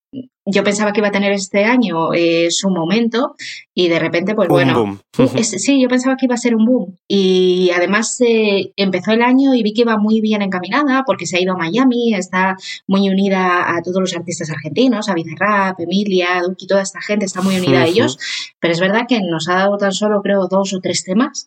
yo 0.51 0.65
pensaba 0.65 0.93
que 0.93 1.01
iba 1.01 1.09
a 1.09 1.13
tener 1.13 1.33
este 1.33 1.65
año 1.65 2.15
eh, 2.15 2.51
su 2.51 2.71
momento 2.71 3.35
y 3.75 3.89
de 3.89 3.99
repente, 3.99 4.35
pues 4.35 4.49
un 4.49 4.55
bueno, 4.55 4.75
boom. 4.75 5.01
Es, 5.37 5.51
sí, 5.51 5.81
yo 5.81 5.89
pensaba 5.89 6.17
que 6.17 6.25
iba 6.25 6.35
a 6.35 6.39
ser 6.39 6.55
un 6.55 6.65
boom 6.65 6.97
y 7.07 7.71
además 7.75 8.19
eh, 8.21 8.73
empezó 8.77 9.13
el 9.13 9.23
año 9.23 9.55
y 9.55 9.63
vi 9.63 9.75
que 9.75 9.83
iba 9.83 9.99
muy 9.99 10.21
bien 10.21 10.41
encaminada 10.41 11.05
porque 11.07 11.27
se 11.27 11.37
ha 11.37 11.41
ido 11.41 11.53
a 11.53 11.57
Miami, 11.57 12.15
está 12.15 12.57
muy 12.87 13.09
unida 13.11 13.77
a 13.77 13.83
todos 13.83 14.01
los 14.01 14.17
artistas 14.17 14.51
argentinos, 14.51 15.09
a 15.09 15.15
Bizarrap, 15.15 15.81
Emilia, 15.81 16.41
Duki, 16.43 16.67
toda 16.67 16.83
esta 16.83 17.01
gente 17.03 17.27
está 17.27 17.43
muy 17.43 17.57
unida 17.57 17.81
uh 17.81 17.83
-huh. 17.83 17.85
a 17.85 17.87
ellos, 17.87 18.19
pero 18.59 18.73
es 18.73 18.81
verdad 18.81 19.03
que 19.07 19.21
nos 19.21 19.49
ha 19.49 19.55
dado 19.55 19.77
tan 19.77 19.93
solo 19.93 20.23
creo 20.23 20.49
dos 20.49 20.73
o 20.73 20.81
tres 20.81 21.05
temas, 21.05 21.47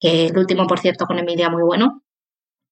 que 0.00 0.26
el 0.26 0.38
último 0.38 0.66
por 0.66 0.78
cierto 0.78 1.06
con 1.06 1.18
Emilia 1.18 1.50
muy 1.50 1.62
bueno, 1.62 2.02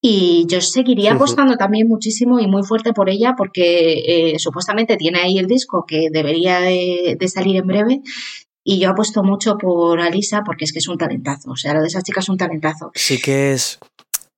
y 0.01 0.47
yo 0.49 0.61
seguiría 0.61 1.15
apostando 1.15 1.53
uh 1.53 1.57
-huh. 1.57 1.59
también 1.59 1.89
muchísimo 1.89 2.39
y 2.39 2.47
muy 2.47 2.63
fuerte 2.63 2.93
por 2.93 3.11
ella 3.11 3.35
porque 3.37 4.33
eh, 4.35 4.39
supuestamente 4.39 4.97
tiene 4.97 5.21
ahí 5.21 5.39
el 5.39 5.47
disco 5.47 5.85
que 5.87 6.09
debería 6.11 6.61
de, 6.61 7.17
de, 7.19 7.29
salir 7.29 7.57
en 7.57 7.67
breve. 7.67 8.01
Y 8.65 8.79
yo 8.79 8.91
apuesto 8.91 9.23
mucho 9.23 9.57
por 9.57 10.01
Alisa 10.01 10.43
porque 10.45 10.65
es 10.65 10.73
que 10.73 10.79
es 10.79 10.89
un 10.89 10.99
talentazo. 10.99 11.51
O 11.51 11.57
sea, 11.57 11.75
lo 11.75 11.81
de 11.81 11.89
esa 11.89 12.03
chica 12.03 12.21
es 12.21 12.29
un 12.29 12.37
talentazo. 12.37 12.91
Sí 12.95 13.21
que 13.21 13.53
es. 13.53 13.79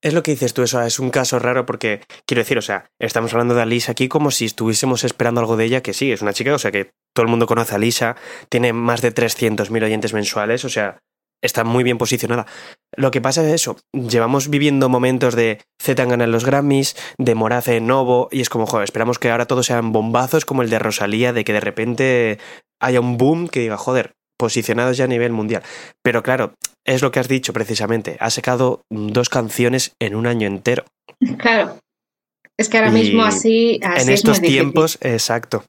Es 0.02 0.14
lo 0.14 0.22
que 0.22 0.30
dices 0.30 0.54
tú, 0.54 0.62
eso 0.62 0.80
es 0.80 0.98
un 0.98 1.10
caso 1.10 1.38
raro 1.38 1.66
porque, 1.66 2.00
quiero 2.24 2.40
decir, 2.40 2.56
o 2.56 2.62
sea, 2.62 2.86
estamos 2.98 3.34
hablando 3.34 3.54
de 3.54 3.60
Alisa 3.60 3.92
aquí 3.92 4.08
como 4.08 4.30
si 4.30 4.46
estuviésemos 4.46 5.04
esperando 5.04 5.42
algo 5.42 5.58
de 5.58 5.66
ella, 5.66 5.82
que 5.82 5.92
sí, 5.92 6.10
es 6.10 6.22
una 6.22 6.32
chica, 6.32 6.54
o 6.54 6.58
sea, 6.58 6.70
que 6.70 6.92
todo 7.14 7.24
el 7.24 7.28
mundo 7.28 7.46
conoce 7.46 7.74
a 7.74 7.76
Alisa, 7.76 8.16
tiene 8.48 8.72
más 8.72 9.02
de 9.02 9.14
300.000 9.14 9.84
oyentes 9.84 10.14
mensuales, 10.14 10.64
o 10.64 10.70
sea, 10.70 11.00
está 11.42 11.64
muy 11.64 11.84
bien 11.84 11.98
posicionada. 11.98 12.46
Lo 12.96 13.10
que 13.10 13.20
pasa 13.20 13.46
es 13.46 13.52
eso, 13.52 13.76
llevamos 13.92 14.48
viviendo 14.48 14.88
momentos 14.88 15.34
de 15.34 15.60
Z 15.80 16.02
en 16.02 16.32
los 16.32 16.44
Grammys, 16.44 16.96
de 17.18 17.34
Morace 17.34 17.76
en 17.76 17.86
Novo, 17.86 18.28
y 18.30 18.40
es 18.40 18.48
como, 18.48 18.66
joder, 18.66 18.84
esperamos 18.84 19.18
que 19.18 19.30
ahora 19.30 19.46
todos 19.46 19.66
sean 19.66 19.92
bombazos 19.92 20.44
como 20.44 20.62
el 20.62 20.70
de 20.70 20.78
Rosalía, 20.78 21.32
de 21.32 21.44
que 21.44 21.52
de 21.52 21.60
repente 21.60 22.38
haya 22.80 23.00
un 23.00 23.16
boom 23.16 23.48
que 23.48 23.60
diga, 23.60 23.76
joder, 23.76 24.12
posicionados 24.38 24.96
ya 24.96 25.04
a 25.04 25.08
nivel 25.08 25.32
mundial. 25.32 25.62
Pero 26.02 26.22
claro, 26.22 26.54
es 26.86 27.02
lo 27.02 27.10
que 27.10 27.20
has 27.20 27.28
dicho 27.28 27.52
precisamente, 27.52 28.16
ha 28.20 28.30
sacado 28.30 28.82
dos 28.90 29.28
canciones 29.28 29.94
en 30.00 30.14
un 30.14 30.26
año 30.26 30.46
entero. 30.46 30.84
Claro. 31.38 31.78
Es 32.58 32.68
que 32.68 32.78
ahora 32.78 32.90
mismo 32.90 33.22
así, 33.22 33.80
así 33.82 34.02
en 34.02 34.12
estos 34.12 34.40
tiempos, 34.40 34.98
exacto. 35.00 35.64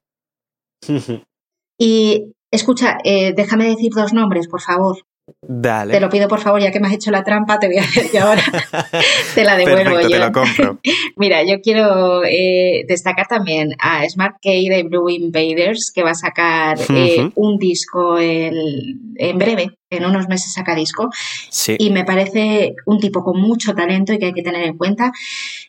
y 1.79 2.33
escucha, 2.51 2.97
eh, 3.05 3.33
déjame 3.33 3.69
decir 3.69 3.91
dos 3.93 4.11
nombres, 4.13 4.47
por 4.47 4.61
favor. 4.61 4.97
Dale. 5.41 5.93
Te 5.93 5.99
lo 5.99 6.09
pido 6.09 6.27
por 6.27 6.39
favor, 6.39 6.61
ya 6.61 6.71
que 6.71 6.79
me 6.79 6.87
has 6.87 6.93
hecho 6.93 7.09
la 7.11 7.23
trampa, 7.23 7.57
te 7.59 7.67
voy 7.67 7.77
a 7.77 7.81
hacer 7.83 8.11
yo 8.11 8.21
ahora. 8.23 8.43
te 9.35 9.43
la 9.43 9.55
devuelvo 9.55 9.83
Perfecto, 9.95 10.09
yo. 10.09 10.09
Te 10.09 10.19
lo 10.19 10.31
compro. 10.31 10.79
Mira, 11.15 11.43
yo 11.43 11.61
quiero 11.61 12.23
eh, 12.25 12.83
destacar 12.87 13.27
también 13.27 13.73
a 13.79 14.07
Smart 14.09 14.35
K 14.41 14.49
de 14.49 14.83
Blue 14.83 15.09
Invaders, 15.09 15.91
que 15.93 16.03
va 16.03 16.11
a 16.11 16.15
sacar 16.15 16.77
eh, 16.89 17.29
un 17.35 17.57
disco 17.57 18.17
el- 18.17 18.97
en 19.15 19.37
breve, 19.37 19.77
en 19.89 20.05
unos 20.05 20.27
meses 20.27 20.53
saca 20.53 20.75
disco. 20.75 21.09
Sí. 21.49 21.75
Y 21.79 21.91
me 21.91 22.03
parece 22.03 22.73
un 22.85 22.99
tipo 22.99 23.23
con 23.23 23.39
mucho 23.39 23.73
talento 23.73 24.13
y 24.13 24.19
que 24.19 24.25
hay 24.27 24.33
que 24.33 24.43
tener 24.43 24.63
en 24.63 24.77
cuenta. 24.77 25.11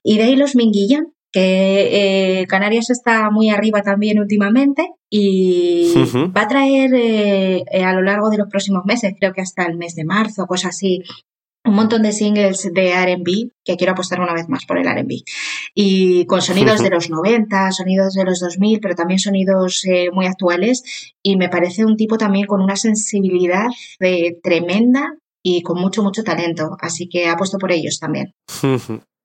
Y 0.03 0.19
de 0.19 0.25
ahí 0.25 0.37
los 0.37 0.57
Minguillón, 0.57 1.13
que 1.33 2.41
eh, 2.41 2.47
Canarias 2.47 2.91
está 2.91 3.31
muy 3.31 3.49
arriba 3.49 3.83
también 3.83 4.21
últimamente 4.21 4.91
y 5.11 5.93
va 6.37 6.43
a 6.43 6.49
traer 6.49 6.95
eh, 6.95 7.65
eh, 7.73 7.85
a 7.85 7.95
lo 7.95 8.03
largo 8.03 8.29
de 8.29 8.39
los 8.39 8.49
próximos 8.49 8.85
meses, 8.85 9.15
creo 9.19 9.33
que 9.33 9.41
hasta 9.41 9.65
el 9.65 9.79
mes 9.79 9.95
de 9.95 10.05
marzo, 10.05 10.47
cosas 10.47 10.71
así, 10.71 11.03
un 11.65 11.75
montón 11.75 12.03
de 12.03 12.13
singles 12.13 12.71
de 12.75 12.91
R&B, 12.91 13.51
que 13.65 13.77
quiero 13.77 13.93
apostar 13.93 14.21
una 14.21 14.35
vez 14.35 14.49
más 14.49 14.67
por 14.67 14.79
el 14.79 14.87
R&B, 14.87 15.23
y 15.75 16.27
con 16.27 16.43
sonidos 16.43 16.83
de 16.83 16.91
los 16.91 17.09
90, 17.09 17.73
sonidos 17.73 18.15
de 18.15 18.25
los 18.25 18.41
2000, 18.41 18.81
pero 18.81 18.95
también 18.95 19.19
sonidos 19.19 19.85
muy 20.13 20.27
actuales, 20.27 20.83
y 21.23 21.37
me 21.37 21.49
parece 21.49 21.85
un 21.85 21.97
tipo 21.97 22.19
también 22.19 22.47
con 22.47 22.61
una 22.61 22.77
sensibilidad 22.77 23.69
tremenda 24.43 25.15
y 25.43 25.63
con 25.63 25.81
mucho, 25.81 26.03
mucho 26.03 26.25
talento, 26.25 26.77
así 26.81 27.09
que 27.09 27.29
apuesto 27.29 27.59
por 27.59 27.73
ellos 27.73 27.99
también. 28.01 28.35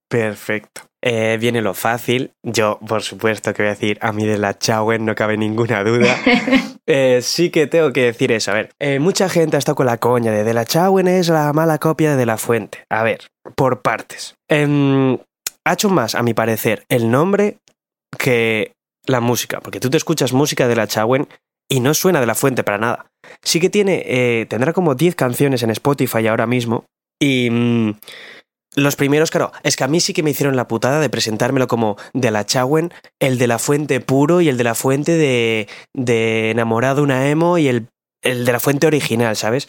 Perfecto. 0.08 0.82
Eh, 1.02 1.36
viene 1.38 1.62
lo 1.62 1.74
fácil. 1.74 2.32
Yo, 2.42 2.78
por 2.86 3.02
supuesto, 3.02 3.52
que 3.54 3.62
voy 3.62 3.68
a 3.68 3.74
decir 3.74 3.98
a 4.00 4.12
mí 4.12 4.26
de 4.26 4.38
la 4.38 4.58
Chauen, 4.58 5.04
no 5.04 5.14
cabe 5.14 5.36
ninguna 5.36 5.84
duda. 5.84 6.16
Eh, 6.90 7.20
sí 7.20 7.50
que 7.50 7.66
tengo 7.66 7.92
que 7.92 8.04
decir 8.04 8.32
eso. 8.32 8.50
A 8.50 8.54
ver, 8.54 8.70
eh, 8.78 8.98
mucha 8.98 9.28
gente 9.28 9.56
ha 9.56 9.58
estado 9.58 9.76
con 9.76 9.84
la 9.84 9.98
coña 9.98 10.32
de 10.32 10.42
De 10.42 10.54
la 10.54 10.64
Chauen 10.64 11.06
es 11.06 11.28
la 11.28 11.52
mala 11.52 11.76
copia 11.76 12.12
de 12.12 12.16
De 12.16 12.24
la 12.24 12.38
Fuente. 12.38 12.86
A 12.88 13.02
ver, 13.02 13.26
por 13.54 13.82
partes. 13.82 14.36
Em, 14.48 15.18
ha 15.66 15.74
hecho 15.74 15.90
más, 15.90 16.14
a 16.14 16.22
mi 16.22 16.32
parecer, 16.32 16.86
el 16.88 17.10
nombre 17.10 17.58
que 18.18 18.72
la 19.04 19.20
música. 19.20 19.60
Porque 19.60 19.80
tú 19.80 19.90
te 19.90 19.98
escuchas 19.98 20.32
música 20.32 20.66
de 20.66 20.76
la 20.76 20.86
Chauen 20.86 21.28
y 21.68 21.80
no 21.80 21.92
suena 21.92 22.20
de 22.20 22.26
la 22.26 22.34
Fuente 22.34 22.64
para 22.64 22.78
nada. 22.78 23.04
Sí 23.42 23.60
que 23.60 23.68
tiene, 23.68 24.02
eh, 24.06 24.46
tendrá 24.48 24.72
como 24.72 24.94
10 24.94 25.14
canciones 25.14 25.62
en 25.62 25.68
Spotify 25.68 26.26
ahora 26.26 26.46
mismo. 26.46 26.86
Y 27.20 27.50
mm, 27.50 27.98
los 28.76 28.96
primeros, 28.96 29.30
claro, 29.30 29.52
es 29.62 29.76
que 29.76 29.84
a 29.84 29.88
mí 29.88 30.00
sí 30.00 30.12
que 30.12 30.22
me 30.22 30.30
hicieron 30.30 30.56
la 30.56 30.68
putada 30.68 31.00
de 31.00 31.10
presentármelo 31.10 31.66
como 31.68 31.96
de 32.12 32.30
la 32.30 32.44
Chauen, 32.44 32.92
el 33.18 33.38
de 33.38 33.46
la 33.46 33.58
fuente 33.58 34.00
puro 34.00 34.40
y 34.40 34.48
el 34.48 34.56
de 34.56 34.64
la 34.64 34.74
fuente 34.74 35.12
de, 35.12 35.68
de 35.94 36.50
enamorado 36.50 37.02
una 37.02 37.28
emo 37.28 37.58
y 37.58 37.68
el, 37.68 37.88
el 38.22 38.44
de 38.44 38.52
la 38.52 38.60
fuente 38.60 38.86
original, 38.86 39.36
¿sabes? 39.36 39.68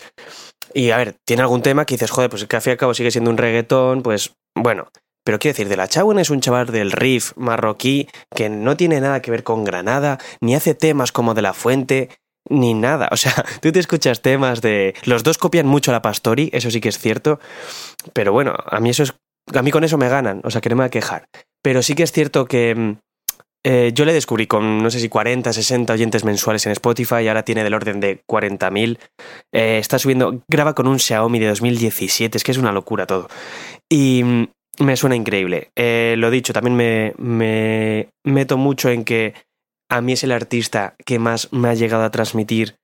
Y 0.74 0.92
a 0.92 0.98
ver, 0.98 1.16
tiene 1.26 1.42
algún 1.42 1.62
tema 1.62 1.86
que 1.86 1.96
dices, 1.96 2.12
joder, 2.12 2.30
pues 2.30 2.46
que 2.46 2.56
al 2.56 2.62
fin 2.62 2.72
y 2.72 2.74
al 2.74 2.78
cabo 2.78 2.94
sigue 2.94 3.12
siendo 3.12 3.32
un 3.32 3.38
reggaetón, 3.38 4.02
pues 4.02 4.34
bueno. 4.56 4.88
Pero 5.26 5.38
quiero 5.38 5.54
decir, 5.54 5.70
de 5.70 5.78
la 5.78 5.88
Chauen 5.88 6.18
es 6.18 6.30
un 6.30 6.42
chaval 6.42 6.68
del 6.68 6.92
riff 6.92 7.34
marroquí 7.36 8.08
que 8.34 8.50
no 8.50 8.78
tiene 8.78 9.00
nada 9.00 9.22
que 9.22 9.32
ver 9.32 9.44
con 9.44 9.64
Granada, 9.64 10.18
ni 10.42 10.56
hace 10.56 10.74
temas 10.74 11.12
como 11.12 11.34
de 11.34 11.42
la 11.42 11.54
fuente, 11.54 12.10
ni 12.50 12.74
nada. 12.74 13.10
O 13.12 13.18
sea, 13.18 13.34
tú 13.62 13.72
te 13.72 13.80
escuchas 13.80 14.22
temas 14.22 14.62
de. 14.62 14.96
Los 15.06 15.24
dos 15.24 15.38
copian 15.38 15.68
mucho 15.68 15.92
a 15.92 15.94
la 15.94 16.02
Pastori, 16.02 16.50
eso 16.54 16.72
sí 16.72 16.82
que 16.82 16.90
es 16.90 17.00
cierto. 17.00 17.40
Pero 18.14 18.32
bueno, 18.32 18.56
a 18.66 18.80
mí 18.80 18.90
eso 18.90 19.04
es. 19.04 19.14
A 19.54 19.62
mí 19.62 19.72
con 19.72 19.84
eso 19.84 19.98
me 19.98 20.10
ganan, 20.10 20.42
o 20.44 20.52
sea 20.52 20.62
que 20.62 20.70
no 20.70 20.76
me 20.76 20.84
voy 20.84 20.88
a 20.88 20.92
quejar. 20.92 21.26
Pero 21.64 21.82
sí 21.82 21.96
que 21.96 22.04
es 22.04 22.12
cierto 22.12 22.46
que. 22.46 22.76
mm, 22.76 22.98
eh, 23.66 23.92
yo 23.94 24.06
le 24.06 24.14
descubrí 24.14 24.48
con 24.48 24.82
no 24.82 24.90
sé 24.90 25.02
si 25.02 25.10
40, 25.10 25.52
60 25.52 25.92
oyentes 25.92 26.24
mensuales 26.24 26.66
en 26.66 26.72
Spotify 26.72 27.28
ahora 27.28 27.44
tiene 27.44 27.64
del 27.64 27.74
orden 27.74 28.00
de 28.00 28.24
40.000. 28.26 28.98
Eh, 29.54 29.78
está 29.80 30.00
subiendo, 30.00 30.42
graba 30.48 30.74
con 30.74 30.88
un 30.88 30.98
Xiaomi 30.98 31.40
de 31.40 31.48
2017, 31.48 32.38
es 32.38 32.44
que 32.46 32.52
es 32.52 32.58
una 32.58 32.72
locura 32.72 33.06
todo. 33.06 33.28
Y 33.90 34.24
mm, 34.24 34.48
me 34.80 34.96
suena 34.96 35.16
increíble. 35.16 35.72
Eh, 35.76 36.16
lo 36.18 36.32
dicho, 36.32 36.54
también 36.54 36.76
me, 36.76 37.14
me 37.18 38.10
meto 38.24 38.58
mucho 38.58 38.90
en 38.90 39.04
que 39.04 39.34
a 39.90 40.02
mí 40.02 40.14
es 40.14 40.24
el 40.24 40.32
artista 40.32 40.96
que 41.06 41.20
más 41.20 41.52
me 41.52 41.70
ha 41.70 41.74
llegado 41.74 42.04
a 42.04 42.12
transmitir 42.12 42.76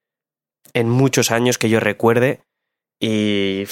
en 0.74 0.90
muchos 0.90 1.30
años 1.30 1.58
que 1.58 1.68
yo 1.68 1.80
recuerde 1.80 2.40
y 3.00 3.64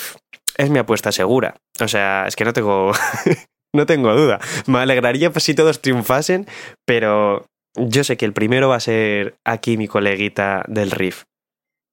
es 0.57 0.70
mi 0.70 0.78
apuesta 0.78 1.12
segura. 1.12 1.57
O 1.80 1.89
sea, 1.89 2.26
es 2.26 2.37
que 2.37 2.45
no 2.45 2.53
tengo 2.53 2.93
no 3.74 3.87
tengo 3.87 4.14
duda. 4.14 4.41
Me 4.66 4.78
alegraría 4.78 5.32
si 5.32 5.55
todos 5.55 5.82
triunfasen, 5.82 6.47
pero 6.87 7.47
yo 7.76 8.05
sé 8.05 8.16
que 8.16 8.24
el 8.24 8.32
primero 8.32 8.68
va 8.68 8.76
a 8.76 8.80
ser 8.80 9.37
aquí 9.45 9.76
mi 9.76 9.89
coleguita 9.89 10.64
del 10.68 10.91
riff. 10.91 11.24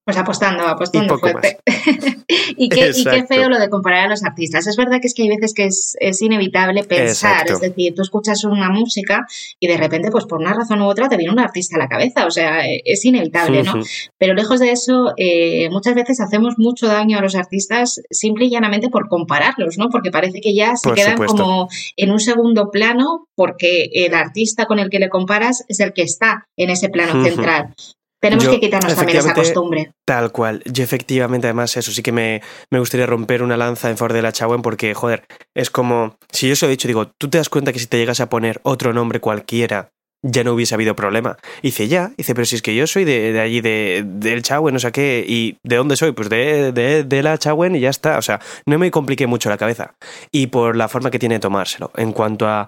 Pues 0.04 0.18
apostando, 0.18 0.68
apostando 0.68 1.16
Y 1.16 1.20
fuerte. 1.20 1.60
y, 2.58 2.70
qué, 2.70 2.89
y 2.89 3.04
qué 3.04 3.18
Exacto. 3.20 3.36
feo 3.36 3.49
lo 3.49 3.60
de 3.60 3.70
comparar 3.70 4.06
a 4.06 4.10
los 4.10 4.24
artistas. 4.24 4.66
Es 4.66 4.76
verdad 4.76 4.99
que 4.99 5.08
es 5.08 5.14
que 5.14 5.24
hay 5.24 5.30
veces 5.30 5.54
que 5.54 5.66
es, 5.66 5.95
es 5.99 6.22
inevitable 6.22 6.84
pensar, 6.84 7.41
Exacto. 7.41 7.54
es 7.54 7.62
decir, 7.62 7.93
tú 7.93 8.02
escuchas 8.02 8.43
una 8.43 8.70
música 8.70 9.28
y 9.60 9.68
de 9.68 9.78
repente, 9.78 10.10
pues 10.10 10.26
por 10.26 10.39
una 10.39 10.54
razón 10.54 10.82
u 10.82 10.86
otra, 10.86 11.08
te 11.08 11.18
viene 11.18 11.32
un 11.32 11.39
artista 11.39 11.76
a 11.76 11.80
la 11.80 11.88
cabeza. 11.88 12.26
O 12.26 12.32
sea, 12.32 12.62
es 12.66 13.06
inevitable, 13.06 13.62
¿no? 13.64 13.74
Pero 14.18 14.34
lejos 14.34 14.60
de 14.60 14.72
eso, 14.72 15.14
eh, 15.18 15.70
muchas 15.70 15.93
veces 15.93 16.20
hacemos 16.20 16.56
mucho 16.58 16.88
daño 16.88 17.20
a 17.20 17.22
los 17.22 17.36
artistas 17.36 18.02
simple 18.10 18.45
y 18.45 18.49
llanamente 18.49 18.89
por 18.89 19.08
compararlos, 19.08 19.78
¿no? 19.78 19.89
Porque 19.89 20.10
parece 20.10 20.41
que 20.41 20.56
ya 20.56 20.76
se 20.76 20.89
Por 20.89 20.97
quedan 20.97 21.12
supuesto. 21.12 21.38
como 21.38 21.70
en 21.95 22.12
un 22.12 22.20
segundo 22.20 22.72
plano 22.72 23.28
porque 23.36 23.89
el 23.93 24.14
artista 24.16 24.66
con 24.66 24.80
el 24.80 24.89
que 24.89 24.99
le 24.99 25.10
comparas 25.10 25.64
es 25.68 25.80
el 25.80 25.93
que 25.93 26.02
está 26.04 26.47
en 26.58 26.70
ese 26.72 26.89
plano 26.89 27.24
central. 27.24 27.74
Tenemos 28.22 28.45
Yo, 28.45 28.51
que 28.51 28.59
quitarnos 28.59 28.95
también 28.95 29.17
esa 29.17 29.34
costumbre. 29.34 29.91
Tal 30.05 30.32
cual. 30.32 30.61
Yo 30.65 30.84
efectivamente, 30.84 31.47
además, 31.47 31.76
eso 31.76 31.91
sí 31.91 32.03
que 32.03 32.11
me, 32.11 32.41
me 32.69 32.78
gustaría 32.80 33.07
romper 33.07 33.41
una 33.41 33.57
lanza 33.57 33.89
en 33.89 33.97
favor 33.97 34.13
de 34.13 34.22
la 34.22 34.32
Chauen 34.32 34.61
porque, 34.61 34.93
joder, 34.93 35.26
es 35.55 35.72
como, 35.72 36.17
si 36.32 36.47
yo 36.47 36.55
se 36.55 36.65
lo 36.65 36.69
he 36.69 36.72
dicho, 36.72 36.88
digo, 36.88 37.07
tú 37.17 37.30
te 37.30 37.39
das 37.39 37.49
cuenta 37.49 37.74
que 37.74 37.80
si 37.80 37.88
te 37.88 37.97
llegas 37.97 38.19
a 38.19 38.30
poner 38.30 38.59
otro 38.63 38.93
nombre 38.93 39.19
cualquiera, 39.19 39.89
ya 40.24 40.43
no 40.43 40.53
hubiese 40.53 40.76
habido 40.76 40.95
problema. 40.95 41.38
Y 41.63 41.69
dice, 41.69 41.88
ya, 41.88 42.11
dice, 42.15 42.36
pero 42.36 42.45
si 42.45 42.55
es 42.55 42.61
que 42.61 42.76
yo 42.76 42.86
soy 42.86 43.05
de, 43.05 43.34
de 43.34 43.39
allí, 43.39 43.61
de, 43.61 44.03
del 44.05 44.43
Chauen, 44.43 44.74
no 44.74 44.80
sé 44.80 44.91
qué, 44.91 45.26
y 45.28 45.57
¿de 45.63 45.78
dónde 45.78 45.95
soy? 45.95 46.11
Pues 46.11 46.30
de, 46.30 46.72
de, 46.72 47.03
de 47.03 47.24
la 47.24 47.39
Chauen 47.39 47.76
y 47.76 47.80
ya 47.80 47.89
está. 47.89 48.19
O 48.19 48.22
sea, 48.22 48.39
no 48.67 48.78
me 48.78 48.91
compliqué 48.91 49.26
mucho 49.26 49.49
la 49.49 49.57
cabeza. 49.57 49.95
Y 50.32 50.47
por 50.47 50.76
la 50.76 50.88
forma 50.89 51.09
que 51.09 51.19
tiene 51.19 51.36
de 51.36 51.39
tomárselo. 51.39 51.91
En 51.95 52.11
cuanto 52.13 52.47
a 52.47 52.67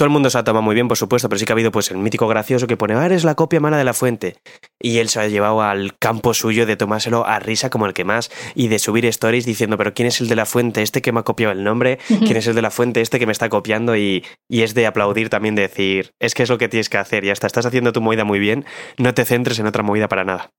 todo 0.00 0.06
el 0.06 0.12
mundo 0.14 0.30
se 0.30 0.38
ha 0.38 0.44
tomado 0.44 0.62
muy 0.62 0.74
bien, 0.74 0.88
por 0.88 0.96
supuesto, 0.96 1.28
pero 1.28 1.38
sí 1.38 1.44
que 1.44 1.52
ha 1.52 1.56
habido 1.56 1.70
pues 1.70 1.90
el 1.90 1.98
mítico 1.98 2.26
gracioso 2.26 2.66
que 2.66 2.78
pone, 2.78 2.94
ah, 2.94 3.04
eres 3.04 3.22
la 3.22 3.34
copia 3.34 3.60
mala 3.60 3.76
de 3.76 3.84
la 3.84 3.92
fuente. 3.92 4.38
Y 4.80 4.96
él 4.96 5.10
se 5.10 5.20
ha 5.20 5.28
llevado 5.28 5.60
al 5.60 5.98
campo 5.98 6.32
suyo 6.32 6.64
de 6.64 6.74
tomárselo 6.74 7.26
a 7.26 7.38
risa 7.38 7.68
como 7.68 7.84
el 7.84 7.92
que 7.92 8.04
más 8.04 8.30
y 8.54 8.68
de 8.68 8.78
subir 8.78 9.04
stories 9.04 9.44
diciendo, 9.44 9.76
pero 9.76 9.92
¿quién 9.92 10.08
es 10.08 10.22
el 10.22 10.28
de 10.28 10.36
la 10.36 10.46
fuente? 10.46 10.80
Este 10.80 11.02
que 11.02 11.12
me 11.12 11.20
ha 11.20 11.22
copiado 11.22 11.52
el 11.52 11.64
nombre, 11.64 11.98
¿quién 12.06 12.38
es 12.38 12.46
el 12.46 12.54
de 12.54 12.62
la 12.62 12.70
fuente? 12.70 13.02
Este 13.02 13.18
que 13.18 13.26
me 13.26 13.32
está 13.32 13.50
copiando 13.50 13.94
y, 13.94 14.24
y 14.48 14.62
es 14.62 14.72
de 14.72 14.86
aplaudir 14.86 15.28
también, 15.28 15.54
de 15.54 15.68
decir, 15.68 16.12
es 16.18 16.32
que 16.32 16.44
es 16.44 16.48
lo 16.48 16.56
que 16.56 16.70
tienes 16.70 16.88
que 16.88 16.96
hacer, 16.96 17.22
ya 17.26 17.34
está, 17.34 17.46
estás 17.46 17.66
haciendo 17.66 17.92
tu 17.92 18.00
movida 18.00 18.24
muy 18.24 18.38
bien, 18.38 18.64
no 18.96 19.12
te 19.12 19.26
centres 19.26 19.58
en 19.58 19.66
otra 19.66 19.82
movida 19.82 20.08
para 20.08 20.24
nada. 20.24 20.50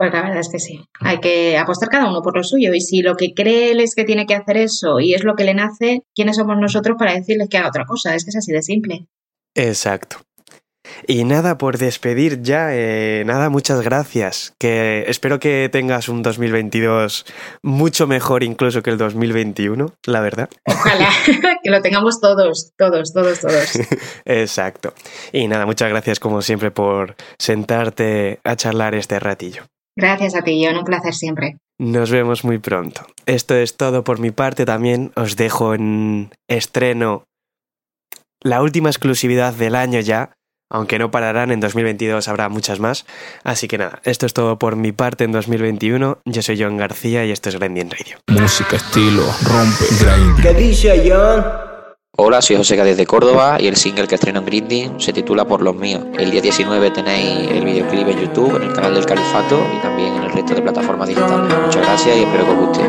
Pues 0.00 0.14
la 0.14 0.22
verdad 0.22 0.40
es 0.40 0.48
que 0.48 0.58
sí. 0.58 0.80
Hay 1.00 1.18
que 1.18 1.58
apostar 1.58 1.90
cada 1.90 2.08
uno 2.08 2.22
por 2.22 2.34
lo 2.34 2.42
suyo. 2.42 2.72
Y 2.72 2.80
si 2.80 3.02
lo 3.02 3.16
que 3.16 3.34
cree 3.34 3.72
él 3.72 3.80
es 3.80 3.94
que 3.94 4.04
tiene 4.04 4.24
que 4.24 4.34
hacer 4.34 4.56
eso 4.56 4.98
y 4.98 5.12
es 5.12 5.24
lo 5.24 5.36
que 5.36 5.44
le 5.44 5.52
nace, 5.52 6.04
¿quiénes 6.14 6.36
somos 6.36 6.56
nosotros 6.56 6.96
para 6.98 7.12
decirles 7.12 7.50
que 7.50 7.58
haga 7.58 7.68
otra 7.68 7.84
cosa? 7.84 8.14
Es 8.14 8.24
que 8.24 8.30
es 8.30 8.36
así 8.36 8.50
de 8.50 8.62
simple. 8.62 9.08
Exacto. 9.54 10.16
Y 11.06 11.24
nada, 11.24 11.58
por 11.58 11.76
despedir 11.76 12.40
ya, 12.40 12.68
eh, 12.72 13.24
nada, 13.26 13.50
muchas 13.50 13.82
gracias. 13.82 14.54
Que 14.58 15.04
espero 15.06 15.38
que 15.38 15.68
tengas 15.70 16.08
un 16.08 16.22
2022 16.22 17.26
mucho 17.62 18.06
mejor 18.06 18.42
incluso 18.42 18.82
que 18.82 18.88
el 18.88 18.96
2021, 18.96 19.92
la 20.06 20.20
verdad. 20.20 20.48
Ojalá 20.64 21.10
que 21.62 21.70
lo 21.70 21.82
tengamos 21.82 22.22
todos, 22.22 22.72
todos, 22.78 23.12
todos, 23.12 23.40
todos. 23.40 23.78
Exacto. 24.24 24.94
Y 25.30 25.46
nada, 25.46 25.66
muchas 25.66 25.90
gracias 25.90 26.18
como 26.18 26.40
siempre 26.40 26.70
por 26.70 27.16
sentarte 27.38 28.40
a 28.44 28.56
charlar 28.56 28.94
este 28.94 29.20
ratillo. 29.20 29.64
Gracias 30.00 30.34
a 30.34 30.42
ti, 30.42 30.64
John. 30.64 30.78
Un 30.78 30.84
placer 30.84 31.14
siempre. 31.14 31.58
Nos 31.78 32.10
vemos 32.10 32.42
muy 32.44 32.58
pronto. 32.58 33.06
Esto 33.26 33.54
es 33.54 33.76
todo 33.76 34.02
por 34.02 34.18
mi 34.18 34.30
parte 34.30 34.64
también. 34.64 35.12
Os 35.14 35.36
dejo 35.36 35.74
en 35.74 36.30
estreno 36.48 37.24
la 38.42 38.62
última 38.62 38.88
exclusividad 38.88 39.52
del 39.54 39.74
año 39.74 40.00
ya. 40.00 40.32
aunque 40.72 40.98
no 41.00 41.10
pararán, 41.10 41.50
en 41.50 41.58
2022 41.58 42.28
habrá 42.28 42.48
muchas 42.48 42.78
más. 42.78 43.04
Así 43.42 43.66
que 43.66 43.76
nada, 43.76 44.00
esto 44.04 44.24
es 44.24 44.32
todo 44.34 44.56
por 44.58 44.76
mi 44.76 44.92
parte 44.92 45.24
en 45.24 45.32
2021. 45.32 46.18
Yo 46.24 46.42
soy 46.42 46.62
John 46.62 46.76
García 46.76 47.24
y 47.26 47.32
esto 47.32 47.48
es 47.48 47.58
Grinding 47.58 47.90
Radio. 47.90 48.18
Música, 48.28 48.76
estilo, 48.76 49.24
rompe, 49.42 49.84
grind. 50.00 50.40
¿Qué 50.42 50.54
dice 50.54 51.02
John? 51.10 51.69
Hola, 52.22 52.42
soy 52.42 52.56
José 52.56 52.76
Cádiz 52.76 52.98
de 52.98 53.06
Córdoba 53.06 53.56
y 53.58 53.66
el 53.66 53.76
single 53.76 54.06
que 54.06 54.16
estreno 54.16 54.40
en 54.40 54.44
Grinding 54.44 55.00
se 55.00 55.10
titula 55.10 55.46
Por 55.46 55.62
los 55.62 55.74
míos. 55.74 56.02
El 56.18 56.30
día 56.30 56.42
19 56.42 56.90
tenéis 56.90 57.50
el 57.50 57.64
videoclip 57.64 58.06
en 58.08 58.20
YouTube, 58.20 58.56
en 58.56 58.64
el 58.64 58.74
canal 58.74 58.92
del 58.92 59.06
Califato 59.06 59.58
y 59.74 59.80
también 59.80 60.12
en 60.16 60.24
el 60.24 60.30
resto 60.30 60.54
de 60.54 60.60
plataformas 60.60 61.08
digitales. 61.08 61.50
Muchas 61.64 61.82
gracias 61.82 62.18
y 62.18 62.20
espero 62.20 62.44
que 62.44 62.50
os 62.50 62.58
guste. 62.58 62.84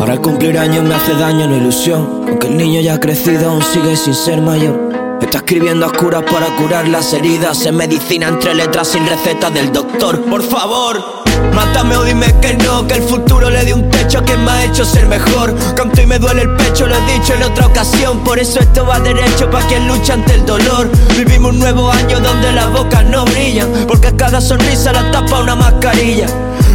Ahora 0.00 0.16
cumplir 0.16 0.56
años 0.56 0.82
me 0.82 0.94
hace 0.94 1.12
daño 1.12 1.46
la 1.46 1.58
ilusión, 1.58 2.24
aunque 2.26 2.46
el 2.46 2.56
niño 2.56 2.80
ya 2.80 2.94
ha 2.94 3.00
crecido 3.00 3.50
aún 3.50 3.60
sigue 3.60 3.96
sin 3.96 4.14
ser 4.14 4.40
mayor. 4.40 5.18
Está 5.20 5.38
escribiendo 5.38 5.84
a 5.84 5.88
oscuras 5.88 6.22
para 6.22 6.46
curar 6.56 6.88
las 6.88 7.12
heridas, 7.12 7.66
en 7.66 7.76
medicina 7.76 8.28
entre 8.28 8.54
letras 8.54 8.88
sin 8.88 9.06
receta 9.06 9.50
del 9.50 9.74
doctor. 9.74 10.22
Por 10.22 10.42
favor. 10.42 11.23
Mátame 11.54 11.96
o 11.96 12.04
dime 12.04 12.26
que 12.40 12.54
no, 12.54 12.86
que 12.86 12.94
el 12.94 13.02
futuro 13.02 13.50
le 13.50 13.64
dio 13.64 13.76
un 13.76 13.88
techo 13.90 14.18
a 14.18 14.22
quien 14.22 14.44
me 14.44 14.50
ha 14.50 14.64
hecho 14.64 14.84
ser 14.84 15.06
mejor. 15.06 15.54
Canto 15.74 16.00
y 16.00 16.06
me 16.06 16.18
duele 16.18 16.42
el 16.42 16.56
pecho, 16.56 16.86
lo 16.86 16.94
he 16.94 17.12
dicho 17.12 17.34
en 17.34 17.42
otra 17.42 17.66
ocasión. 17.66 18.24
Por 18.24 18.38
eso 18.38 18.60
esto 18.60 18.86
va 18.86 19.00
derecho 19.00 19.50
para 19.50 19.66
quien 19.66 19.86
lucha 19.88 20.14
ante 20.14 20.34
el 20.34 20.46
dolor. 20.46 20.90
Vivimos 21.16 21.52
un 21.52 21.58
nuevo 21.58 21.90
año 21.90 22.20
donde 22.20 22.52
las 22.52 22.72
bocas 22.72 23.04
no 23.04 23.24
brillan, 23.24 23.68
porque 23.86 24.14
cada 24.16 24.40
sonrisa 24.40 24.92
la 24.92 25.10
tapa 25.10 25.40
una 25.40 25.54
mascarilla. 25.54 26.26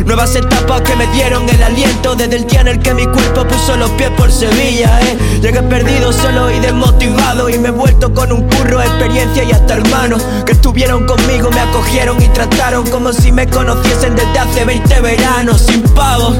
Nuevas 0.06 0.36
etapas 0.36 0.82
que 0.82 0.96
me 0.96 1.06
dieron 1.08 1.48
el 1.50 1.62
aliento 1.62 2.16
desde 2.16 2.38
el 2.38 2.48
día 2.48 2.62
en 2.62 2.68
el 2.70 2.80
que 2.80 2.94
mi 2.94 3.06
cuerpo 3.06 3.46
puso 3.48 3.76
los 3.76 3.90
pies 3.92 4.10
por 4.12 4.32
Sevilla, 4.32 5.00
eh. 5.02 5.18
Llegué 5.42 5.62
perdido, 5.64 6.12
solo 6.12 6.52
y 6.52 6.60
desmotivado 6.60 7.50
y 7.50 7.58
me 7.58 7.70
he 7.70 7.72
vuelto 7.72 8.14
con 8.14 8.32
un 8.32 8.48
curro, 8.50 8.82
experiencia 8.82 9.44
y 9.44 9.52
hasta 9.52 9.76
hermanos 9.76 10.26
que 10.46 10.54
estuvieron 10.54 11.06
conmigo, 11.06 11.50
me 11.52 11.60
acogieron 11.60 12.22
y 12.22 12.28
trataron 12.30 12.90
como 12.90 13.14
si 13.14 13.32
me 13.32 13.48
conociesen 13.48 14.16
desde 14.16 14.40
hace 14.40 14.66
20 14.66 15.02
veranos 15.02 15.62
sin 15.62 15.82
pavos. 15.82 16.36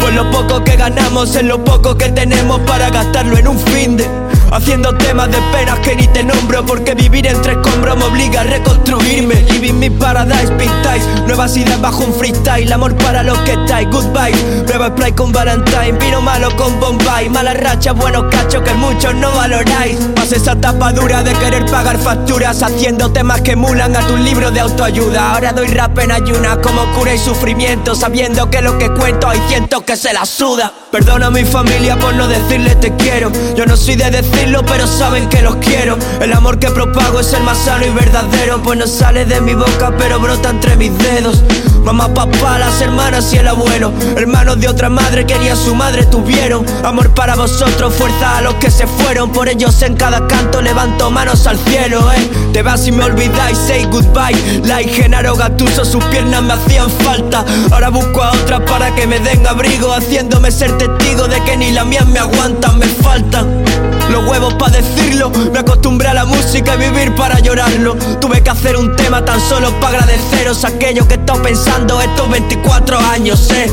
Pues 0.00 0.14
lo 0.14 0.30
poco 0.30 0.62
que 0.62 0.76
ganamos 0.76 1.34
es 1.34 1.44
lo 1.44 1.64
poco 1.64 1.96
que 1.96 2.10
tenemos 2.10 2.60
para 2.60 2.90
gastarlo 2.90 3.38
en 3.38 3.48
un 3.48 3.58
fin 3.58 3.96
de 3.96 4.23
Haciendo 4.54 4.94
temas 4.94 5.28
de 5.32 5.38
penas 5.50 5.80
que 5.80 5.96
ni 5.96 6.06
te 6.06 6.22
nombro 6.22 6.64
Porque 6.64 6.94
vivir 6.94 7.26
entre 7.26 7.54
escombros 7.54 7.96
me 7.96 8.04
obliga 8.04 8.42
a 8.42 8.44
reconstruirme. 8.44 9.34
Living 9.50 9.74
mi 9.74 9.90
paradise, 9.90 10.52
pintáis 10.52 11.04
Nuevas 11.26 11.56
ideas 11.56 11.80
bajo 11.80 12.04
un 12.04 12.14
freestyle. 12.14 12.72
Amor 12.72 12.94
para 12.98 13.24
los 13.24 13.36
que 13.40 13.54
estáis, 13.54 13.88
goodbye 13.90 14.32
Nueva 14.68 14.88
spray 14.90 15.10
con 15.10 15.32
Valentine 15.32 15.98
Vino 15.98 16.20
malo 16.20 16.54
con 16.54 16.78
Bombay. 16.78 17.28
Mala 17.30 17.54
racha, 17.54 17.92
buenos 17.92 18.26
cachos 18.30 18.62
que 18.62 18.74
muchos 18.74 19.12
no 19.16 19.32
valoráis. 19.32 19.98
Más 20.16 20.30
esa 20.30 20.54
tapa 20.54 20.92
dura 20.92 21.24
de 21.24 21.32
querer 21.32 21.66
pagar 21.66 21.98
facturas 21.98 22.62
Haciendo 22.62 23.10
temas 23.10 23.40
que 23.40 23.52
emulan 23.52 23.96
a 23.96 24.06
tu 24.06 24.16
libro 24.16 24.52
de 24.52 24.60
autoayuda. 24.60 25.32
Ahora 25.32 25.52
doy 25.52 25.66
rap 25.66 25.98
en 25.98 26.12
ayunas 26.12 26.58
como 26.58 26.84
cura 26.92 27.12
y 27.12 27.18
sufrimiento 27.18 27.96
Sabiendo 27.96 28.48
que 28.48 28.62
lo 28.62 28.78
que 28.78 28.88
cuento 28.90 29.28
hay 29.28 29.40
cientos 29.48 29.82
que 29.82 29.96
se 29.96 30.12
la 30.12 30.24
suda. 30.24 30.72
Perdona 30.92 31.26
a 31.26 31.30
mi 31.30 31.44
familia 31.44 31.96
por 31.98 32.14
no 32.14 32.28
decirle 32.28 32.76
te 32.76 32.94
quiero. 32.94 33.32
Yo 33.56 33.66
no 33.66 33.76
soy 33.76 33.96
de 33.96 34.12
decir 34.12 34.43
pero 34.66 34.86
saben 34.86 35.28
que 35.28 35.40
los 35.42 35.56
quiero. 35.56 35.96
El 36.20 36.32
amor 36.32 36.58
que 36.58 36.68
propago 36.68 37.20
es 37.20 37.32
el 37.32 37.42
más 37.42 37.58
sano 37.58 37.86
y 37.86 37.90
verdadero, 37.90 38.62
pues 38.62 38.78
no 38.78 38.86
sale 38.86 39.24
de 39.24 39.40
mi 39.40 39.54
boca, 39.54 39.92
pero 39.98 40.20
brota 40.20 40.50
entre 40.50 40.76
mis 40.76 40.96
dedos. 40.98 41.42
Mamá, 41.82 42.12
papá, 42.12 42.58
las 42.58 42.80
hermanas 42.80 43.32
y 43.32 43.36
el 43.36 43.48
abuelo, 43.48 43.92
hermanos 44.16 44.58
de 44.58 44.68
otra 44.68 44.88
madre 44.88 45.26
que 45.26 45.38
ni 45.38 45.48
a 45.48 45.56
su 45.56 45.74
madre 45.74 46.06
tuvieron. 46.06 46.64
Amor 46.84 47.10
para 47.14 47.34
vosotros, 47.34 47.94
fuerza 47.94 48.38
a 48.38 48.42
los 48.42 48.54
que 48.54 48.70
se 48.70 48.86
fueron, 48.86 49.32
por 49.32 49.48
ellos 49.48 49.80
en 49.82 49.94
cada 49.94 50.26
canto 50.26 50.62
levanto 50.62 51.10
manos 51.10 51.46
al 51.46 51.58
cielo, 51.58 52.10
eh. 52.12 52.30
Te 52.52 52.62
vas 52.62 52.86
y 52.86 52.92
me 52.92 53.04
olvidáis, 53.04 53.58
say 53.58 53.84
goodbye. 53.84 54.36
Like 54.64 54.92
Genaro 54.92 55.36
Gatuso, 55.36 55.84
sus 55.84 56.04
piernas 56.04 56.42
me 56.42 56.54
hacían 56.54 56.90
falta. 56.90 57.44
Ahora 57.70 57.90
busco 57.90 58.22
a 58.22 58.32
otra 58.32 58.64
para 58.64 58.94
que 58.94 59.06
me 59.06 59.18
den 59.20 59.46
abrigo, 59.46 59.92
haciéndome 59.92 60.50
ser 60.50 60.76
testigo 60.78 61.28
de 61.28 61.42
que 61.44 61.56
ni 61.56 61.70
las 61.70 61.86
mías 61.86 62.06
me 62.06 62.18
aguantan, 62.18 62.78
me 62.78 62.86
faltan 62.86 63.64
los 64.10 64.28
huevos 64.28 64.54
para 64.54 64.76
decirlo. 64.78 65.30
Me 65.52 65.58
acostumbré 65.58 66.08
a 66.08 66.14
la 66.14 66.24
música 66.24 66.74
y 66.74 66.90
vivir 66.90 67.14
para 67.14 67.38
llorarlo. 67.40 67.94
Tuve 68.20 68.42
que 68.42 68.50
hacer 68.50 68.76
un 68.76 68.94
tema 68.96 69.24
tan 69.24 69.40
solo 69.40 69.70
para 69.80 69.98
agradeceros 69.98 70.64
aquello 70.64 71.06
que 71.06 71.14
he 71.14 71.18
pensando 71.18 72.00
estos 72.00 72.30
24 72.30 72.98
años, 72.98 73.50
eh. 73.50 73.70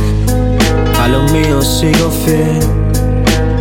A 1.01 1.07
los 1.07 1.31
míos 1.31 1.79
sigo 1.79 2.11
fiel. 2.25 2.59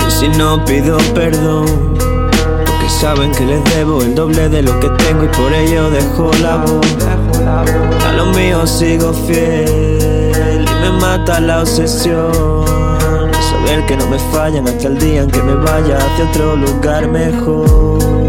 Y 0.06 0.10
si 0.10 0.28
no 0.28 0.64
pido 0.64 0.98
perdón. 1.14 1.94
Porque 1.96 2.88
saben 3.00 3.32
que 3.32 3.44
les 3.44 3.64
debo 3.76 4.02
el 4.02 4.14
doble 4.14 4.48
de 4.48 4.62
lo 4.62 4.78
que 4.80 4.88
tengo 4.90 5.24
y 5.24 5.28
por 5.28 5.52
ello 5.52 5.90
dejo 5.90 6.30
la 6.42 6.56
voz. 6.56 6.86
A 8.06 8.12
los 8.12 8.36
míos 8.36 8.70
sigo 8.70 9.12
fiel. 9.12 10.64
Y 10.68 10.74
me 10.82 10.90
mata 11.00 11.40
la 11.40 11.60
obsesión 11.60 12.59
saber 13.60 13.86
que 13.86 13.96
no 13.96 14.06
me 14.08 14.18
fallan 14.32 14.66
hasta 14.66 14.88
el 14.88 14.98
día 14.98 15.22
en 15.22 15.30
que 15.30 15.42
me 15.42 15.54
vaya 15.54 15.96
hacia 15.96 16.28
otro 16.30 16.56
lugar 16.56 17.08
mejor. 17.08 18.19